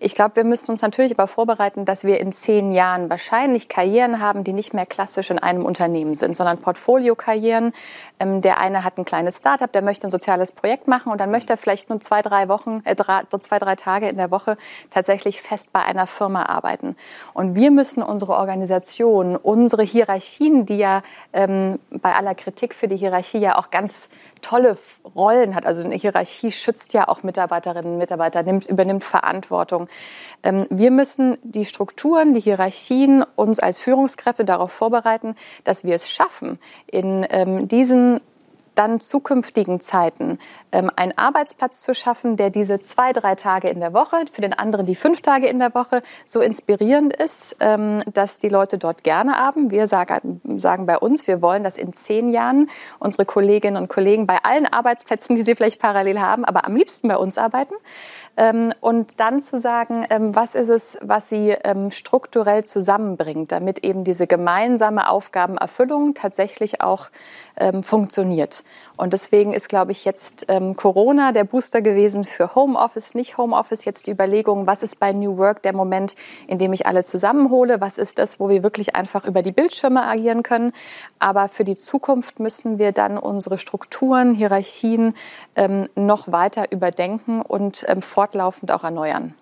[0.00, 4.20] Ich glaube, wir müssen uns natürlich aber vorbereiten, dass wir in zehn Jahren wahrscheinlich Karrieren
[4.20, 7.72] haben, die nicht mehr klassisch in einem Unternehmen sind, sondern Portfolio Karrieren.
[8.18, 11.30] Ähm, der eine hat ein kleines Startup, der möchte ein soziales Projekt machen und dann
[11.30, 14.56] möchte er vielleicht nur zwei, drei Wochen, äh, drei, zwei, drei Tage in der Woche
[14.88, 16.96] tatsächlich fest bei einer Firma arbeiten.
[17.34, 21.02] Und wir müssen unsere Organisation, unsere Hierarchien, die ja
[21.34, 24.08] ähm, bei aller Kritik für die Hierarchie ja auch ganz
[24.40, 25.66] tolle Rollen hat.
[25.66, 29.88] Also eine Hierarchie schützt ja auch Mitarbeiterinnen und Mitarbeiter, nimmt, übernimmt Verantwortung.
[30.42, 35.34] Ähm, wir müssen die Strukturen, die Hierarchien uns als Führungskräfte darauf vorbereiten,
[35.64, 38.20] dass wir es schaffen, in ähm, diesen
[38.78, 40.38] dann zukünftigen Zeiten
[40.70, 44.52] ähm, einen Arbeitsplatz zu schaffen, der diese zwei, drei Tage in der Woche, für den
[44.52, 49.02] anderen die fünf Tage in der Woche so inspirierend ist, ähm, dass die Leute dort
[49.02, 49.70] gerne haben.
[49.70, 52.70] Wir sagen, sagen bei uns, wir wollen, dass in zehn Jahren
[53.00, 57.08] unsere Kolleginnen und Kollegen bei allen Arbeitsplätzen, die sie vielleicht parallel haben, aber am liebsten
[57.08, 57.74] bei uns arbeiten.
[58.38, 63.84] Ähm, und dann zu sagen, ähm, was ist es, was sie ähm, strukturell zusammenbringt, damit
[63.84, 67.08] eben diese gemeinsame Aufgabenerfüllung tatsächlich auch
[67.82, 68.62] funktioniert.
[68.96, 70.46] Und deswegen ist, glaube ich, jetzt
[70.76, 73.84] Corona der Booster gewesen für Homeoffice, nicht Homeoffice.
[73.84, 76.14] Jetzt die Überlegung, was ist bei New Work der Moment,
[76.46, 77.80] in dem ich alle zusammenhole?
[77.80, 80.72] Was ist das, wo wir wirklich einfach über die Bildschirme agieren können?
[81.18, 85.14] Aber für die Zukunft müssen wir dann unsere Strukturen, Hierarchien
[85.96, 89.32] noch weiter überdenken und fort fortlaufend auch erneuern.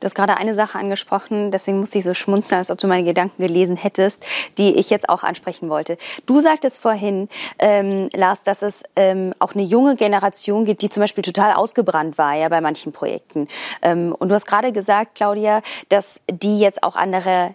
[0.00, 3.04] Du hast gerade eine Sache angesprochen, deswegen musste ich so schmunzeln, als ob du meine
[3.04, 4.24] Gedanken gelesen hättest,
[4.58, 5.96] die ich jetzt auch ansprechen wollte.
[6.26, 11.02] Du sagtest vorhin, ähm, Lars, dass es ähm, auch eine junge Generation gibt, die zum
[11.02, 13.48] Beispiel total ausgebrannt war ja bei manchen Projekten.
[13.82, 17.54] Ähm, und du hast gerade gesagt, Claudia, dass die jetzt auch andere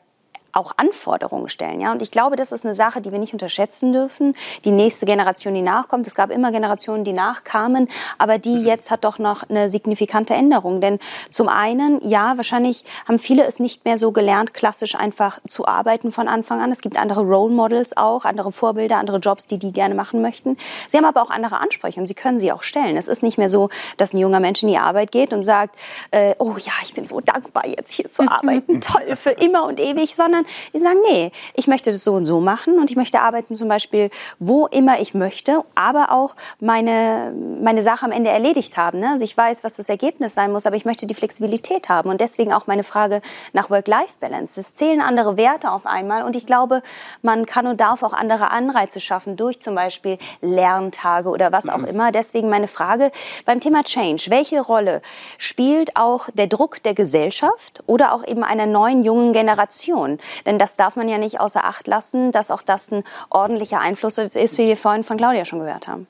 [0.53, 1.81] auch Anforderungen stellen.
[1.81, 1.91] Ja?
[1.91, 4.35] Und ich glaube, das ist eine Sache, die wir nicht unterschätzen dürfen.
[4.65, 7.87] Die nächste Generation, die nachkommt, es gab immer Generationen, die nachkamen,
[8.17, 8.65] aber die mhm.
[8.65, 10.81] jetzt hat doch noch eine signifikante Änderung.
[10.81, 10.99] Denn
[11.29, 16.11] zum einen, ja, wahrscheinlich haben viele es nicht mehr so gelernt, klassisch einfach zu arbeiten
[16.11, 16.71] von Anfang an.
[16.71, 20.57] Es gibt andere Role Models auch, andere Vorbilder, andere Jobs, die die gerne machen möchten.
[20.87, 22.97] Sie haben aber auch andere Ansprüche und sie können sie auch stellen.
[22.97, 25.75] Es ist nicht mehr so, dass ein junger Mensch in die Arbeit geht und sagt,
[26.11, 29.79] äh, oh ja, ich bin so dankbar, jetzt hier zu arbeiten, toll, für immer und
[29.79, 32.97] ewig, sondern sondern die sagen, nee, ich möchte das so und so machen und ich
[32.97, 38.29] möchte arbeiten zum Beispiel, wo immer ich möchte, aber auch meine, meine Sache am Ende
[38.29, 38.99] erledigt haben.
[38.99, 39.09] Ne?
[39.11, 42.21] Also ich weiß, was das Ergebnis sein muss, aber ich möchte die Flexibilität haben und
[42.21, 43.21] deswegen auch meine Frage
[43.53, 44.59] nach Work-Life-Balance.
[44.59, 46.81] Es zählen andere Werte auf einmal und ich glaube,
[47.21, 51.83] man kann und darf auch andere Anreize schaffen durch zum Beispiel Lerntage oder was auch
[51.83, 52.11] immer.
[52.11, 53.11] Deswegen meine Frage
[53.45, 54.25] beim Thema Change.
[54.29, 55.01] Welche Rolle
[55.37, 60.19] spielt auch der Druck der Gesellschaft oder auch eben einer neuen jungen Generation?
[60.45, 64.17] Denn das darf man ja nicht außer Acht lassen, dass auch das ein ordentlicher Einfluss
[64.17, 66.07] ist, wie wir vorhin von Claudia schon gehört haben.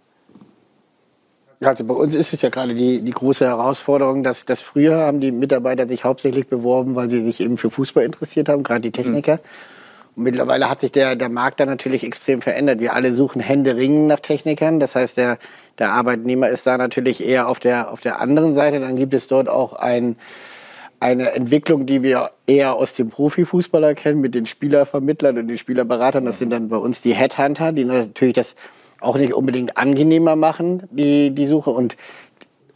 [1.63, 5.21] Also bei uns ist es ja gerade die, die große Herausforderung, dass, dass früher haben
[5.21, 8.91] die Mitarbeiter sich hauptsächlich beworben, weil sie sich eben für Fußball interessiert haben, gerade die
[8.91, 9.35] Techniker.
[9.35, 9.39] Mhm.
[10.15, 12.79] Und mittlerweile hat sich der, der Markt da natürlich extrem verändert.
[12.79, 14.79] Wir alle suchen Hände ringen nach Technikern.
[14.79, 15.37] Das heißt, der,
[15.77, 18.79] der Arbeitnehmer ist da natürlich eher auf der, auf der anderen Seite.
[18.79, 20.17] Dann gibt es dort auch ein,
[21.01, 26.25] eine Entwicklung, die wir eher aus dem Profifußballer kennen, mit den Spielervermittlern und den Spielerberatern.
[26.25, 28.55] Das sind dann bei uns die Headhunter, die natürlich das
[28.99, 31.71] auch nicht unbedingt angenehmer machen, die, die Suche.
[31.71, 31.97] Und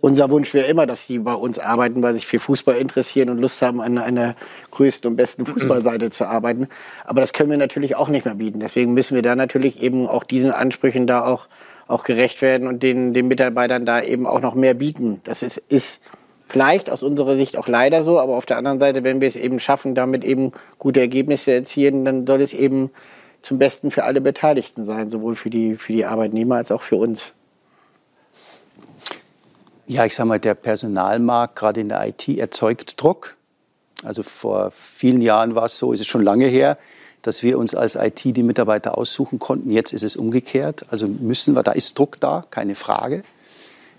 [0.01, 3.30] unser Wunsch wäre immer, dass die bei uns arbeiten, weil sie sich für Fußball interessieren
[3.30, 4.36] und Lust haben, an einer
[4.71, 6.67] größten und besten Fußballseite zu arbeiten.
[7.05, 8.59] Aber das können wir natürlich auch nicht mehr bieten.
[8.59, 11.47] Deswegen müssen wir da natürlich eben auch diesen Ansprüchen da auch,
[11.88, 15.21] auch gerecht werden und den, den Mitarbeitern da eben auch noch mehr bieten.
[15.26, 15.99] Das ist, ist
[16.48, 19.36] Vielleicht aus unserer Sicht auch leider so, aber auf der anderen Seite, wenn wir es
[19.36, 22.91] eben schaffen, damit eben gute Ergebnisse erzielen, dann soll es eben
[23.41, 26.96] zum Besten für alle Beteiligten sein, sowohl für die, für die Arbeitnehmer als auch für
[26.98, 27.34] uns.
[29.88, 33.36] Ja, ich sage mal, der Personalmarkt, gerade in der IT, erzeugt Druck.
[34.04, 36.78] Also vor vielen Jahren war es so, ist es schon lange her,
[37.22, 39.72] dass wir uns als IT die Mitarbeiter aussuchen konnten.
[39.72, 40.86] Jetzt ist es umgekehrt.
[40.89, 43.24] Also müssen wir, da ist Druck da, keine Frage.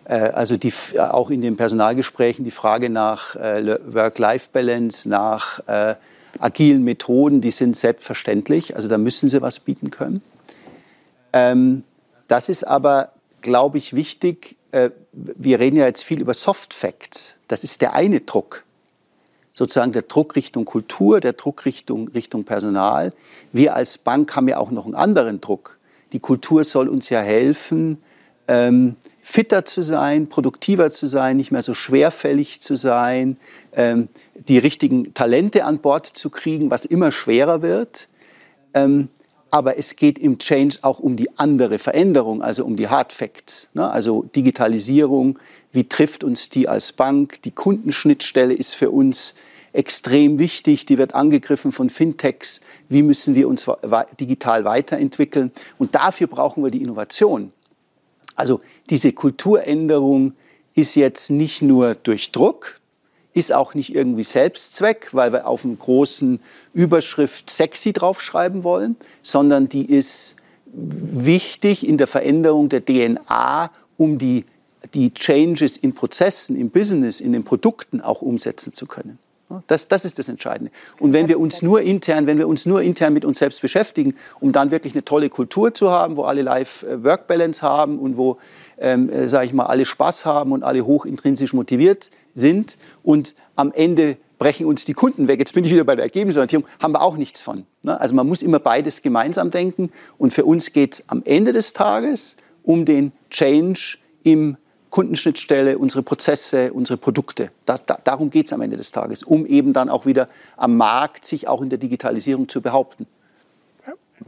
[0.08, 5.94] Äh, also die, auch in den Personalgesprächen die Frage nach äh, Work-Life-Balance, nach äh,
[6.38, 8.76] agilen Methoden, die sind selbstverständlich.
[8.76, 10.22] Also da müssen sie was bieten können.
[11.32, 11.82] Ähm,
[12.28, 14.56] das ist aber, glaube ich, wichtig.
[14.72, 17.34] Äh, wir reden ja jetzt viel über Soft Facts.
[17.48, 18.64] Das ist der eine Druck.
[19.52, 23.12] Sozusagen der Druck Richtung Kultur, der Druck Richtung, Richtung Personal.
[23.52, 25.78] Wir als Bank haben ja auch noch einen anderen Druck.
[26.12, 28.02] Die Kultur soll uns ja helfen,
[28.48, 28.96] ähm,
[29.28, 33.38] fitter zu sein, produktiver zu sein, nicht mehr so schwerfällig zu sein,
[33.72, 38.06] ähm, die richtigen Talente an Bord zu kriegen, was immer schwerer wird.
[38.72, 39.08] Ähm,
[39.50, 43.68] aber es geht im Change auch um die andere Veränderung, also um die Hard Facts,
[43.74, 43.90] ne?
[43.90, 45.40] also Digitalisierung.
[45.72, 47.42] Wie trifft uns die als Bank?
[47.42, 49.34] Die Kundenschnittstelle ist für uns
[49.72, 50.86] extrem wichtig.
[50.86, 52.60] Die wird angegriffen von Fintechs.
[52.88, 53.66] Wie müssen wir uns
[54.20, 55.50] digital weiterentwickeln?
[55.78, 57.52] Und dafür brauchen wir die Innovation.
[58.36, 58.60] Also
[58.90, 60.34] diese Kulturänderung
[60.74, 62.80] ist jetzt nicht nur durch Druck,
[63.32, 66.40] ist auch nicht irgendwie Selbstzweck, weil wir auf einem großen
[66.72, 74.44] Überschrift sexy draufschreiben wollen, sondern die ist wichtig in der Veränderung der DNA, um die,
[74.94, 79.18] die Changes in Prozessen, im Business, in den Produkten auch umsetzen zu können.
[79.68, 80.72] Das, das ist das Entscheidende.
[80.98, 84.14] Und wenn wir uns nur intern, wenn wir uns nur intern mit uns selbst beschäftigen,
[84.40, 88.38] um dann wirklich eine tolle Kultur zu haben, wo alle Life-Work-Balance haben und wo,
[88.78, 93.34] ähm, äh, sage ich mal, alle Spaß haben und alle hoch intrinsisch motiviert sind und
[93.54, 95.38] am Ende brechen uns die Kunden weg.
[95.38, 97.66] Jetzt bin ich wieder bei der Ergebnisorientierung, haben wir auch nichts von.
[97.82, 97.98] Ne?
[97.98, 101.72] Also man muss immer beides gemeinsam denken und für uns geht es am Ende des
[101.72, 104.56] Tages um den Change im
[104.96, 107.50] Kundenschnittstelle, unsere Prozesse, unsere Produkte.
[107.66, 110.26] Da, da, darum geht es am Ende des Tages, um eben dann auch wieder
[110.56, 113.06] am Markt sich auch in der Digitalisierung zu behaupten.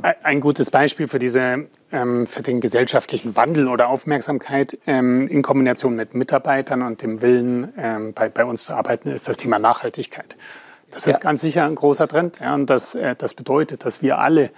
[0.03, 5.97] Ein gutes Beispiel für, diese, ähm, für den gesellschaftlichen Wandel oder Aufmerksamkeit ähm, in Kombination
[5.97, 10.37] mit Mitarbeitern und dem Willen, ähm, bei, bei uns zu arbeiten, ist das Thema Nachhaltigkeit.
[10.91, 12.41] Das ist ganz sicher ein großer Trend.
[12.41, 14.51] Ja, und das, äh, das bedeutet, dass wir alle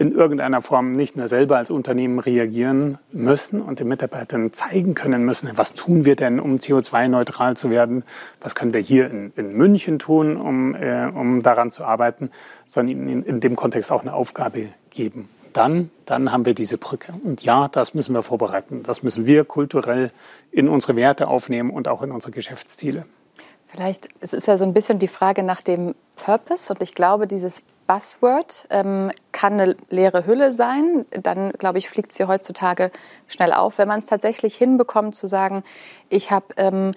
[0.00, 5.26] in irgendeiner Form nicht nur selber als Unternehmen reagieren müssen und den Mitarbeitern zeigen können
[5.26, 8.04] müssen, was tun wir denn, um CO2-neutral zu werden,
[8.40, 12.30] was können wir hier in, in München tun, um, äh, um daran zu arbeiten,
[12.64, 15.28] sondern in, in dem Kontext auch eine Aufgabe geben.
[15.52, 17.12] Dann, dann haben wir diese Brücke.
[17.22, 18.82] Und ja, das müssen wir vorbereiten.
[18.82, 20.12] Das müssen wir kulturell
[20.50, 23.04] in unsere Werte aufnehmen und auch in unsere Geschäftsziele.
[23.66, 27.26] Vielleicht, es ist ja so ein bisschen die Frage nach dem Purpose und ich glaube,
[27.26, 31.06] dieses Buzzword ähm, kann eine leere Hülle sein.
[31.10, 32.92] Dann, glaube ich, fliegt sie heutzutage
[33.26, 33.78] schnell auf.
[33.78, 35.64] Wenn man es tatsächlich hinbekommt zu sagen,
[36.08, 36.92] ich habe ähm,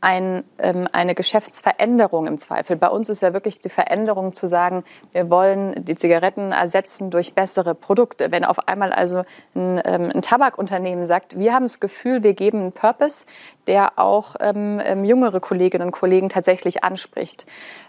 [0.00, 2.76] ein, ähm, eine Geschäftsveränderung im Zweifel.
[2.76, 7.34] Bei uns ist ja wirklich die Veränderung zu sagen, wir wollen die Zigaretten ersetzen durch
[7.34, 8.30] bessere Produkte.
[8.30, 9.24] Wenn auf einmal also
[9.56, 13.26] ein, ähm, ein Tabakunternehmen sagt, wir haben das Gefühl, wir geben einen Purpose,
[13.66, 17.46] der auch ähm, ähm jüngere Kolleginnen und Kollegen tatsächlich anspricht.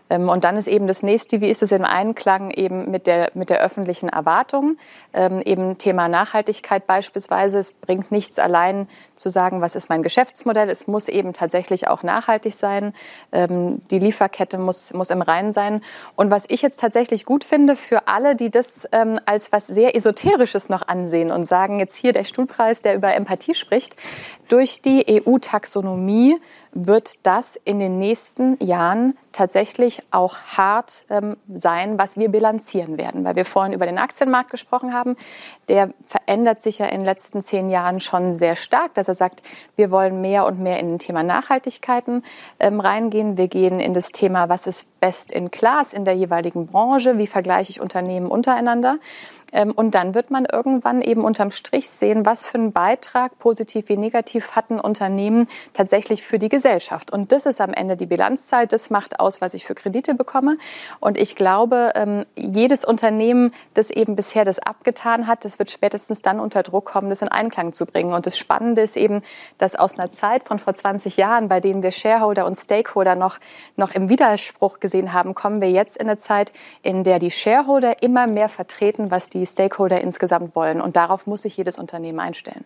[0.10, 3.32] Ähm, und dann ist eben das nächste, wie ist es im Einklang eben mit der,
[3.34, 4.78] mit der öffentlichen Erwartung?
[5.14, 7.60] Ähm, eben Thema Nachhaltigkeit beispielsweise.
[7.60, 10.70] Es bringt nichts allein zu sagen, was ist mein Geschäftsmodell.
[10.70, 12.94] Es muss eben tatsächlich auch nachhaltig sein.
[13.32, 15.82] Ähm, die Lieferkette muss, muss im Reinen sein.
[16.16, 19.96] Und was ich jetzt tatsächlich gut finde für alle, die das ähm, als was sehr
[19.96, 23.96] Esoterisches noch ansehen und sagen, jetzt hier der Stuhlpreis, der über Empathie spricht,
[24.48, 26.38] durch die EU-Taxonomie
[26.72, 33.24] wird das in den nächsten Jahren tatsächlich auch hart ähm, sein, was wir bilanzieren werden.
[33.24, 35.16] Weil wir vorhin über den Aktienmarkt gesprochen haben.
[35.68, 39.44] Der verändert sich ja in den letzten zehn Jahren schon sehr stark, dass er sagt,
[39.76, 42.24] wir wollen mehr und mehr in ein Thema Nachhaltigkeiten
[42.60, 43.38] ähm, reingehen.
[43.38, 47.28] Wir gehen in das Thema, was ist best in class in der jeweiligen Branche, wie
[47.28, 49.00] vergleiche ich Unternehmen untereinander.
[49.52, 53.90] Ähm, und dann wird man irgendwann eben unterm Strich sehen, was für einen Beitrag, positiv
[53.90, 57.12] wie negativ, hat ein Unternehmen tatsächlich für die Gesellschaft.
[57.12, 58.68] Und das ist am Ende die Bilanzzahl.
[58.68, 60.58] Das macht aus, was ich für Kredite bekomme.
[61.00, 66.22] Und ich glaube, ähm, jedes Unternehmen, das eben bisher das abgetan hat, das wird spätestens
[66.22, 68.14] dann unter Druck kommen, das in Einklang zu bringen.
[68.14, 69.22] Und das Spannende ist eben,
[69.58, 73.40] dass aus einer Zeit von vor 20 Jahren, bei denen wir Shareholder und Stakeholder noch,
[73.76, 78.02] noch im Widerspruch gesehen haben, kommen wir jetzt in eine Zeit, in der die Shareholder
[78.04, 80.82] immer mehr vertreten, was die Stakeholder insgesamt wollen.
[80.82, 82.66] Und darauf muss sich jedes Unternehmen einstellen.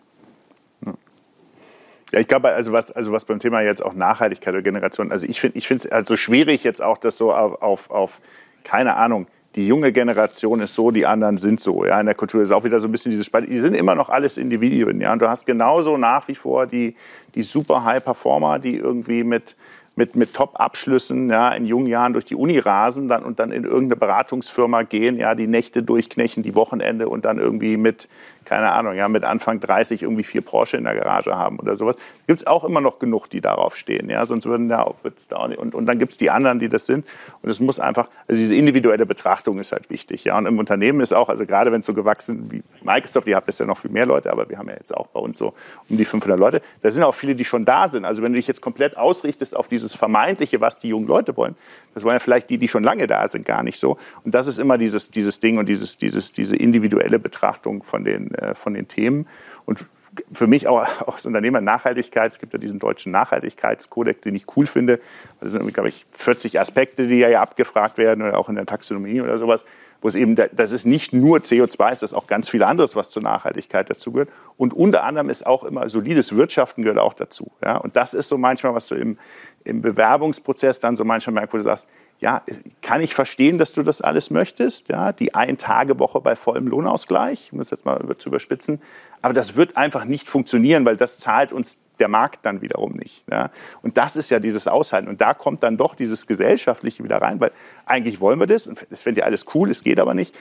[2.12, 5.26] Ja, ich glaube, also was, also was beim Thema jetzt auch Nachhaltigkeit oder Generation, also
[5.26, 8.20] ich finde es also schwierig jetzt auch, das so auf, auf, auf,
[8.62, 11.84] keine Ahnung, die junge Generation ist so, die anderen sind so.
[11.84, 13.48] Ja, in der Kultur ist auch wieder so ein bisschen diese Spalte.
[13.48, 15.00] Die sind immer noch alles Individuen.
[15.00, 16.96] Ja, und du hast genauso nach wie vor die,
[17.34, 19.56] die super High Performer, die irgendwie mit
[19.96, 23.64] mit, mit Top-Abschlüssen ja, in jungen Jahren durch die Uni rasen dann, und dann in
[23.64, 28.08] irgendeine Beratungsfirma gehen, ja, die Nächte durchknechen, die Wochenende und dann irgendwie mit
[28.44, 31.96] keine Ahnung, ja, mit Anfang 30 irgendwie vier Porsche in der Garage haben oder sowas.
[32.26, 34.08] Gibt es auch immer noch genug, die darauf stehen.
[34.10, 34.24] Ja?
[34.26, 34.96] Sonst würden da auch,
[35.28, 35.58] da nicht.
[35.58, 37.06] Und, und dann gibt es die anderen, die das sind.
[37.42, 40.24] Und es muss einfach, also diese individuelle Betrachtung ist halt wichtig.
[40.24, 40.38] Ja?
[40.38, 43.48] Und im Unternehmen ist auch, also gerade wenn es so gewachsen wie Microsoft, ihr habt
[43.48, 45.54] jetzt ja noch viel mehr Leute, aber wir haben ja jetzt auch bei uns so
[45.88, 48.04] um die 500 Leute, da sind auch viele, die schon da sind.
[48.04, 51.56] Also wenn du dich jetzt komplett ausrichtest auf dieses Vermeintliche, was die jungen Leute wollen,
[51.94, 53.96] das wollen ja vielleicht die, die schon lange da sind, gar nicht so.
[54.24, 58.33] Und das ist immer dieses, dieses Ding und dieses, dieses, diese individuelle Betrachtung von den,
[58.34, 59.26] äh, von den Themen.
[59.66, 59.86] Und
[60.32, 64.66] für mich auch als Unternehmer Nachhaltigkeit, es gibt ja diesen deutschen Nachhaltigkeitskodex, den ich cool
[64.66, 65.00] finde.
[65.40, 69.20] Das sind, glaube ich, 40 Aspekte, die ja abgefragt werden oder auch in der Taxonomie
[69.20, 69.64] oder sowas,
[70.00, 73.08] wo es eben, das ist nicht nur CO2, es ist auch ganz viel anderes, was
[73.08, 74.28] zur Nachhaltigkeit dazugehört.
[74.58, 77.50] Und unter anderem ist auch immer solides Wirtschaften gehört auch dazu.
[77.64, 77.78] Ja?
[77.78, 79.18] Und das ist so manchmal, was du im,
[79.64, 81.88] im Bewerbungsprozess dann so manchmal merkst, wo du sagst,
[82.24, 82.40] ja,
[82.80, 87.58] kann ich verstehen, dass du das alles möchtest, ja, die Ein-Tage-Woche bei vollem Lohnausgleich, um
[87.58, 88.80] das jetzt mal zu überspitzen,
[89.20, 93.24] aber das wird einfach nicht funktionieren, weil das zahlt uns der Markt dann wiederum nicht.
[93.30, 93.50] Ja.
[93.82, 95.08] Und das ist ja dieses Aushalten.
[95.08, 97.52] Und da kommt dann doch dieses Gesellschaftliche wieder rein, weil
[97.84, 100.34] eigentlich wollen wir das und das findet ja alles cool, es geht aber nicht.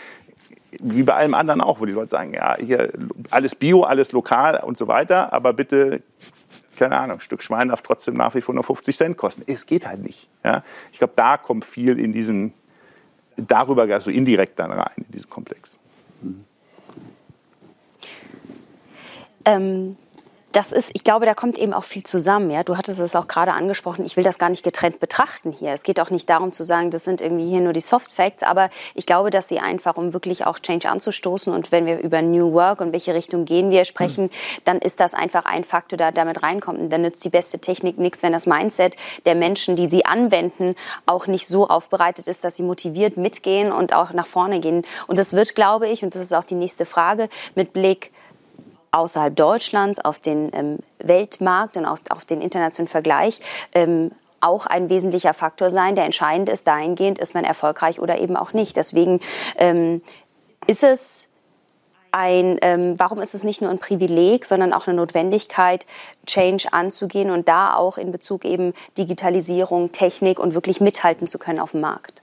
[0.80, 2.94] Wie bei allem anderen auch, wo die Leute sagen, ja, hier
[3.30, 6.02] alles Bio, alles lokal und so weiter, aber bitte
[6.84, 9.44] keine Ahnung, ein Stück Schwein darf trotzdem nach wie vor nur 50 Cent kosten.
[9.48, 10.28] Es geht halt nicht.
[10.44, 10.64] Ja?
[10.92, 12.54] Ich glaube, da kommt viel in diesen,
[13.38, 15.78] darüber, also indirekt dann rein, in diesen Komplex.
[16.22, 16.44] Mhm.
[19.46, 19.98] Ähm,
[20.54, 22.52] das ist, ich glaube, da kommt eben auch viel zusammen.
[22.52, 24.06] Ja, du hattest es auch gerade angesprochen.
[24.06, 25.72] Ich will das gar nicht getrennt betrachten hier.
[25.72, 28.44] Es geht auch nicht darum zu sagen, das sind irgendwie hier nur die Soft Facts,
[28.44, 32.22] aber ich glaube, dass sie einfach, um wirklich auch Change anzustoßen und wenn wir über
[32.22, 34.30] New Work und welche Richtung gehen wir sprechen, mhm.
[34.64, 36.80] dann ist das einfach ein Faktor, der damit reinkommt.
[36.80, 38.96] Und dann nützt die beste Technik nichts, wenn das Mindset
[39.26, 40.76] der Menschen, die sie anwenden,
[41.08, 44.86] auch nicht so aufbereitet ist, dass sie motiviert mitgehen und auch nach vorne gehen.
[45.08, 48.12] Und das wird, glaube ich, und das ist auch die nächste Frage, mit Blick
[48.94, 53.40] außerhalb Deutschlands auf den ähm, Weltmarkt und auf, auf, den internationalen Vergleich
[53.74, 58.36] ähm, auch ein wesentlicher Faktor sein, der entscheidend ist dahingehend, ist man erfolgreich oder eben
[58.36, 58.76] auch nicht.
[58.78, 59.20] Deswegen
[59.58, 60.02] ähm,
[60.68, 61.28] ist es
[62.12, 65.88] ein, ähm, warum ist es nicht nur ein Privileg, sondern auch eine Notwendigkeit,
[66.28, 71.60] Change anzugehen und da auch in Bezug eben Digitalisierung, Technik und wirklich mithalten zu können
[71.60, 72.22] auf dem Markt?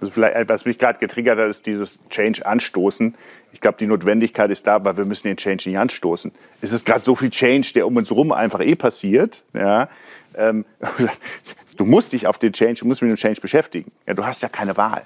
[0.00, 3.14] Also vielleicht, was mich gerade getriggert hat, ist dieses Change anstoßen.
[3.52, 6.32] Ich glaube, die Notwendigkeit ist da, weil wir müssen den Change nicht anstoßen.
[6.60, 9.44] Es ist gerade so viel Change, der um uns herum einfach eh passiert.
[9.52, 9.88] Ja.
[10.34, 10.64] Ähm,
[11.76, 13.90] du musst dich auf den Change, du musst mit dem Change beschäftigen.
[14.06, 15.02] Ja, du hast ja keine Wahl.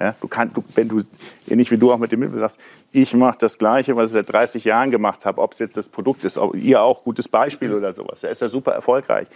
[0.00, 1.02] Ja, du kannst, du, wenn du
[1.48, 2.60] ähnlich wie du auch mit dem Mittel sagst,
[2.92, 5.88] ich mache das Gleiche, was ich seit 30 Jahren gemacht habe, ob es jetzt das
[5.88, 8.20] Produkt ist, ihr auch gutes Beispiel oder sowas.
[8.20, 9.26] Der ist ja super erfolgreich.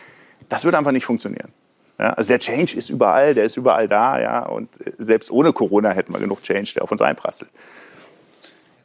[0.49, 1.53] Das wird einfach nicht funktionieren.
[2.03, 5.91] Ja, also der Change ist überall, der ist überall da, ja, und selbst ohne Corona
[5.91, 7.49] hätten wir genug Change, der auf uns einprasselt.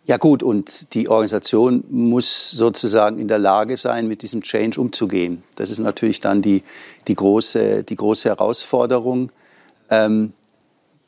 [0.06, 5.42] Ja gut, und die Organisation muss sozusagen in der Lage sein, mit diesem Change umzugehen.
[5.56, 6.62] Das ist natürlich dann die,
[7.08, 9.32] die, große, die große Herausforderung.
[9.90, 10.34] Ähm,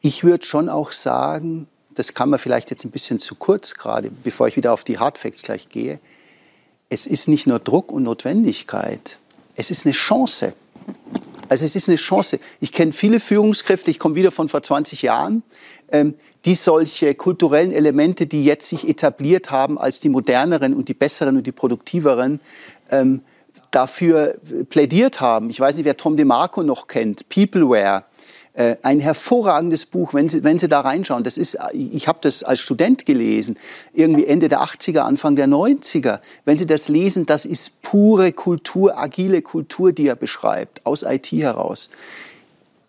[0.01, 4.10] ich würde schon auch sagen, das kann man vielleicht jetzt ein bisschen zu kurz gerade,
[4.24, 5.99] bevor ich wieder auf die Hardfacts gleich gehe.
[6.89, 9.20] Es ist nicht nur Druck und Notwendigkeit,
[9.55, 10.55] es ist eine Chance.
[11.49, 12.39] Also es ist eine Chance.
[12.61, 15.43] Ich kenne viele Führungskräfte, ich komme wieder von vor 20 Jahren,
[15.91, 16.13] ähm,
[16.45, 21.37] die solche kulturellen Elemente, die jetzt sich etabliert haben als die moderneren und die besseren
[21.37, 22.39] und die produktiveren,
[22.91, 23.21] ähm,
[23.71, 24.37] dafür
[24.69, 25.49] plädiert haben.
[25.49, 28.05] Ich weiß nicht, wer Tom DeMarco noch kennt, Peopleware.
[28.53, 31.23] Äh, ein hervorragendes Buch, wenn Sie, wenn Sie da reinschauen.
[31.23, 33.57] Das ist, ich habe das als Student gelesen,
[33.93, 36.19] irgendwie Ende der 80er, Anfang der 90er.
[36.45, 41.31] Wenn Sie das lesen, das ist pure Kultur, agile Kultur, die er beschreibt, aus IT
[41.31, 41.89] heraus.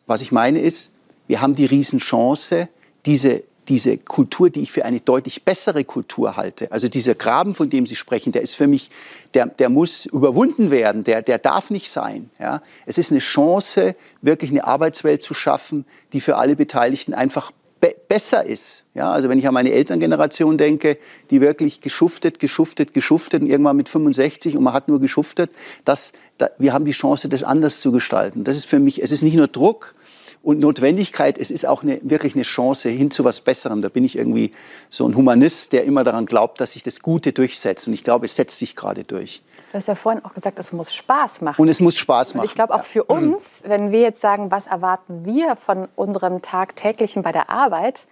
[0.07, 0.93] Was ich meine ist,
[1.29, 2.69] wir haben die Riesenchance,
[3.05, 6.71] diese diese Kultur, die ich für eine deutlich bessere Kultur halte.
[6.73, 8.91] Also dieser Graben, von dem Sie sprechen, der ist für mich,
[9.33, 12.31] der, der muss überwunden werden, der, der darf nicht sein.
[12.41, 12.63] Ja?
[12.85, 17.95] Es ist eine Chance, wirklich eine Arbeitswelt zu schaffen, die für alle Beteiligten einfach be
[18.09, 18.85] besser ist.
[18.93, 20.99] Ja, also wenn ich an meine Elterngeneration denke,
[21.31, 25.51] die wirklich geschuftet, geschuftet, geschuftet und irgendwann mit 65 und man hat nur geschuftet,
[25.85, 28.43] das, da, wir haben die Chance, das anders zu gestalten.
[28.43, 29.95] Das ist für mich, es ist nicht nur Druck,
[30.43, 33.83] und Notwendigkeit, es ist auch eine, wirklich eine Chance hin zu was Besserem.
[33.83, 34.53] Da bin ich irgendwie
[34.89, 37.87] so ein Humanist, der immer daran glaubt, dass sich das Gute durchsetzt.
[37.87, 39.43] Und ich glaube, es setzt sich gerade durch.
[39.71, 41.61] Du hast ja vorhin auch gesagt, es muss Spaß machen.
[41.61, 42.41] Und es muss Spaß machen.
[42.41, 46.43] Und ich glaube auch für uns, wenn wir jetzt sagen, was erwarten wir von unserem
[46.43, 48.07] tagtäglichen bei der Arbeit,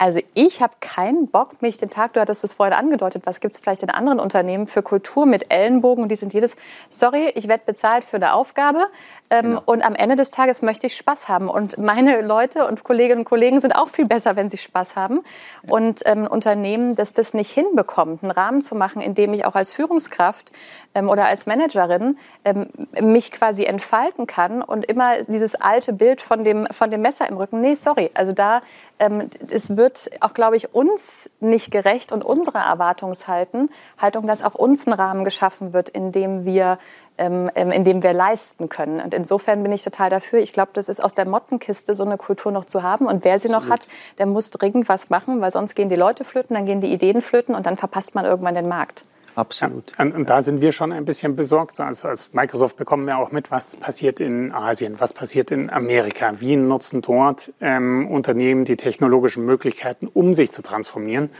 [0.00, 3.52] Also ich habe keinen Bock, mich den Tag, du hattest es vorhin angedeutet, was gibt
[3.52, 6.56] es vielleicht in anderen Unternehmen für Kultur mit Ellenbogen und die sind jedes,
[6.88, 8.86] sorry, ich werde bezahlt für eine Aufgabe
[9.28, 9.62] ähm, genau.
[9.66, 13.24] und am Ende des Tages möchte ich Spaß haben und meine Leute und Kolleginnen und
[13.26, 15.20] Kollegen sind auch viel besser, wenn sie Spaß haben
[15.64, 15.74] ja.
[15.74, 19.54] und ähm, Unternehmen, das das nicht hinbekommt, einen Rahmen zu machen, in dem ich auch
[19.54, 20.50] als Führungskraft
[20.94, 22.68] ähm, oder als Managerin ähm,
[23.02, 27.36] mich quasi entfalten kann und immer dieses alte Bild von dem, von dem Messer im
[27.36, 28.62] Rücken, nee, sorry, also da
[29.00, 34.54] ähm, es wird auch, glaube ich, uns nicht gerecht und unserer Erwartungshaltung, Haltung, dass auch
[34.54, 36.78] uns ein Rahmen geschaffen wird, in dem wir
[37.20, 38.98] ähm, ähm, in dem wir leisten können.
[38.98, 40.38] Und insofern bin ich total dafür.
[40.38, 43.04] Ich glaube, das ist aus der Mottenkiste, so eine Kultur noch zu haben.
[43.04, 43.68] Und wer sie Absolut.
[43.68, 46.80] noch hat, der muss dringend was machen, weil sonst gehen die Leute flöten, dann gehen
[46.80, 49.04] die Ideen flöten und dann verpasst man irgendwann den Markt.
[49.34, 49.92] Absolut.
[49.98, 51.80] Ja, und, da sind wir schon ein bisschen besorgt.
[51.80, 56.34] Also als Microsoft bekommen wir auch mit, was passiert in Asien, was passiert in Amerika.
[56.40, 61.30] Wie nutzen dort ähm, Unternehmen die technologischen Möglichkeiten, um sich zu transformieren.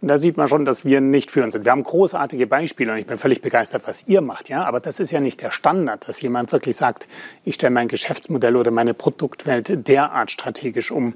[0.00, 1.64] Und da sieht man schon, dass wir nicht führend sind.
[1.64, 4.48] Wir haben großartige Beispiele und ich bin völlig begeistert, was ihr macht.
[4.48, 4.64] Ja?
[4.64, 7.08] Aber das ist ja nicht der Standard, dass jemand wirklich sagt,
[7.44, 11.14] ich stelle mein Geschäftsmodell oder meine Produktwelt derart strategisch um.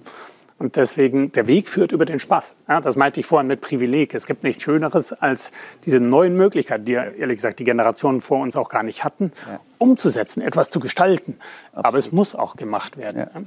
[0.62, 2.54] Und deswegen, der Weg führt über den Spaß.
[2.68, 4.14] Ja, das meinte ich vorhin mit Privileg.
[4.14, 5.50] Es gibt nichts Schöneres als
[5.84, 9.58] diese neuen Möglichkeiten, die ehrlich gesagt die Generationen vor uns auch gar nicht hatten, ja.
[9.78, 11.36] umzusetzen, etwas zu gestalten.
[11.72, 11.84] Absolut.
[11.84, 13.26] Aber es muss auch gemacht werden.
[13.34, 13.42] Ja.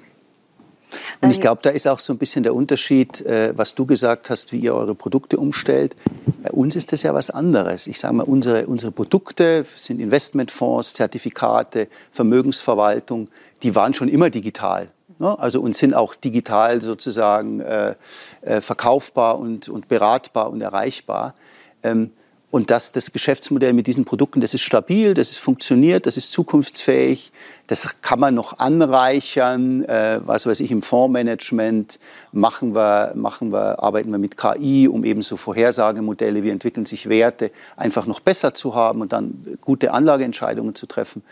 [1.22, 4.30] Und ich glaube, da ist auch so ein bisschen der Unterschied, äh, was du gesagt
[4.30, 5.95] hast, wie ihr eure Produkte umstellt.
[6.43, 7.88] Bei uns ist das ja was anderes.
[7.88, 13.30] Ich sage mal, unsere, unsere Produkte sind Investmentfonds, Zertifikate, Vermögensverwaltung,
[13.63, 14.89] die waren schon immer digital.
[15.20, 15.38] Ne?
[15.39, 17.95] Also und sind auch digital sozusagen äh,
[18.41, 21.36] äh, verkaufbar und, und beratbar und erreichbar.
[21.84, 22.11] Ähm,
[22.55, 26.32] und dass das Geschäftsmodell mit diesen Produkten, das ist stabil, das ist funktioniert, das ist
[26.32, 27.34] zukunftsfähig,
[27.68, 29.84] das kann man noch anreichern.
[29.84, 31.99] Äh, was weiß ich, im Fondsmanagement
[32.32, 37.09] machen wir, machen wir, arbeiten wir mit KI, um eben so Vorhersagemodelle, wie entwickeln sich
[37.09, 41.24] Werte, einfach noch besser zu haben und dann gute Anlageentscheidungen zu treffen.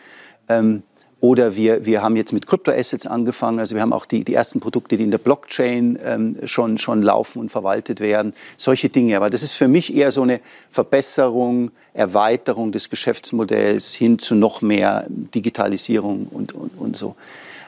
[0.50, 0.84] Ähm,
[1.24, 3.60] oder wir, wir haben jetzt mit Kryptoassets angefangen.
[3.60, 7.02] Also wir haben auch die, die ersten Produkte, die in der Blockchain ähm, schon, schon
[7.02, 8.34] laufen und verwaltet werden.
[8.58, 9.16] Solche Dinge.
[9.16, 14.62] Aber das ist für mich eher so eine Verbesserung, Erweiterung des Geschäftsmodells hin zu noch
[14.62, 17.16] mehr Digitalisierung und, und, und so.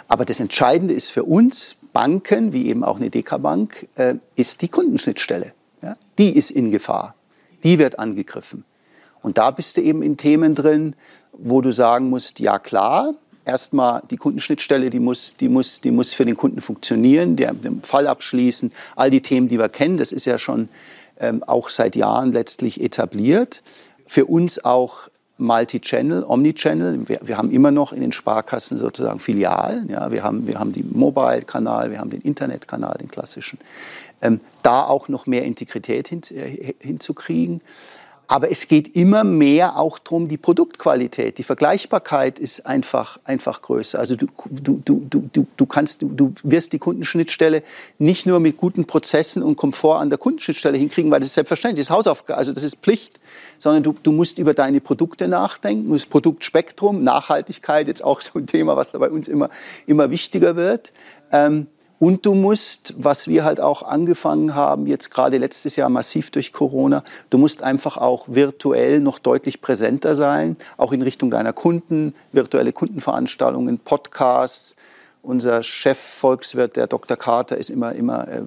[0.10, 4.68] Aber das Entscheidende ist für uns, Banken, wie eben auch eine DK-Bank, äh, ist die
[4.68, 5.54] Kundenschnittstelle.
[5.82, 5.96] Ja?
[6.18, 7.16] Die ist in Gefahr.
[7.64, 8.66] Die wird angegriffen.
[9.22, 10.94] Und da bist du eben in Themen drin,
[11.38, 13.14] wo du sagen musst, ja klar,
[13.46, 17.82] erstmal die Kundenschnittstelle, die muss, die muss, die muss für den Kunden funktionieren, der, den
[17.82, 20.70] Fall abschließen, all die Themen, die wir kennen, das ist ja schon
[21.20, 23.62] ähm, auch seit Jahren letztlich etabliert.
[24.08, 27.08] Für uns auch Multi-Channel, Omni-Channel.
[27.08, 29.90] Wir, wir, haben immer noch in den Sparkassen sozusagen Filialen.
[29.90, 33.60] Ja, wir haben, wir haben den Mobile-Kanal, wir haben den Internet-Kanal, den klassischen.
[34.22, 37.62] Ähm, da auch noch mehr Integrität hin, äh, hinzukriegen.
[38.28, 44.00] Aber es geht immer mehr auch darum, die Produktqualität, die Vergleichbarkeit ist einfach, einfach größer.
[44.00, 47.62] Also du, du, du, du, du, kannst, du, du wirst die Kundenschnittstelle
[48.00, 51.86] nicht nur mit guten Prozessen und Komfort an der Kundenschnittstelle hinkriegen, weil das ist selbstverständlich,
[51.86, 53.20] das ist Hausaufgabe, also das ist Pflicht,
[53.60, 58.48] sondern du, du musst über deine Produkte nachdenken, das Produktspektrum, Nachhaltigkeit, jetzt auch so ein
[58.48, 59.50] Thema, was da bei uns immer,
[59.86, 60.94] immer wichtiger wird.
[61.32, 61.68] Ähm,
[62.06, 66.54] und du musst, was wir halt auch angefangen haben, jetzt gerade letztes Jahr massiv durch
[66.54, 72.14] Corona, du musst einfach auch virtuell noch deutlich präsenter sein, auch in Richtung deiner Kunden,
[72.32, 74.76] virtuelle Kundenveranstaltungen, Podcasts.
[75.24, 77.18] Unser Chef-Volkswirt, der Dr.
[77.18, 78.44] Carter, ist immer, immer, äh,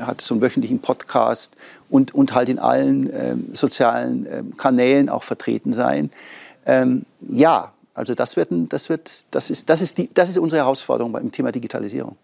[0.00, 1.54] hat so einen wöchentlichen Podcast
[1.90, 6.10] und, und halt in allen äh, sozialen äh, Kanälen auch vertreten sein.
[6.64, 10.62] Ähm, ja, also das wird, das wird, das ist, das ist die, das ist unsere
[10.62, 12.16] Herausforderung beim Thema Digitalisierung.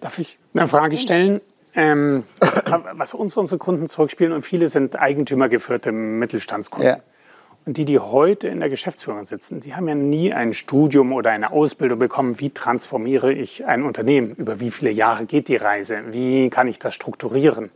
[0.00, 1.40] Darf ich eine Frage stellen?
[1.74, 2.24] Ähm,
[2.94, 6.88] was uns unsere Kunden zurückspielen, und viele sind eigentümergeführte Mittelstandskunden.
[6.88, 7.00] Ja.
[7.66, 11.30] Und die, die heute in der Geschäftsführung sitzen, die haben ja nie ein Studium oder
[11.30, 15.98] eine Ausbildung bekommen, wie transformiere ich ein Unternehmen, über wie viele Jahre geht die Reise,
[16.10, 17.70] wie kann ich das strukturieren.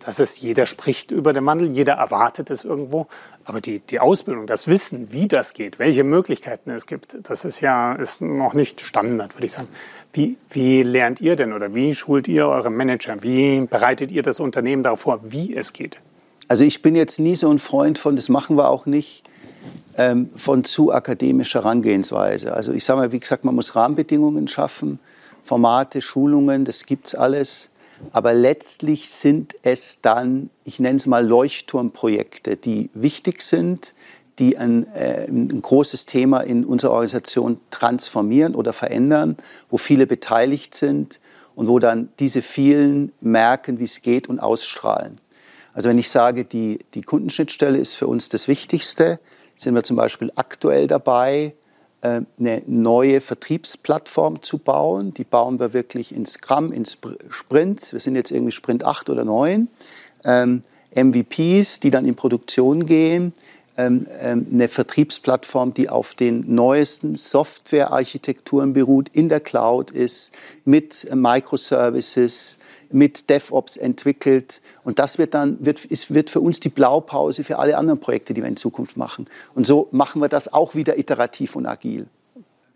[0.00, 3.06] Das ist, jeder spricht über den Wandel, jeder erwartet es irgendwo,
[3.44, 7.60] aber die, die Ausbildung, das Wissen, wie das geht, welche Möglichkeiten es gibt, das ist
[7.60, 9.68] ja ist noch nicht Standard, würde ich sagen.
[10.12, 14.40] Wie, wie lernt ihr denn oder wie schult ihr eure Manager, wie bereitet ihr das
[14.40, 16.00] Unternehmen darauf vor, wie es geht?
[16.48, 19.22] Also ich bin jetzt nie so ein Freund von, das machen wir auch nicht,
[19.98, 22.54] ähm, von zu akademischer Herangehensweise.
[22.54, 24.98] Also ich sage mal, wie gesagt, man muss Rahmenbedingungen schaffen,
[25.44, 27.68] Formate, Schulungen, das gibt's alles.
[28.12, 33.92] Aber letztlich sind es dann, ich nenne es mal Leuchtturmprojekte, die wichtig sind,
[34.38, 39.36] die ein, äh, ein, großes Thema in unserer Organisation transformieren oder verändern,
[39.68, 41.18] wo viele beteiligt sind
[41.56, 45.18] und wo dann diese vielen merken, wie es geht und ausstrahlen.
[45.78, 49.20] Also wenn ich sage, die, die Kundenschnittstelle ist für uns das Wichtigste,
[49.54, 51.54] sind wir zum Beispiel aktuell dabei,
[52.00, 55.14] äh, eine neue Vertriebsplattform zu bauen.
[55.14, 57.92] Die bauen wir wirklich in Scrum, in Sprints.
[57.92, 59.68] Wir sind jetzt irgendwie Sprint 8 oder 9.
[60.24, 60.62] Ähm,
[60.96, 63.32] MVPs, die dann in Produktion gehen.
[63.76, 70.32] Ähm, ähm, eine Vertriebsplattform, die auf den neuesten Softwarearchitekturen beruht, in der Cloud ist,
[70.64, 72.57] mit Microservices,
[72.90, 74.60] mit DevOps entwickelt.
[74.84, 78.34] Und das wird dann, wird, ist, wird für uns die Blaupause für alle anderen Projekte,
[78.34, 79.26] die wir in Zukunft machen.
[79.54, 82.06] Und so machen wir das auch wieder iterativ und agil.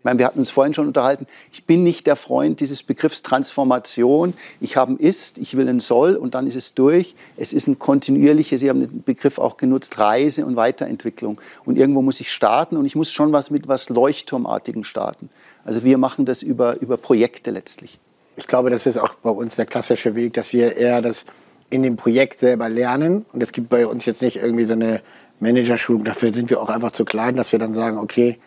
[0.03, 1.27] Ich meine, wir hatten uns vorhin schon unterhalten.
[1.53, 4.33] Ich bin nicht der Freund dieses Begriffs Transformation.
[4.59, 7.15] Ich habe ein Ist, ich will ein Soll und dann ist es durch.
[7.37, 11.39] Es ist ein kontinuierliches, Sie haben den Begriff auch genutzt, Reise und Weiterentwicklung.
[11.63, 15.29] Und irgendwo muss ich starten und ich muss schon was mit was Leuchtturmartigem starten.
[15.63, 17.97] Also wir machen das über, über Projekte letztlich
[18.35, 21.25] ich glaube, das ist auch bei uns der klassische Weg, dass wir eher das
[21.69, 23.25] in dem Projekt selber lernen.
[23.33, 25.01] Und es gibt bei uns jetzt nicht irgendwie so eine
[25.39, 26.03] Managerschulung.
[26.03, 28.39] Dafür sind wir auch einfach zu klein, dass wir dann sagen, okay,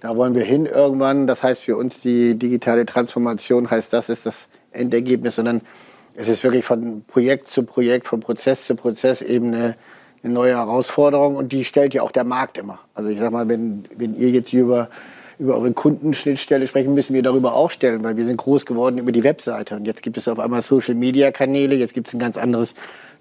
[0.00, 1.26] da wollen wir hin irgendwann.
[1.26, 5.62] Das heißt für uns die digitale Transformation heißt, das ist das Endergebnis, sondern
[6.14, 9.76] es ist wirklich von Projekt zu Projekt, von Prozess zu Prozess eben eine,
[10.22, 12.78] eine neue Herausforderung und die stellt ja auch der Markt immer.
[12.94, 14.88] Also ich sag mal, wenn, wenn ihr jetzt über
[15.38, 19.12] über eure Kundenschnittstelle sprechen, müssen wir darüber auch stellen, weil wir sind groß geworden über
[19.12, 19.76] die Webseite.
[19.76, 22.74] Und jetzt gibt es auf einmal Social-Media-Kanäle, jetzt gibt es ein ganz anderes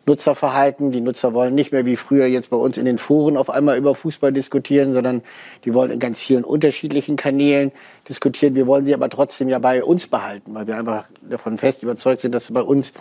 [0.05, 0.91] Nutzerverhalten.
[0.91, 3.77] Die Nutzer wollen nicht mehr wie früher jetzt bei uns in den Foren auf einmal
[3.77, 5.21] über Fußball diskutieren, sondern
[5.65, 7.71] die wollen in ganz vielen unterschiedlichen Kanälen
[8.07, 8.55] diskutieren.
[8.55, 12.21] Wir wollen sie aber trotzdem ja bei uns behalten, weil wir einfach davon fest überzeugt
[12.21, 12.93] sind, dass bei uns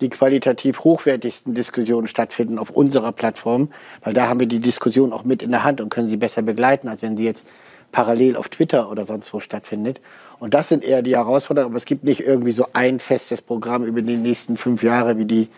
[0.00, 3.70] die qualitativ hochwertigsten Diskussionen stattfinden auf unserer Plattform,
[4.02, 6.42] weil da haben wir die Diskussion auch mit in der Hand und können sie besser
[6.42, 7.46] begleiten, als wenn sie jetzt
[7.92, 10.00] parallel auf Twitter oder sonst wo stattfindet.
[10.38, 11.72] Und das sind eher die Herausforderungen.
[11.72, 15.24] Aber es gibt nicht irgendwie so ein festes Programm über die nächsten fünf Jahre, wie
[15.24, 15.48] die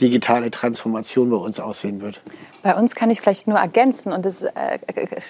[0.00, 2.20] digitale Transformation bei uns aussehen wird.
[2.62, 4.78] Bei uns kann ich vielleicht nur ergänzen und das äh,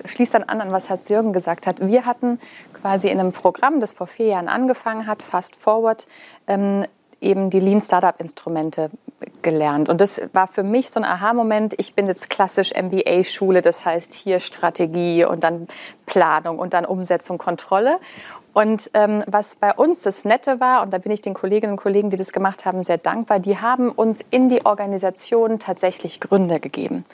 [0.05, 1.81] schließt dann an, an was Herr Jürgen gesagt hat.
[1.81, 2.39] Wir hatten
[2.73, 6.07] quasi in einem Programm, das vor vier Jahren angefangen hat, Fast Forward,
[6.47, 6.85] ähm,
[7.21, 8.91] eben die Lean Startup Instrumente
[9.43, 9.89] gelernt.
[9.89, 11.75] Und das war für mich so ein Aha-Moment.
[11.79, 15.67] Ich bin jetzt klassisch MBA-Schule, das heißt hier Strategie und dann
[16.07, 17.99] Planung und dann Umsetzung, Kontrolle.
[18.53, 21.79] Und ähm, was bei uns das Nette war, und da bin ich den Kolleginnen und
[21.79, 26.59] Kollegen, die das gemacht haben, sehr dankbar, die haben uns in die Organisation tatsächlich Gründer
[26.59, 27.05] gegeben.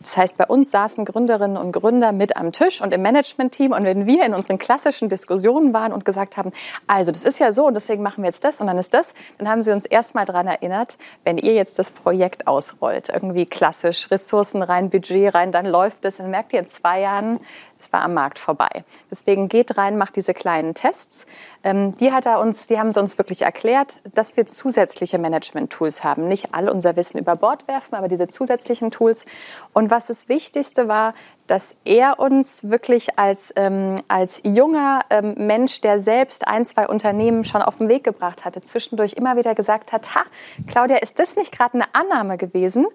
[0.00, 3.72] Das heißt, bei uns saßen Gründerinnen und Gründer mit am Tisch und im Management-Team.
[3.72, 6.52] Und wenn wir in unseren klassischen Diskussionen waren und gesagt haben,
[6.86, 9.12] also das ist ja so und deswegen machen wir jetzt das und dann ist das,
[9.36, 14.10] dann haben sie uns erstmal daran erinnert, wenn ihr jetzt das Projekt ausrollt, irgendwie klassisch
[14.10, 17.40] Ressourcen rein, Budget rein, dann läuft es, dann merkt ihr in zwei Jahren,
[17.78, 18.84] es war am Markt vorbei.
[19.10, 21.26] Deswegen geht rein, macht diese kleinen Tests.
[21.62, 26.04] Ähm, die, hat er uns, die haben sie uns wirklich erklärt, dass wir zusätzliche Management-Tools
[26.04, 26.28] haben.
[26.28, 29.26] Nicht all unser Wissen über Bord werfen, aber diese zusätzlichen Tools.
[29.72, 31.14] Und was das Wichtigste war,
[31.46, 37.44] dass er uns wirklich als, ähm, als junger ähm, Mensch, der selbst ein, zwei Unternehmen
[37.44, 40.22] schon auf den Weg gebracht hatte, zwischendurch immer wieder gesagt hat, ha,
[40.66, 42.86] Claudia, ist das nicht gerade eine Annahme gewesen?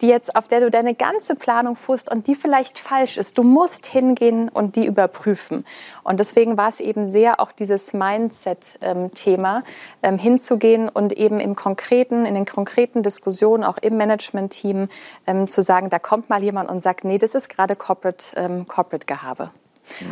[0.00, 3.38] Die jetzt, auf der du deine ganze Planung fußt und die vielleicht falsch ist.
[3.38, 5.64] Du musst hingehen und die überprüfen.
[6.02, 9.62] Und deswegen war es eben sehr auch dieses Mindset-Thema,
[10.02, 14.88] ähm, hinzugehen und eben im konkreten, in den konkreten Diskussionen, auch im Management-Team,
[15.26, 18.66] ähm, zu sagen, da kommt mal jemand und sagt, nee, das ist gerade Corporate, ähm,
[18.66, 19.50] Corporate Gehabe.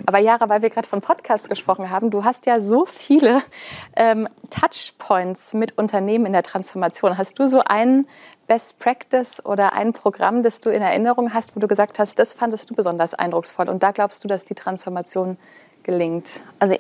[0.07, 3.43] Aber Jara, weil wir gerade von Podcasts gesprochen haben, du hast ja so viele
[3.97, 7.17] ähm, Touchpoints mit Unternehmen in der Transformation.
[7.17, 8.07] Hast du so einen
[8.53, 12.35] Best Practice oder ein Programm, das du in Erinnerung hast, wo du gesagt hast, das
[12.35, 15.39] fandest du besonders eindrucksvoll und da glaubst du, dass die Transformation
[15.85, 16.43] gelingt?
[16.59, 16.77] Also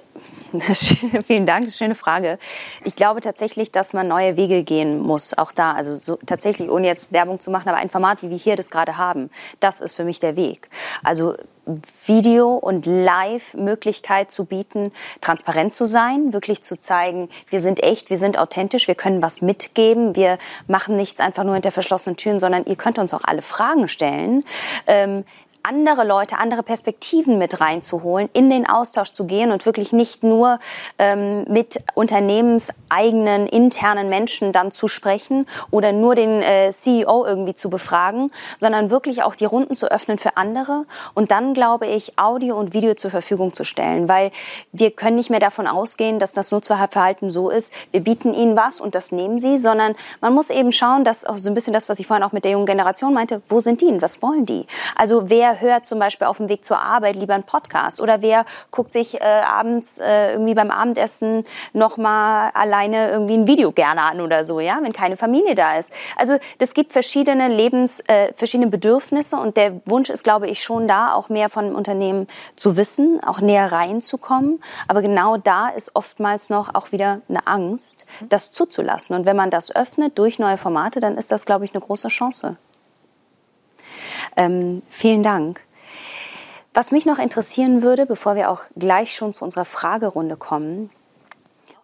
[1.26, 2.38] vielen Dank, schöne Frage.
[2.84, 5.72] Ich glaube tatsächlich, dass man neue Wege gehen muss, auch da.
[5.72, 8.70] Also so, tatsächlich, ohne jetzt Werbung zu machen, aber ein Format, wie wir hier das
[8.70, 9.30] gerade haben,
[9.60, 10.68] das ist für mich der Weg.
[11.02, 11.34] Also
[12.06, 18.18] Video und Live-Möglichkeit zu bieten, transparent zu sein, wirklich zu zeigen, wir sind echt, wir
[18.18, 22.64] sind authentisch, wir können was mitgeben, wir machen nichts einfach nur hinter verschlossenen Türen, sondern
[22.64, 24.44] ihr könnt uns auch alle Fragen stellen.
[24.86, 25.24] Ähm,
[25.62, 30.58] andere Leute, andere Perspektiven mit reinzuholen, in den Austausch zu gehen und wirklich nicht nur
[30.98, 37.70] ähm, mit unternehmenseigenen internen Menschen dann zu sprechen oder nur den äh, CEO irgendwie zu
[37.70, 42.58] befragen, sondern wirklich auch die Runden zu öffnen für andere und dann, glaube ich, Audio
[42.58, 44.30] und Video zur Verfügung zu stellen, weil
[44.72, 48.80] wir können nicht mehr davon ausgehen, dass das Nutzerverhalten so ist, wir bieten ihnen was
[48.80, 51.88] und das nehmen sie, sondern man muss eben schauen, dass auch so ein bisschen das,
[51.88, 54.46] was ich vorhin auch mit der jungen Generation meinte, wo sind die und was wollen
[54.46, 54.66] die?
[54.96, 58.44] Also wer hört zum Beispiel auf dem Weg zur Arbeit lieber einen Podcast oder wer
[58.70, 64.02] guckt sich äh, abends äh, irgendwie beim Abendessen noch mal alleine irgendwie ein Video gerne
[64.02, 65.92] an oder so, ja, wenn keine Familie da ist.
[66.16, 70.88] Also das gibt verschiedene Lebens, äh, verschiedene Bedürfnisse und der Wunsch ist, glaube ich, schon
[70.88, 72.26] da, auch mehr von dem Unternehmen
[72.56, 74.62] zu wissen, auch näher reinzukommen.
[74.88, 79.16] Aber genau da ist oftmals noch auch wieder eine Angst, das zuzulassen.
[79.16, 82.08] Und wenn man das öffnet durch neue Formate, dann ist das, glaube ich, eine große
[82.08, 82.56] Chance.
[84.36, 85.60] Ähm, vielen Dank.
[86.74, 90.90] Was mich noch interessieren würde, bevor wir auch gleich schon zu unserer Fragerunde kommen,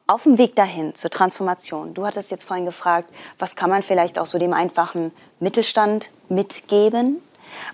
[0.06, 1.92] auf dem Weg dahin zur Transformation.
[1.92, 7.22] Du hattest jetzt vorhin gefragt, was kann man vielleicht auch so dem einfachen Mittelstand mitgeben?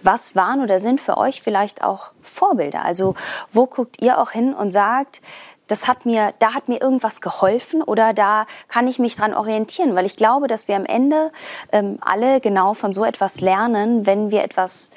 [0.02, 2.84] Was waren oder sind für euch vielleicht auch Vorbilder?
[2.84, 3.14] Also
[3.52, 5.22] wo guckt ihr auch hin und sagt,
[5.66, 9.94] das hat mir, da hat mir irgendwas geholfen oder da kann ich mich dran orientieren,
[9.94, 11.32] weil ich glaube, dass wir am Ende
[11.72, 14.90] ähm, alle genau von so etwas lernen, wenn wir etwas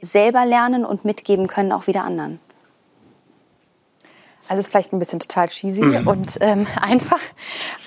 [0.00, 2.40] selber lernen und mitgeben können, auch wieder anderen.
[4.48, 6.06] Also es ist vielleicht ein bisschen total cheesy mhm.
[6.06, 7.20] und ähm, einfach,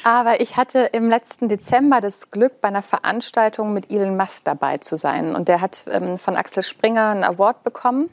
[0.03, 4.77] aber ich hatte im letzten Dezember das Glück, bei einer Veranstaltung mit Elon Musk dabei
[4.77, 5.35] zu sein.
[5.35, 8.09] Und der hat ähm, von Axel Springer einen Award bekommen.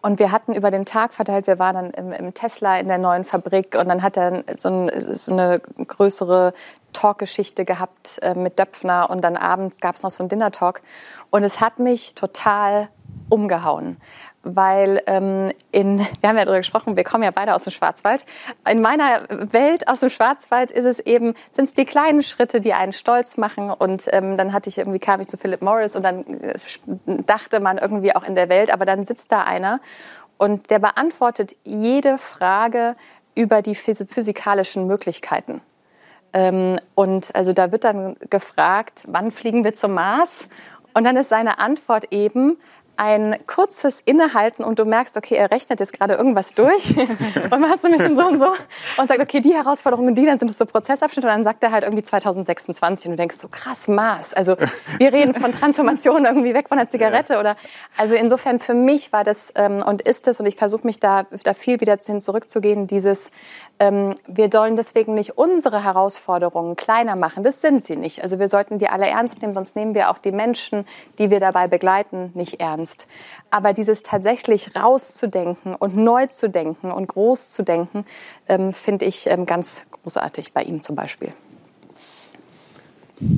[0.00, 2.98] Und wir hatten über den Tag verteilt, wir waren dann im, im Tesla in der
[2.98, 6.52] neuen Fabrik und dann hat er so, ein, so eine größere
[6.92, 10.82] Talkgeschichte gehabt äh, mit Döpfner und dann abends gab es noch so einen Dinner-Talk.
[11.30, 12.88] Und es hat mich total
[13.28, 13.98] umgehauen
[14.56, 18.24] weil ähm, in, wir haben ja darüber gesprochen, wir kommen ja beide aus dem Schwarzwald.
[18.70, 22.72] In meiner Welt aus dem Schwarzwald ist es eben, sind es die kleinen Schritte, die
[22.72, 23.70] einen stolz machen.
[23.70, 26.54] Und ähm, dann hatte ich irgendwie, kam ich zu Philip Morris und dann äh,
[27.26, 29.80] dachte man irgendwie auch in der Welt, aber dann sitzt da einer
[30.38, 32.96] und der beantwortet jede Frage
[33.34, 35.60] über die physikalischen Möglichkeiten.
[36.32, 40.48] Ähm, und also da wird dann gefragt, wann fliegen wir zum Mars?
[40.94, 42.58] Und dann ist seine Antwort eben,
[42.98, 46.96] ein kurzes Innehalten und du merkst, okay, er rechnet jetzt gerade irgendwas durch.
[47.50, 48.52] Und man hat so ein bisschen so und so
[48.98, 51.28] und sagt, okay, die Herausforderungen, die, dann sind es so Prozessabschnitte.
[51.28, 54.34] Und dann sagt er halt irgendwie 2026 und du denkst so, krass, Maß.
[54.34, 54.56] Also
[54.98, 57.56] wir reden von Transformation irgendwie weg von der Zigarette oder,
[57.96, 61.24] also insofern für mich war das ähm, und ist es und ich versuche mich da,
[61.44, 63.30] da viel wieder hin zurückzugehen, dieses,
[63.78, 68.22] ähm, wir sollen deswegen nicht unsere Herausforderungen kleiner machen, das sind sie nicht.
[68.22, 70.84] Also wir sollten die alle ernst nehmen, sonst nehmen wir auch die Menschen,
[71.18, 73.06] die wir dabei begleiten, nicht ernst kannst.
[73.50, 78.04] Aber dieses tatsächlich rauszudenken und neu zu denken und groß zu denken,
[78.48, 81.32] ähm, finde ich ähm, ganz großartig bei ihm zum Beispiel.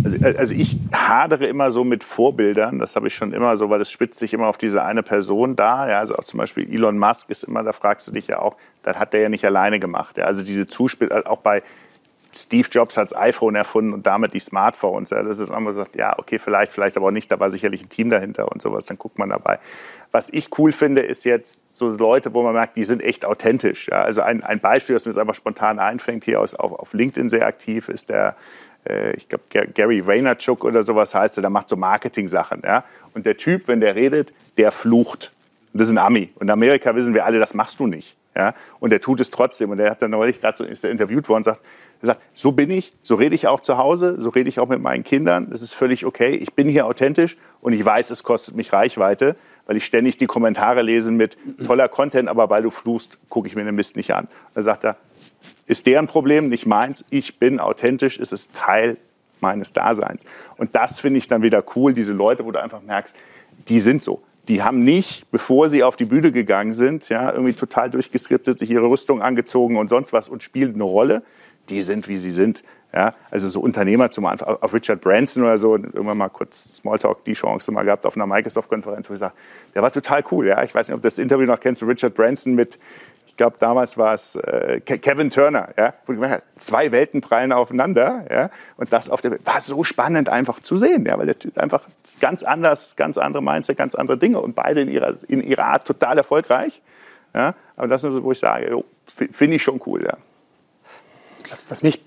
[0.05, 3.71] Also, äh, also, ich hadere immer so mit Vorbildern, das habe ich schon immer so,
[3.71, 5.89] weil es spitzt sich immer auf diese eine Person da.
[5.89, 8.57] Ja, also auch zum Beispiel Elon Musk ist immer, da fragst du dich ja auch,
[8.83, 10.19] das hat der ja nicht alleine gemacht.
[10.19, 11.63] Ja, also diese Zuspiel, äh, auch bei
[12.33, 15.11] Steve Jobs hat das iPhone erfunden und damit die Smartphones.
[15.11, 17.31] Ja, das ist man sagt, ja, okay, vielleicht, vielleicht aber auch nicht.
[17.31, 18.87] Da war sicherlich ein Team dahinter und sowas.
[18.87, 19.59] Dann guckt man dabei.
[20.13, 23.89] Was ich cool finde, ist jetzt so Leute, wo man merkt, die sind echt authentisch.
[23.89, 26.93] Ja, also ein, ein Beispiel, das mir jetzt einfach spontan einfängt, hier aus, auf, auf
[26.93, 28.37] LinkedIn sehr aktiv, ist der,
[28.89, 32.63] äh, ich glaube, Gary Vaynerchuk oder sowas heißt er, der macht so Marketing-Sachen.
[32.65, 32.85] Ja?
[33.15, 35.33] Und der Typ, wenn der redet, der flucht.
[35.73, 36.31] Das ist ein Ami.
[36.35, 38.17] Und in Amerika wissen wir alle, das machst du nicht.
[38.35, 38.55] Ja?
[38.79, 39.71] Und der tut es trotzdem.
[39.71, 41.61] Und der hat dann neulich gerade so ist er interviewt worden und sagt,
[42.03, 44.69] er sagt, so bin ich, so rede ich auch zu Hause, so rede ich auch
[44.69, 45.51] mit meinen Kindern.
[45.51, 46.31] Das ist völlig okay.
[46.31, 50.27] Ich bin hier authentisch und ich weiß, es kostet mich Reichweite, weil ich ständig die
[50.27, 54.15] Kommentare lese mit toller Content, aber weil du fluchst, gucke ich mir den Mist nicht
[54.15, 54.29] an.
[54.55, 54.97] Da sagt er,
[55.67, 57.05] ist deren Problem, nicht meins.
[57.11, 58.97] Ich bin authentisch, es ist Teil
[59.41, 60.25] meines Daseins.
[60.57, 63.15] Und das finde ich dann wieder cool, diese Leute, wo du einfach merkst,
[63.69, 67.53] die sind so die haben nicht, bevor sie auf die Bühne gegangen sind, ja, irgendwie
[67.53, 71.23] total durchgeskriptet, sich ihre Rüstung angezogen und sonst was und spielen eine Rolle.
[71.69, 72.65] Die sind, wie sie sind.
[72.93, 77.25] Ja, also so Unternehmer zum Anfang, auf Richard Branson oder so, irgendwann mal kurz Smalltalk
[77.25, 79.35] die Chance mal gehabt auf einer Microsoft-Konferenz, wo ich sage,
[79.77, 80.49] der war total cool.
[80.49, 82.81] Ja, ich weiß nicht, ob du das Interview noch kennst, Richard Branson mit,
[83.41, 85.95] glaube damals war es äh, Kevin Turner, ja,
[86.57, 91.07] zwei Welten prallen aufeinander, ja, und das auf der war so spannend einfach zu sehen,
[91.07, 91.85] ja, weil der Typ einfach
[92.21, 95.87] ganz anders, ganz andere Mindset, ganz andere Dinge und beide in ihrer in ihrer Art
[95.87, 96.83] total erfolgreich,
[97.35, 100.19] ja, aber das ist so, wo ich sage, finde ich schon cool, ja.
[101.49, 102.05] Was, was mich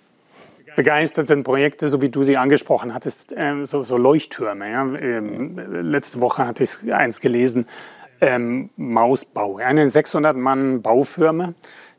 [0.75, 4.71] begeistert sind Projekte, so wie du sie angesprochen hattest, äh, so, so, Leuchttürme.
[4.71, 4.85] Ja?
[4.95, 7.67] Ähm, letzte Woche hatte ich eins gelesen,
[8.23, 9.57] ähm, Mausbau.
[9.57, 11.53] Eine 600-Mann-Baufirma,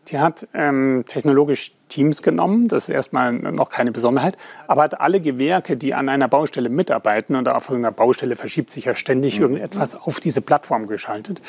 [0.09, 2.68] die hat ähm, technologisch Teams genommen.
[2.68, 7.37] Das ist erstmal noch keine Besonderheit, aber hat alle Gewerke, die an einer Baustelle mitarbeiten,
[7.37, 9.43] und auf einer Baustelle verschiebt sich ja ständig mhm.
[9.43, 11.41] irgendetwas, auf diese Plattform geschaltet,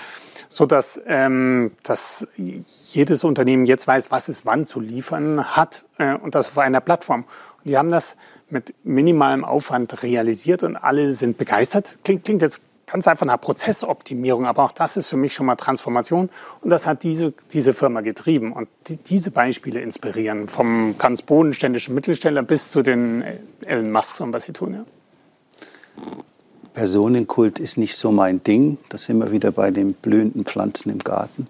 [0.49, 6.35] sodass ähm, dass jedes Unternehmen jetzt weiß, was es wann zu liefern hat äh, und
[6.35, 7.23] das auf einer Plattform.
[7.59, 8.17] Und die haben das
[8.49, 11.97] mit minimalem Aufwand realisiert und alle sind begeistert.
[12.03, 15.55] Klingt, klingt jetzt ganz einfach nach Prozessoptimierung, aber auch das ist für mich schon mal
[15.55, 16.29] Transformation
[16.61, 21.95] und das hat diese, diese Firma getrieben und die, diese Beispiele inspirieren, vom ganz bodenständischen
[21.95, 23.23] Mittelständler bis zu den
[23.65, 24.73] Elon Musks und was sie tun.
[24.73, 24.85] Ja.
[26.73, 28.77] Personenkult ist nicht so mein Ding.
[28.89, 31.47] Da sind wir wieder bei den blühenden Pflanzen im Garten.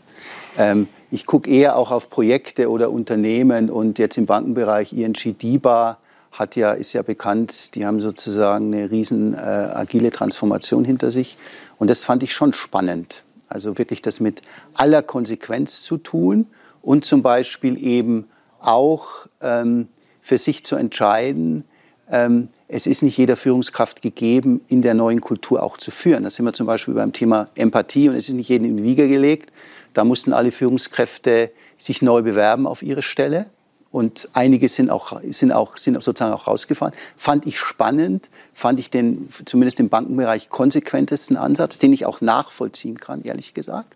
[0.58, 5.98] Ähm, ich gucke eher auch auf Projekte oder Unternehmen und jetzt im Bankenbereich ING DIBA
[6.40, 11.38] hat ja, ist ja bekannt, die haben sozusagen eine riesen äh, agile Transformation hinter sich.
[11.78, 13.24] Und das fand ich schon spannend.
[13.48, 14.42] Also wirklich das mit
[14.74, 16.48] aller Konsequenz zu tun
[16.82, 18.28] und zum Beispiel eben
[18.60, 19.88] auch ähm,
[20.22, 21.64] für sich zu entscheiden,
[22.10, 26.24] ähm, es ist nicht jeder Führungskraft gegeben, in der neuen Kultur auch zu führen.
[26.24, 28.84] Da sind wir zum Beispiel beim Thema Empathie und es ist nicht jedem in die
[28.84, 29.52] Wiege gelegt.
[29.94, 33.48] Da mussten alle Führungskräfte sich neu bewerben auf ihre Stelle.
[33.96, 36.94] Und einige sind auch, sind auch, sind sozusagen auch rausgefahren.
[37.16, 42.98] Fand ich spannend, fand ich den, zumindest im Bankenbereich, konsequentesten Ansatz, den ich auch nachvollziehen
[42.98, 43.96] kann, ehrlich gesagt.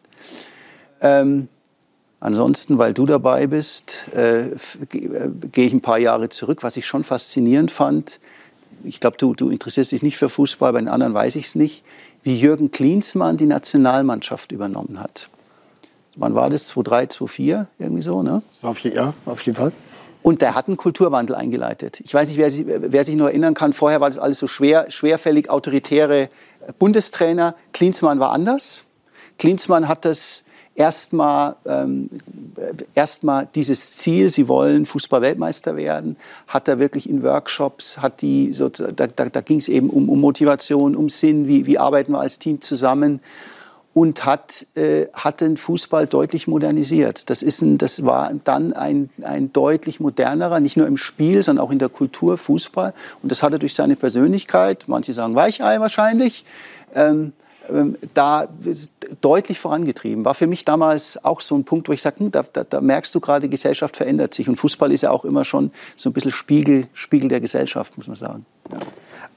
[1.01, 1.49] Ähm,
[2.21, 4.51] ansonsten, weil du dabei bist, äh,
[4.89, 6.63] gehe ich ein paar Jahre zurück.
[6.63, 8.21] Was ich schon faszinierend fand,
[8.85, 11.55] ich glaube, du, du interessierst dich nicht für Fußball, bei den anderen weiß ich es
[11.55, 11.83] nicht,
[12.23, 15.29] wie Jürgen Klinsmann die Nationalmannschaft übernommen hat.
[16.15, 16.67] Wann war das?
[16.67, 18.41] 2003, 2004, irgendwie so, ne?
[18.93, 19.73] Ja, auf jeden Fall.
[20.21, 22.01] Und der hat einen Kulturwandel eingeleitet.
[22.01, 24.47] Ich weiß nicht, wer sich, wer sich nur erinnern kann, vorher war das alles so
[24.47, 26.29] schwer, schwerfällig, autoritäre
[26.77, 27.55] Bundestrainer.
[27.73, 28.83] Klinsmann war anders.
[29.37, 30.43] Klinsmann hat das
[30.75, 32.09] erstmal ähm,
[32.95, 36.15] erstmal dieses Ziel, sie wollen Fußball-Weltmeister werden,
[36.47, 40.09] hat er wirklich in Workshops, hat die, so, da, da, da ging es eben um,
[40.09, 43.19] um Motivation, um Sinn, wie, wie arbeiten wir als Team zusammen
[43.99, 47.29] und hat, äh, hat den Fußball deutlich modernisiert.
[47.29, 51.65] Das, ist ein, das war dann ein, ein deutlich modernerer, nicht nur im Spiel, sondern
[51.65, 52.93] auch in der Kultur Fußball.
[53.21, 56.45] Und das hat er durch seine Persönlichkeit, manche sagen Weichei wahrscheinlich,
[56.95, 57.33] ähm,
[57.69, 58.47] ähm, da
[59.19, 60.23] deutlich vorangetrieben.
[60.23, 62.79] War für mich damals auch so ein Punkt, wo ich sage, hm, da, da, da,
[62.79, 64.47] merkst du gerade, die Gesellschaft verändert sich.
[64.47, 68.07] Und Fußball ist ja auch immer schon so ein bisschen Spiegel, Spiegel der Gesellschaft, muss
[68.07, 68.45] man sagen.
[68.71, 68.77] Ja.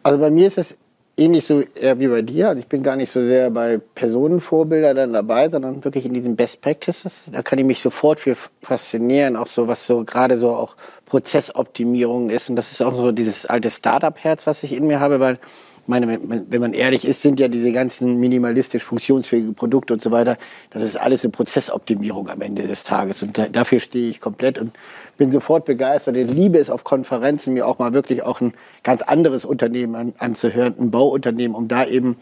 [0.04, 0.78] Also bei mir ist es
[1.16, 2.48] ähnlich so eher wie bei dir.
[2.48, 6.36] Also ich bin gar nicht so sehr bei Personenvorbilder dann dabei, sondern wirklich in diesen
[6.36, 7.30] Best Practices.
[7.32, 10.76] Da kann ich mich sofort für faszinieren, auch so was so gerade so auch
[11.06, 12.48] Prozessoptimierung ist.
[12.48, 15.38] Und das ist auch so dieses alte Startup-Herz, was ich in mir habe, weil
[15.86, 20.36] meine, wenn man ehrlich ist, sind ja diese ganzen minimalistisch funktionsfähigen Produkte und so weiter,
[20.70, 23.22] das ist alles eine Prozessoptimierung am Ende des Tages.
[23.22, 24.76] Und da, dafür stehe ich komplett und
[25.18, 26.16] bin sofort begeistert.
[26.16, 30.14] Ich liebe es auf Konferenzen, mir auch mal wirklich auch ein ganz anderes Unternehmen an,
[30.18, 32.16] anzuhören, ein Bauunternehmen, um da eben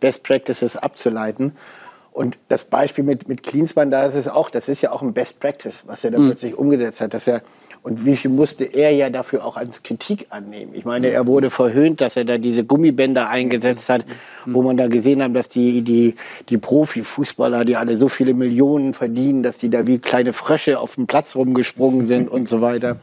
[0.00, 1.52] Best Practices abzuleiten.
[2.12, 5.12] Und das Beispiel mit, mit Klinsmann, da ist es auch, das ist ja auch ein
[5.12, 6.28] Best Practice, was er da mhm.
[6.28, 7.42] plötzlich umgesetzt hat, dass er
[7.86, 10.72] und wie viel musste er ja dafür auch als Kritik annehmen?
[10.74, 14.04] Ich meine, er wurde verhöhnt, dass er da diese Gummibänder eingesetzt hat,
[14.44, 16.16] wo man da gesehen hat, dass die, die,
[16.48, 20.96] die Profifußballer, die alle so viele Millionen verdienen, dass die da wie kleine Frösche auf
[20.96, 22.96] dem Platz rumgesprungen sind und so weiter.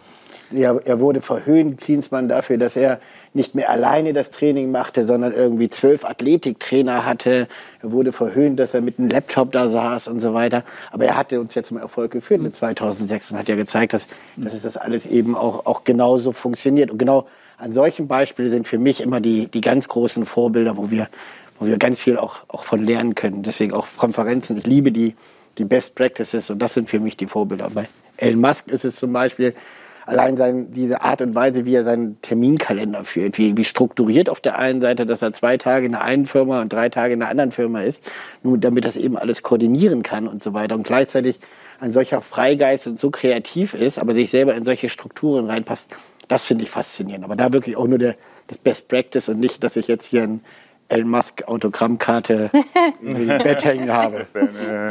[0.53, 2.99] Er, er wurde verhöhnt, Klinsmann, dafür, dass er
[3.33, 7.47] nicht mehr alleine das Training machte, sondern irgendwie zwölf Athletiktrainer hatte.
[7.81, 10.63] Er wurde verhöhnt, dass er mit einem Laptop da saß und so weiter.
[10.91, 14.07] Aber er hatte uns ja zum Erfolg geführt mit 2006 und hat ja gezeigt, dass,
[14.37, 16.91] dass das alles eben auch, auch genauso funktioniert.
[16.91, 17.27] Und genau
[17.57, 21.07] an solchen Beispielen sind für mich immer die, die ganz großen Vorbilder, wo wir,
[21.59, 23.41] wo wir ganz viel auch, auch von lernen können.
[23.41, 24.57] Deswegen auch Konferenzen.
[24.57, 25.15] Ich liebe die,
[25.57, 27.69] die Best Practices und das sind für mich die Vorbilder.
[27.73, 29.55] Bei Elon Musk ist es zum Beispiel,
[30.05, 34.41] allein sein, diese Art und Weise, wie er seinen Terminkalender führt, wie, wie strukturiert auf
[34.41, 37.19] der einen Seite, dass er zwei Tage in der einen Firma und drei Tage in
[37.19, 38.03] der anderen Firma ist,
[38.41, 41.39] nur damit das eben alles koordinieren kann und so weiter und gleichzeitig
[41.79, 45.89] ein solcher Freigeist und so kreativ ist, aber sich selber in solche Strukturen reinpasst,
[46.27, 47.25] das finde ich faszinierend.
[47.25, 48.15] Aber da wirklich auch nur der,
[48.47, 50.41] das Best Practice und nicht, dass ich jetzt hier ein
[50.93, 52.51] Elon Musk Autogrammkarte
[53.01, 54.25] im Bett hängen habe.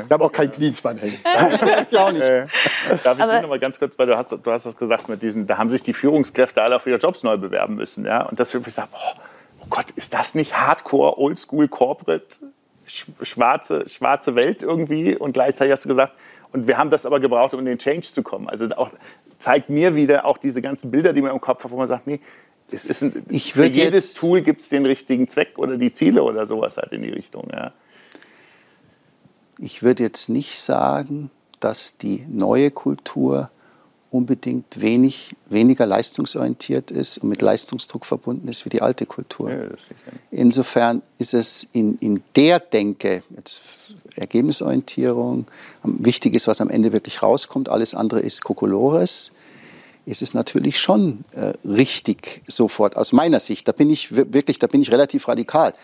[0.05, 1.15] Ich habe auch kein Klinsmann hängen.
[1.91, 2.23] ich auch nicht.
[2.23, 2.47] Äh,
[3.03, 5.47] darf ich noch mal ganz kurz, weil du hast, du hast das gesagt mit diesen,
[5.47, 8.05] da haben sich die Führungskräfte alle auf ihre Jobs neu bewerben müssen.
[8.05, 8.23] Ja?
[8.23, 9.21] Und das würde ich sagen, oh,
[9.61, 12.27] oh Gott, ist das nicht Hardcore, Oldschool, Corporate,
[12.87, 15.17] schwarze, schwarze Welt irgendwie?
[15.17, 16.13] Und gleichzeitig hast du gesagt,
[16.53, 18.49] und wir haben das aber gebraucht, um in den Change zu kommen.
[18.49, 18.91] Also auch
[19.39, 22.07] zeigt mir wieder auch diese ganzen Bilder, die man im Kopf hat, wo man sagt,
[22.07, 22.21] nee,
[22.71, 26.23] es ist ein, ich für jedes Tool gibt es den richtigen Zweck oder die Ziele
[26.23, 27.49] oder sowas halt in die Richtung.
[27.53, 27.73] Ja.
[29.59, 31.31] Ich würde jetzt nicht sagen,
[31.61, 33.51] dass die neue Kultur
[34.11, 39.51] unbedingt wenig, weniger leistungsorientiert ist und mit Leistungsdruck verbunden ist wie die alte Kultur.
[39.51, 39.69] Ja,
[40.31, 43.63] Insofern ist es in, in der Denke, jetzt
[44.15, 45.47] Ergebnisorientierung,
[45.83, 49.33] wichtig ist, was am Ende wirklich rauskommt, alles andere ist Kokolores
[50.05, 53.69] ist es natürlich schon äh, richtig sofort aus meiner Sicht.
[53.69, 55.75] Da bin ich wirklich, da bin ich relativ radikal.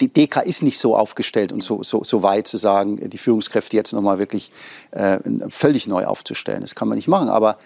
[0.00, 3.76] Die DK ist nicht so aufgestellt und so, so, so weit zu sagen, die Führungskräfte
[3.76, 4.52] jetzt nochmal wirklich
[4.90, 5.18] äh,
[5.48, 6.60] völlig neu aufzustellen.
[6.60, 7.28] Das kann man nicht machen.
[7.28, 7.58] Aber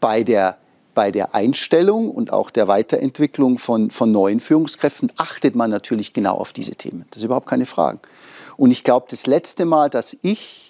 [0.00, 0.58] bei der
[0.94, 6.36] bei der Einstellung und auch der Weiterentwicklung von, von neuen Führungskräften achtet man natürlich genau
[6.36, 7.04] auf diese Themen.
[7.10, 7.98] Das ist überhaupt keine Frage.
[8.56, 10.65] Und ich glaube, das letzte Mal, dass ich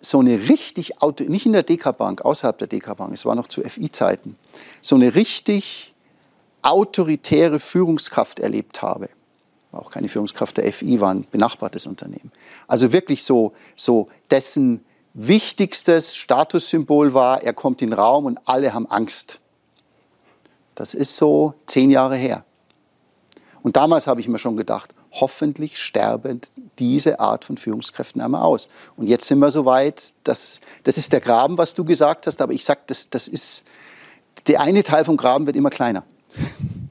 [0.00, 0.92] so eine richtig,
[1.28, 4.36] nicht in der DK-Bank, außerhalb der DK-Bank, es war noch zu FI-Zeiten,
[4.82, 5.94] so eine richtig
[6.62, 9.08] autoritäre Führungskraft erlebt habe.
[9.70, 12.32] War auch keine Führungskraft der FI, war ein benachbartes Unternehmen.
[12.66, 14.84] Also wirklich so, so dessen
[15.14, 19.40] wichtigstes Statussymbol war, er kommt in den Raum und alle haben Angst.
[20.74, 22.44] Das ist so zehn Jahre her.
[23.62, 26.40] Und damals habe ich mir schon gedacht, hoffentlich sterben
[26.78, 28.68] diese Art von Führungskräften einmal aus.
[28.96, 32.40] Und jetzt sind wir so weit, dass, das ist der Graben, was du gesagt hast,
[32.40, 33.64] aber ich sage, das, das ist,
[34.46, 36.04] der eine Teil vom Graben wird immer kleiner.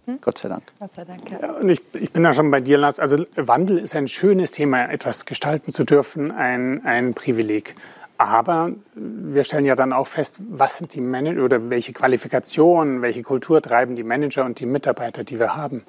[0.06, 0.20] Hm?
[0.22, 0.64] Gott sei Dank.
[0.80, 1.52] Gott sei Dank ja.
[1.54, 3.00] und ich, ich, bin da schon bei dir, Lars.
[3.00, 7.76] Also Wandel ist ein schönes Thema, etwas gestalten zu dürfen, ein, ein Privileg.
[8.18, 13.24] Aber wir stellen ja dann auch fest, was sind die Manager oder welche Qualifikationen, welche
[13.24, 15.80] Kultur treiben die Manager und die Mitarbeiter, die wir haben.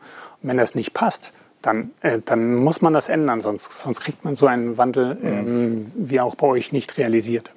[0.42, 4.24] Und wenn das nicht passt, dann, äh, dann muss man das ändern, sonst, sonst kriegt
[4.24, 7.52] man so einen Wandel ähm, wie auch bei euch nicht realisiert.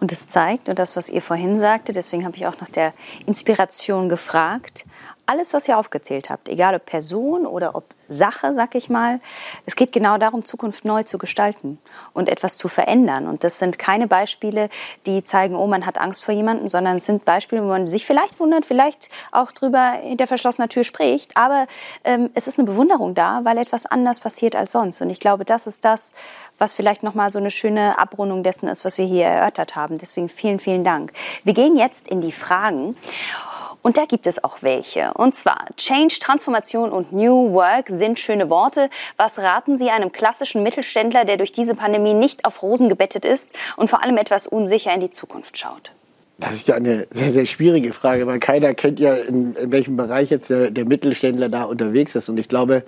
[0.00, 2.92] Und es zeigt, und das, was ihr vorhin sagte, deswegen habe ich auch nach der
[3.26, 4.84] Inspiration gefragt,
[5.26, 9.20] alles, was ihr aufgezählt habt, egal ob Person oder ob Sache, sag ich mal,
[9.66, 11.78] es geht genau darum, Zukunft neu zu gestalten
[12.12, 13.26] und etwas zu verändern.
[13.26, 14.68] Und das sind keine Beispiele,
[15.06, 18.06] die zeigen, oh, man hat Angst vor jemandem, sondern es sind Beispiele, wo man sich
[18.06, 21.36] vielleicht wundert, vielleicht auch drüber hinter verschlossener Tür spricht.
[21.36, 21.66] Aber
[22.04, 25.00] ähm, es ist eine Bewunderung da, weil etwas anders passiert als sonst.
[25.00, 26.12] Und ich glaube, das ist das,
[26.58, 29.98] was vielleicht nochmal so eine schöne Abrundung dessen ist, was wir hier erörtert haben.
[29.98, 31.12] Deswegen vielen, vielen Dank.
[31.42, 32.96] Wir gehen jetzt in die Fragen.
[33.86, 35.12] Und da gibt es auch welche.
[35.12, 38.88] Und zwar Change, Transformation und New Work sind schöne Worte.
[39.18, 43.52] Was raten Sie einem klassischen Mittelständler, der durch diese Pandemie nicht auf Rosen gebettet ist
[43.76, 45.92] und vor allem etwas unsicher in die Zukunft schaut?
[46.38, 49.98] Das ist ja eine sehr, sehr schwierige Frage, weil keiner kennt ja, in, in welchem
[49.98, 52.30] Bereich jetzt der, der, Mittelständler da unterwegs ist.
[52.30, 52.84] Und ich glaube,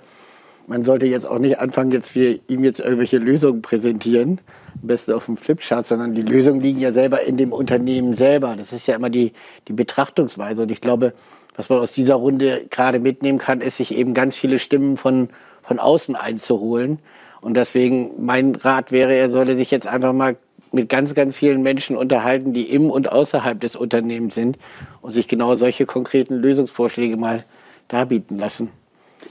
[0.67, 4.41] man sollte jetzt auch nicht anfangen, jetzt wir ihm jetzt irgendwelche Lösungen präsentieren,
[4.81, 8.55] am besten auf dem Flipchart, sondern die Lösungen liegen ja selber in dem Unternehmen selber.
[8.57, 9.31] Das ist ja immer die,
[9.69, 10.63] die Betrachtungsweise.
[10.63, 11.13] Und ich glaube,
[11.55, 15.29] was man aus dieser Runde gerade mitnehmen kann, ist sich eben ganz viele Stimmen von,
[15.63, 16.99] von außen einzuholen.
[17.39, 20.35] Und deswegen mein Rat wäre, er solle sich jetzt einfach mal
[20.73, 24.57] mit ganz, ganz vielen Menschen unterhalten, die im und außerhalb des Unternehmens sind
[25.01, 27.45] und sich genau solche konkreten Lösungsvorschläge mal
[27.87, 28.69] darbieten lassen.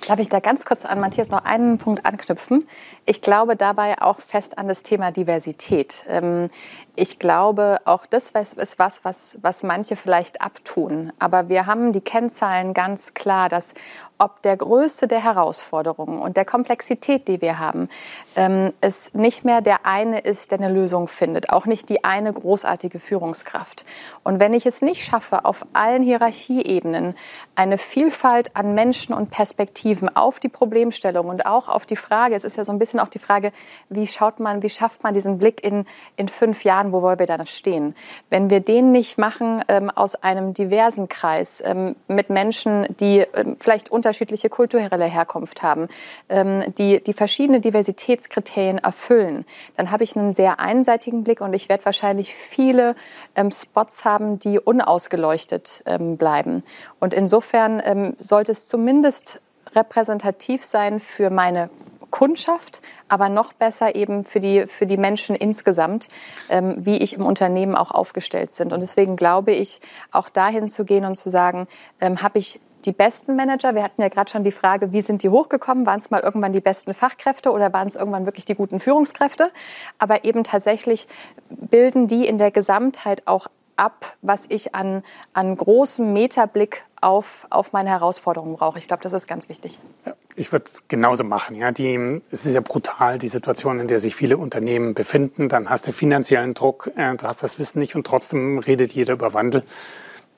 [0.07, 2.69] Darf ich da ganz kurz an Matthias noch einen Punkt anknüpfen?
[3.09, 6.05] Ich glaube dabei auch fest an das Thema Diversität.
[6.09, 6.51] Ähm,
[6.97, 11.13] ich glaube, auch das ist was, was, was manche vielleicht abtun.
[11.19, 13.75] Aber wir haben die Kennzahlen ganz klar, dass
[14.19, 17.91] ob der größte der Herausforderungen und der Komplexität, die wir haben,
[18.35, 22.33] ähm, es nicht mehr der eine ist, der eine Lösung findet, auch nicht die eine
[22.33, 23.85] großartige Führungskraft.
[24.25, 27.15] Und wenn ich es nicht schaffe, auf allen Hierarchieebenen
[27.57, 32.45] eine Vielfalt an Menschen und Perspektiven auf die Problemstellung und auch auf die Frage, es
[32.45, 33.53] ist ja so ein bisschen auch die Frage,
[33.89, 35.85] wie schaut man, wie schafft man diesen Blick in,
[36.17, 37.95] in fünf Jahren, wo wollen wir dann stehen?
[38.31, 43.57] Wenn wir den nicht machen ähm, aus einem diversen Kreis ähm, mit Menschen, die ähm,
[43.59, 45.89] vielleicht unterschiedliche kulturelle Herkunft haben,
[46.29, 49.45] ähm, die, die verschiedene Diversitätskriterien erfüllen,
[49.77, 52.95] dann habe ich einen sehr einseitigen Blick und ich werde wahrscheinlich viele
[53.35, 56.63] ähm, Spots haben, die unausgeleuchtet ähm, bleiben.
[57.01, 59.41] Und insofern sollte es zumindest
[59.75, 61.69] repräsentativ sein für meine
[62.17, 66.09] Kundschaft, aber noch besser eben für die, für die Menschen insgesamt,
[66.49, 68.73] ähm, wie ich im Unternehmen auch aufgestellt sind.
[68.73, 69.83] Und deswegen glaube ich,
[70.13, 71.67] auch dahin zu gehen und zu sagen,
[72.01, 73.75] ähm, habe ich die besten Manager?
[73.75, 75.85] Wir hatten ja gerade schon die Frage, wie sind die hochgekommen?
[75.85, 79.51] Waren es mal irgendwann die besten Fachkräfte oder waren es irgendwann wirklich die guten Führungskräfte?
[79.99, 81.09] Aber eben tatsächlich
[81.51, 83.47] bilden die in der Gesamtheit auch
[83.77, 88.79] ab, was ich an, an großem Metablick auf, auf meine Herausforderungen brauche.
[88.79, 89.81] Ich glaube, das ist ganz wichtig.
[90.05, 91.57] Ja, ich würde es genauso machen.
[91.57, 91.71] Ja.
[91.71, 95.49] Die, es ist ja brutal, die Situation, in der sich viele Unternehmen befinden.
[95.49, 99.15] Dann hast du finanziellen Druck, äh, du hast das Wissen nicht und trotzdem redet jeder
[99.15, 99.63] über Wandel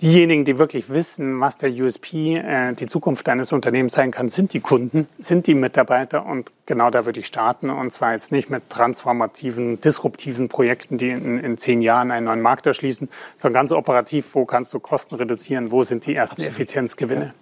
[0.02, 4.52] diejenigen, die wirklich wissen, was der USP, äh, die Zukunft eines Unternehmens sein kann, sind
[4.52, 6.24] die Kunden, sind die Mitarbeiter.
[6.24, 7.70] Und genau da würde ich starten.
[7.70, 12.42] Und zwar jetzt nicht mit transformativen, disruptiven Projekten, die in, in zehn Jahren einen neuen
[12.42, 16.52] Markt erschließen, sondern ganz operativ, wo kannst du Kosten reduzieren, wo sind die ersten Absolut.
[16.52, 17.24] Effizienzgewinne.
[17.24, 17.34] Ja.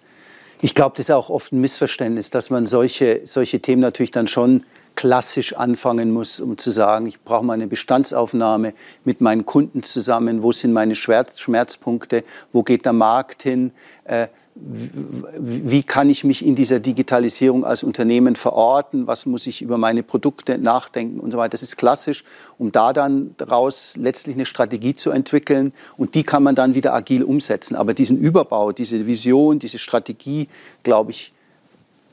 [0.62, 4.26] Ich glaube, das ist auch oft ein Missverständnis, dass man solche, solche Themen natürlich dann
[4.26, 4.64] schon
[4.96, 8.74] klassisch anfangen muss, um zu sagen, ich brauche mal eine Bestandsaufnahme
[9.04, 13.72] mit meinen Kunden zusammen, wo sind meine Schmerzpunkte, wo geht der Markt hin,
[14.04, 14.26] äh,
[14.58, 20.02] wie kann ich mich in dieser Digitalisierung als Unternehmen verorten, was muss ich über meine
[20.02, 21.50] Produkte nachdenken und so weiter.
[21.50, 22.24] Das ist klassisch,
[22.58, 26.94] um da dann daraus letztlich eine Strategie zu entwickeln und die kann man dann wieder
[26.94, 27.76] agil umsetzen.
[27.76, 30.48] Aber diesen Überbau, diese Vision, diese Strategie,
[30.82, 31.34] glaube ich,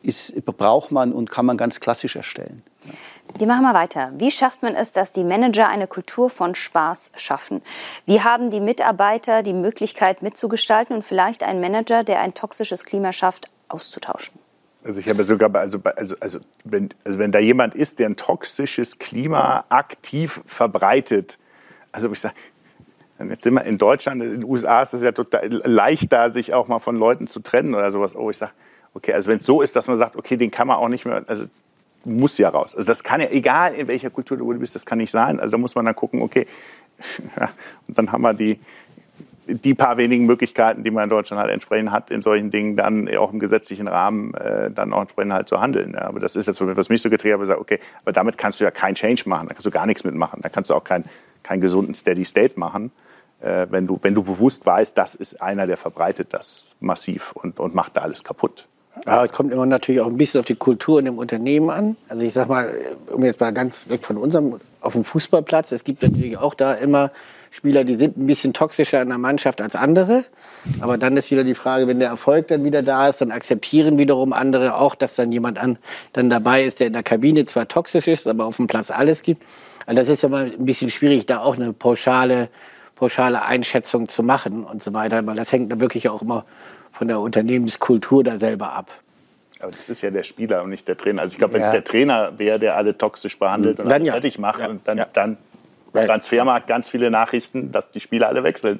[0.01, 2.61] ist, braucht man und kann man ganz klassisch erstellen.
[3.37, 4.11] Wir machen mal weiter.
[4.17, 7.61] Wie schafft man es, dass die Manager eine Kultur von Spaß schaffen?
[8.05, 13.13] Wie haben die Mitarbeiter die Möglichkeit mitzugestalten und vielleicht einen Manager, der ein toxisches Klima
[13.13, 14.37] schafft, auszutauschen?
[14.83, 18.17] Also ich habe sogar, also, also, also, wenn, also wenn da jemand ist, der ein
[18.17, 21.37] toxisches Klima aktiv verbreitet,
[21.91, 22.35] also ich sage,
[23.29, 26.53] jetzt sind wir in Deutschland, in den USA ist es ja total leicht da, sich
[26.53, 28.15] auch mal von Leuten zu trennen oder sowas.
[28.15, 28.51] Oh, ich sage,
[28.93, 31.05] okay, also wenn es so ist, dass man sagt, okay, den kann man auch nicht
[31.05, 31.45] mehr, also
[32.05, 32.75] muss ja raus.
[32.75, 35.39] Also das kann ja, egal in welcher Kultur du bist, das kann nicht sein.
[35.39, 36.47] Also da muss man dann gucken, okay,
[37.87, 38.59] und dann haben wir die,
[39.47, 43.09] die paar wenigen Möglichkeiten, die man in Deutschland halt entsprechend hat, in solchen Dingen dann
[43.17, 45.93] auch im gesetzlichen Rahmen äh, dann auch entsprechend halt zu handeln.
[45.93, 48.63] Ja, aber das ist jetzt, was mich so getrieben hat, okay, aber damit kannst du
[48.63, 51.05] ja kein Change machen, da kannst du gar nichts mitmachen, da kannst du auch keinen
[51.43, 52.91] kein gesunden Steady State machen,
[53.41, 57.59] äh, wenn, du, wenn du bewusst weißt, das ist einer, der verbreitet das massiv und,
[57.59, 58.67] und macht da alles kaputt.
[59.05, 61.97] Ja, es kommt immer natürlich auch ein bisschen auf die Kultur in dem Unternehmen an.
[62.07, 62.71] Also ich sag mal,
[63.11, 66.73] um jetzt mal ganz weg von unserem, auf dem Fußballplatz, es gibt natürlich auch da
[66.73, 67.11] immer
[67.53, 70.23] Spieler, die sind ein bisschen toxischer in der Mannschaft als andere.
[70.79, 73.97] Aber dann ist wieder die Frage, wenn der Erfolg dann wieder da ist, dann akzeptieren
[73.99, 75.77] wiederum andere auch, dass dann jemand an,
[76.13, 79.21] dann dabei ist, der in der Kabine zwar toxisch ist, aber auf dem Platz alles
[79.21, 79.43] gibt.
[79.85, 82.49] Also das ist ja mal ein bisschen schwierig, da auch eine pauschale,
[82.95, 86.45] pauschale Einschätzung zu machen und so weiter, weil das hängt dann wirklich auch immer
[86.93, 88.91] von der Unternehmenskultur da selber ab.
[89.59, 91.21] Aber das ist ja der Spieler und nicht der Trainer.
[91.21, 94.13] Also ich glaube, wenn es der Trainer wäre, der alle toxisch behandelt und dann ja.
[94.13, 94.67] fertig macht ja.
[94.67, 95.07] und dann, ja.
[95.13, 95.37] dann
[95.93, 98.79] Transfermarkt ganz viele Nachrichten, dass die Spieler alle wechseln.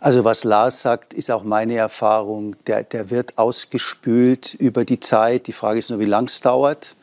[0.00, 2.56] Also was Lars sagt, ist auch meine Erfahrung.
[2.66, 5.46] Der, der wird ausgespült über die Zeit.
[5.46, 6.94] Die Frage ist nur, wie lang es dauert.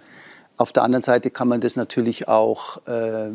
[0.58, 3.32] Auf der anderen Seite kann man das natürlich auch äh, äh,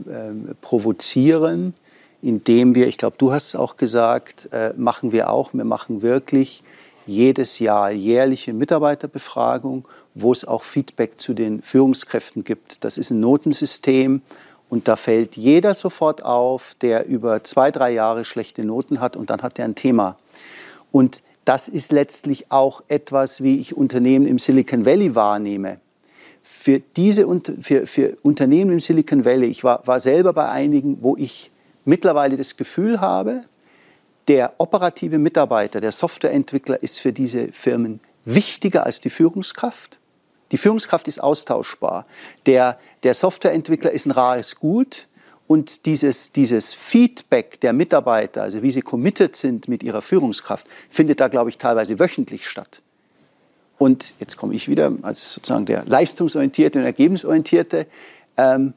[0.61, 1.75] provozieren,
[2.23, 6.03] indem wir, ich glaube, du hast es auch gesagt, äh, machen wir auch, wir machen
[6.03, 6.63] wirklich
[7.07, 12.85] jedes Jahr jährliche Mitarbeiterbefragung, wo es auch Feedback zu den Führungskräften gibt.
[12.85, 14.23] Das ist ein Notensystem
[14.69, 19.31] und da fällt jeder sofort auf, der über zwei, drei Jahre schlechte Noten hat und
[19.31, 20.17] dann hat er ein Thema.
[20.91, 25.79] Und das ist letztlich auch etwas, wie ich Unternehmen im Silicon Valley wahrnehme.
[26.43, 27.27] Für diese
[27.61, 31.53] für, für Unternehmen im Silicon Valley, ich war, war selber bei einigen, wo ich
[31.85, 33.43] mittlerweile das Gefühl habe,
[34.29, 39.99] der operative Mitarbeiter, der Softwareentwickler ist für diese Firmen wichtiger als die Führungskraft.
[40.53, 42.07] Die Führungskraft ist austauschbar.
[42.47, 45.07] Der, der Softwareentwickler ist ein rares Gut.
[45.49, 51.21] Und dieses, dieses Feedback der Mitarbeiter, also wie sie committed sind mit ihrer Führungskraft, findet
[51.21, 52.83] da, glaube ich, teilweise wöchentlich statt.
[53.79, 57.87] Und jetzt komme ich wieder als sozusagen der leistungsorientierte und ergebnisorientierte.
[58.37, 58.75] Ähm,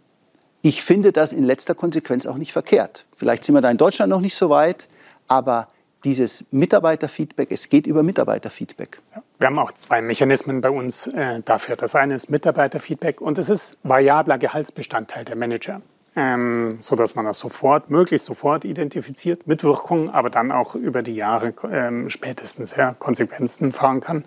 [0.62, 3.06] ich finde das in letzter Konsequenz auch nicht verkehrt.
[3.16, 4.90] Vielleicht sind wir da in Deutschland noch nicht so weit,
[5.30, 5.70] aber
[6.04, 9.00] dieses Mitarbeiterfeedback, es geht über Mitarbeiterfeedback.
[9.38, 11.76] Wir haben auch zwei Mechanismen bei uns äh, dafür.
[11.76, 15.82] Das eine ist Mitarbeiterfeedback und es ist variabler Gehaltsbestandteil der Manager,
[16.16, 21.16] ähm, sodass man das sofort, möglichst sofort identifiziert mit Wirkung, aber dann auch über die
[21.16, 24.26] Jahre ähm, spätestens ja, Konsequenzen fahren kann.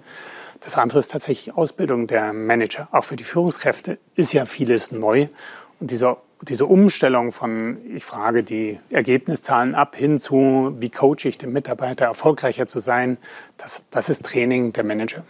[0.60, 2.88] Das andere ist tatsächlich Ausbildung der Manager.
[2.92, 5.28] Auch für die Führungskräfte ist ja vieles neu
[5.80, 11.38] und dieser diese Umstellung von, ich frage die Ergebniszahlen ab, hin zu, wie coache ich
[11.38, 13.18] den Mitarbeiter, erfolgreicher zu sein,
[13.58, 15.24] das, das ist Training der Manager.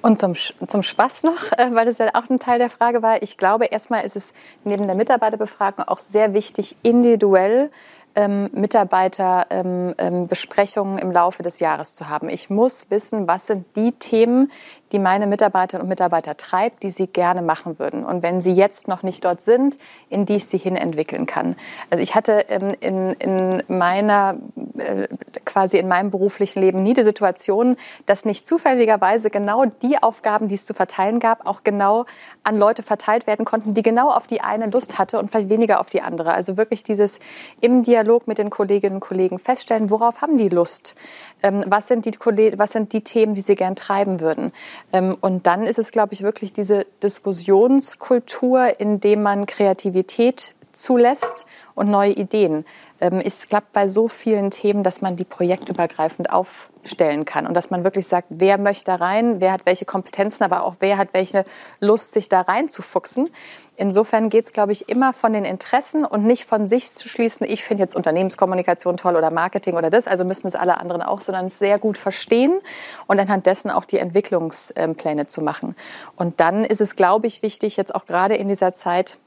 [0.00, 0.34] Und zum,
[0.68, 3.22] zum Spaß noch, äh, weil das ja auch ein Teil der Frage war.
[3.22, 4.32] Ich glaube, erstmal ist es
[4.64, 7.70] neben der Mitarbeiterbefragung auch sehr wichtig, individuell
[8.18, 12.28] ähm, Mitarbeiterbesprechungen ähm, ähm, im Laufe des Jahres zu haben.
[12.28, 14.50] Ich muss wissen, was sind die Themen,
[14.90, 18.04] die meine Mitarbeiterinnen und Mitarbeiter treibt, die sie gerne machen würden.
[18.04, 19.78] Und wenn sie jetzt noch nicht dort sind,
[20.08, 21.54] in die ich sie hin entwickeln kann.
[21.90, 22.44] Also ich hatte
[22.80, 24.36] in, in meiner,
[24.78, 25.06] äh,
[25.48, 27.76] quasi in meinem beruflichen Leben nie die Situation,
[28.06, 32.04] dass nicht zufälligerweise genau die Aufgaben, die es zu verteilen gab, auch genau
[32.44, 35.80] an Leute verteilt werden konnten, die genau auf die eine Lust hatte und vielleicht weniger
[35.80, 36.34] auf die andere.
[36.34, 37.18] Also wirklich dieses
[37.60, 40.94] im Dialog mit den Kolleginnen und Kollegen feststellen, worauf haben die Lust?
[41.42, 42.12] Ähm, was, sind die,
[42.58, 44.52] was sind die Themen, die sie gern treiben würden?
[44.92, 51.46] Ähm, und dann ist es, glaube ich, wirklich diese Diskussionskultur, in dem man Kreativität zulässt
[51.74, 52.64] und neue Ideen.
[53.00, 57.70] Ähm, es klappt bei so vielen Themen, dass man die projektübergreifend aufstellen kann und dass
[57.70, 61.08] man wirklich sagt, wer möchte da rein, wer hat welche Kompetenzen, aber auch wer hat
[61.12, 61.44] welche
[61.80, 63.28] Lust, sich da reinzufuchsen.
[63.76, 67.46] Insofern geht es, glaube ich, immer von den Interessen und nicht von sich zu schließen,
[67.48, 71.20] ich finde jetzt Unternehmenskommunikation toll oder Marketing oder das, also müssen es alle anderen auch,
[71.20, 72.58] sondern es sehr gut verstehen
[73.06, 75.76] und anhand dessen auch die Entwicklungspläne zu machen.
[76.16, 79.18] Und dann ist es, glaube ich, wichtig, jetzt auch gerade in dieser Zeit,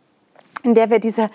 [0.63, 1.29] in der wir diese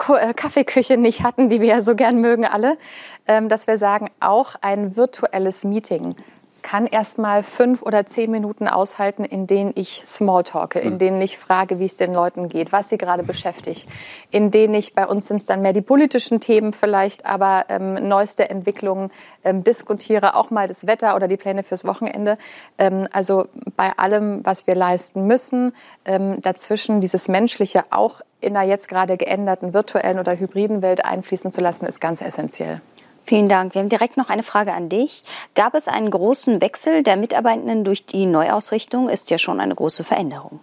[0.00, 2.78] Kaffeeküche nicht hatten, die wir ja so gern mögen alle,
[3.26, 6.14] ähm, dass wir sagen, auch ein virtuelles Meeting
[6.62, 10.98] kann erst mal fünf oder zehn Minuten aushalten, in denen ich Smalltalke, in hm.
[10.98, 13.88] denen ich frage, wie es den Leuten geht, was sie gerade beschäftigt,
[14.30, 18.08] in denen ich, bei uns sind es dann mehr die politischen Themen vielleicht, aber ähm,
[18.08, 19.10] neueste Entwicklungen
[19.44, 22.38] ähm, diskutiere, auch mal das Wetter oder die Pläne fürs Wochenende.
[22.78, 23.46] Ähm, also
[23.76, 25.72] bei allem, was wir leisten müssen,
[26.04, 31.52] ähm, dazwischen dieses Menschliche auch in der jetzt gerade geänderten virtuellen oder hybriden Welt einfließen
[31.52, 32.80] zu lassen, ist ganz essentiell.
[33.22, 33.74] Vielen Dank.
[33.74, 35.22] Wir haben direkt noch eine Frage an dich.
[35.54, 39.08] Gab es einen großen Wechsel der Mitarbeitenden durch die Neuausrichtung?
[39.08, 40.60] Ist ja schon eine große Veränderung.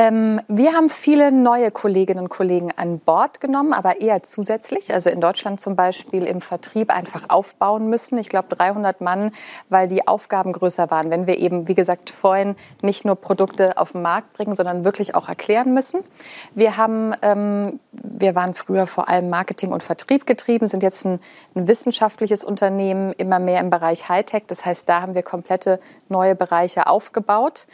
[0.00, 4.94] Ähm, wir haben viele neue Kolleginnen und Kollegen an Bord genommen, aber eher zusätzlich.
[4.94, 8.16] Also in Deutschland zum Beispiel im Vertrieb einfach aufbauen müssen.
[8.16, 9.32] Ich glaube 300 Mann,
[9.68, 11.10] weil die Aufgaben größer waren.
[11.10, 15.14] Wenn wir eben, wie gesagt, vorhin nicht nur Produkte auf den Markt bringen, sondern wirklich
[15.14, 16.00] auch erklären müssen.
[16.54, 21.20] Wir haben, ähm, wir waren früher vor allem Marketing und Vertrieb getrieben, sind jetzt ein,
[21.54, 24.44] ein wissenschaftliches Unternehmen, immer mehr im Bereich Hightech.
[24.46, 25.78] Das heißt, da haben wir komplette
[26.08, 27.66] neue Bereiche aufgebaut.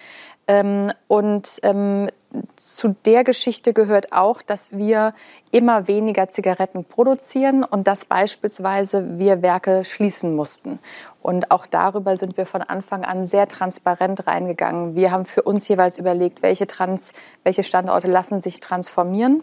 [0.49, 2.09] Ähm, und ähm,
[2.57, 5.15] zu der Geschichte gehört auch, dass wir
[5.51, 10.79] immer weniger Zigaretten produzieren und dass beispielsweise wir Werke schließen mussten.
[11.23, 14.95] Und auch darüber sind wir von Anfang an sehr transparent reingegangen.
[14.95, 17.13] Wir haben für uns jeweils überlegt, welche, Trans,
[17.43, 19.43] welche Standorte lassen sich transformieren.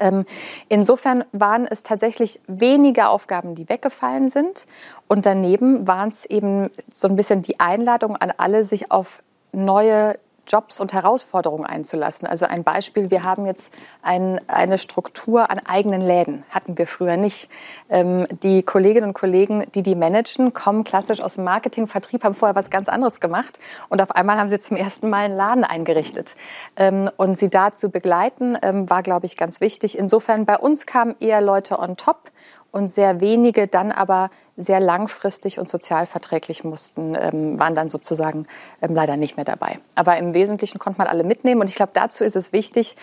[0.00, 0.24] Ähm,
[0.68, 4.66] insofern waren es tatsächlich weniger Aufgaben, die weggefallen sind.
[5.06, 9.22] Und daneben waren es eben so ein bisschen die Einladung an alle, sich auf
[9.56, 12.26] neue Jobs und Herausforderungen einzulassen.
[12.26, 13.72] Also ein Beispiel, wir haben jetzt
[14.02, 17.50] ein, eine Struktur an eigenen Läden, hatten wir früher nicht.
[17.88, 22.34] Ähm, die Kolleginnen und Kollegen, die die managen, kommen klassisch aus dem Marketing, Vertrieb, haben
[22.34, 23.58] vorher was ganz anderes gemacht
[23.88, 26.36] und auf einmal haben sie zum ersten Mal einen Laden eingerichtet.
[26.76, 29.98] Ähm, und sie da zu begleiten, ähm, war, glaube ich, ganz wichtig.
[29.98, 32.30] Insofern bei uns kamen eher Leute on top
[32.76, 38.46] und sehr wenige dann aber sehr langfristig und sozialverträglich mussten, ähm, waren dann sozusagen
[38.82, 39.78] ähm, leider nicht mehr dabei.
[39.94, 42.96] Aber im Wesentlichen konnte man alle mitnehmen und ich glaube, dazu ist es wichtig,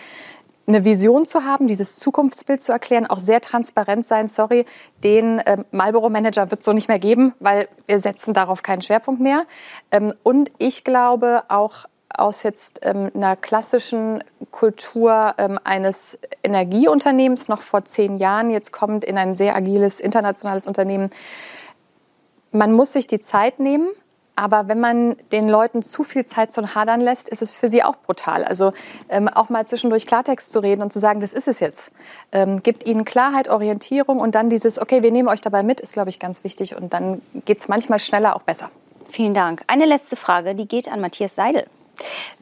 [0.66, 4.28] eine Vision zu haben, dieses Zukunftsbild zu erklären, auch sehr transparent sein.
[4.28, 4.64] Sorry,
[5.02, 8.80] den ähm, Marlboro Manager wird es so nicht mehr geben, weil wir setzen darauf keinen
[8.80, 9.44] Schwerpunkt mehr.
[9.90, 11.84] Ähm, und ich glaube auch
[12.18, 19.04] aus jetzt ähm, einer klassischen Kultur ähm, eines Energieunternehmens noch vor zehn Jahren jetzt kommt
[19.04, 21.10] in ein sehr agiles internationales Unternehmen.
[22.52, 23.88] Man muss sich die Zeit nehmen,
[24.36, 27.84] aber wenn man den Leuten zu viel Zeit zum Hadern lässt, ist es für sie
[27.84, 28.44] auch brutal.
[28.44, 28.72] Also
[29.08, 31.92] ähm, auch mal zwischendurch Klartext zu reden und zu sagen, das ist es jetzt.
[32.32, 35.92] Ähm, gibt ihnen Klarheit, Orientierung und dann dieses, okay, wir nehmen euch dabei mit, ist,
[35.92, 36.76] glaube ich, ganz wichtig.
[36.76, 38.70] Und dann geht es manchmal schneller auch besser.
[39.08, 39.62] Vielen Dank.
[39.68, 41.66] Eine letzte Frage, die geht an Matthias Seidel.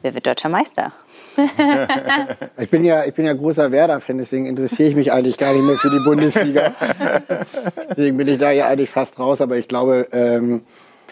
[0.01, 0.91] Wer wird deutscher Meister?
[2.57, 5.63] ich, bin ja, ich bin ja großer Werder-Fan, deswegen interessiere ich mich eigentlich gar nicht
[5.63, 6.73] mehr für die Bundesliga.
[7.89, 10.63] deswegen bin ich da ja eigentlich fast raus, aber ich glaube, ähm,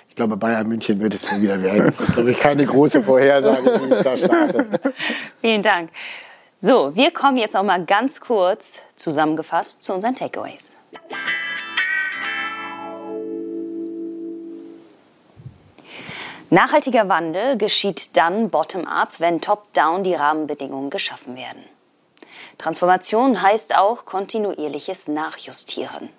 [0.10, 1.94] ich glaube, Bayern München wird es mir wieder werden.
[1.98, 4.66] Ich glaube, ich keine große Vorhersage, wie ich da starte.
[5.40, 5.90] Vielen Dank.
[6.60, 10.74] So, wir kommen jetzt noch mal ganz kurz zusammengefasst zu unseren Takeaways.
[16.54, 21.64] Nachhaltiger Wandel geschieht dann bottom-up, wenn top-down die Rahmenbedingungen geschaffen werden.
[22.58, 26.10] Transformation heißt auch kontinuierliches Nachjustieren.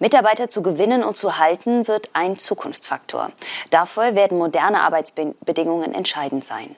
[0.00, 3.30] Mitarbeiter zu gewinnen und zu halten wird ein Zukunftsfaktor.
[3.70, 6.74] Dafür werden moderne Arbeitsbedingungen entscheidend sein.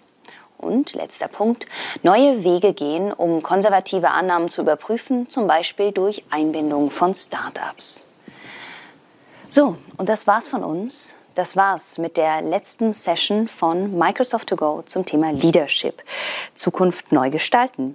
[0.59, 1.65] Und letzter Punkt,
[2.03, 8.07] neue Wege gehen, um konservative Annahmen zu überprüfen, zum Beispiel durch Einbindung von Startups.
[9.49, 11.15] So, und das war's von uns.
[11.39, 16.03] Das war's mit der letzten Session von Microsoft to Go zum Thema Leadership.
[16.57, 17.95] Zukunft neu gestalten.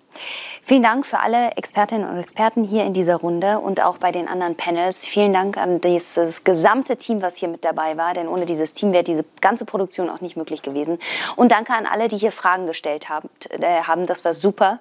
[0.63, 4.29] Vielen Dank für alle Expertinnen und Experten hier in dieser Runde und auch bei den
[4.29, 5.03] anderen Panels.
[5.03, 8.93] Vielen Dank an dieses gesamte Team, was hier mit dabei war, denn ohne dieses Team
[8.93, 10.97] wäre diese ganze Produktion auch nicht möglich gewesen.
[11.35, 13.29] Und danke an alle, die hier Fragen gestellt haben.
[13.49, 14.79] Äh, das war super.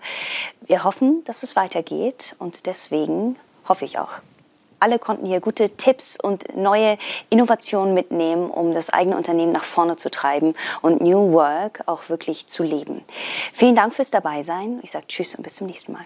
[0.61, 3.35] Wir hoffen, dass es weitergeht und deswegen
[3.69, 4.11] hoffe ich auch,
[4.83, 6.99] alle konnten hier gute Tipps und neue
[7.31, 12.49] Innovationen mitnehmen, um das eigene Unternehmen nach vorne zu treiben und New Work auch wirklich
[12.49, 13.03] zu leben.
[13.53, 14.81] Vielen Dank fürs Dabeisein.
[14.83, 16.05] Ich sage Tschüss und bis zum nächsten Mal.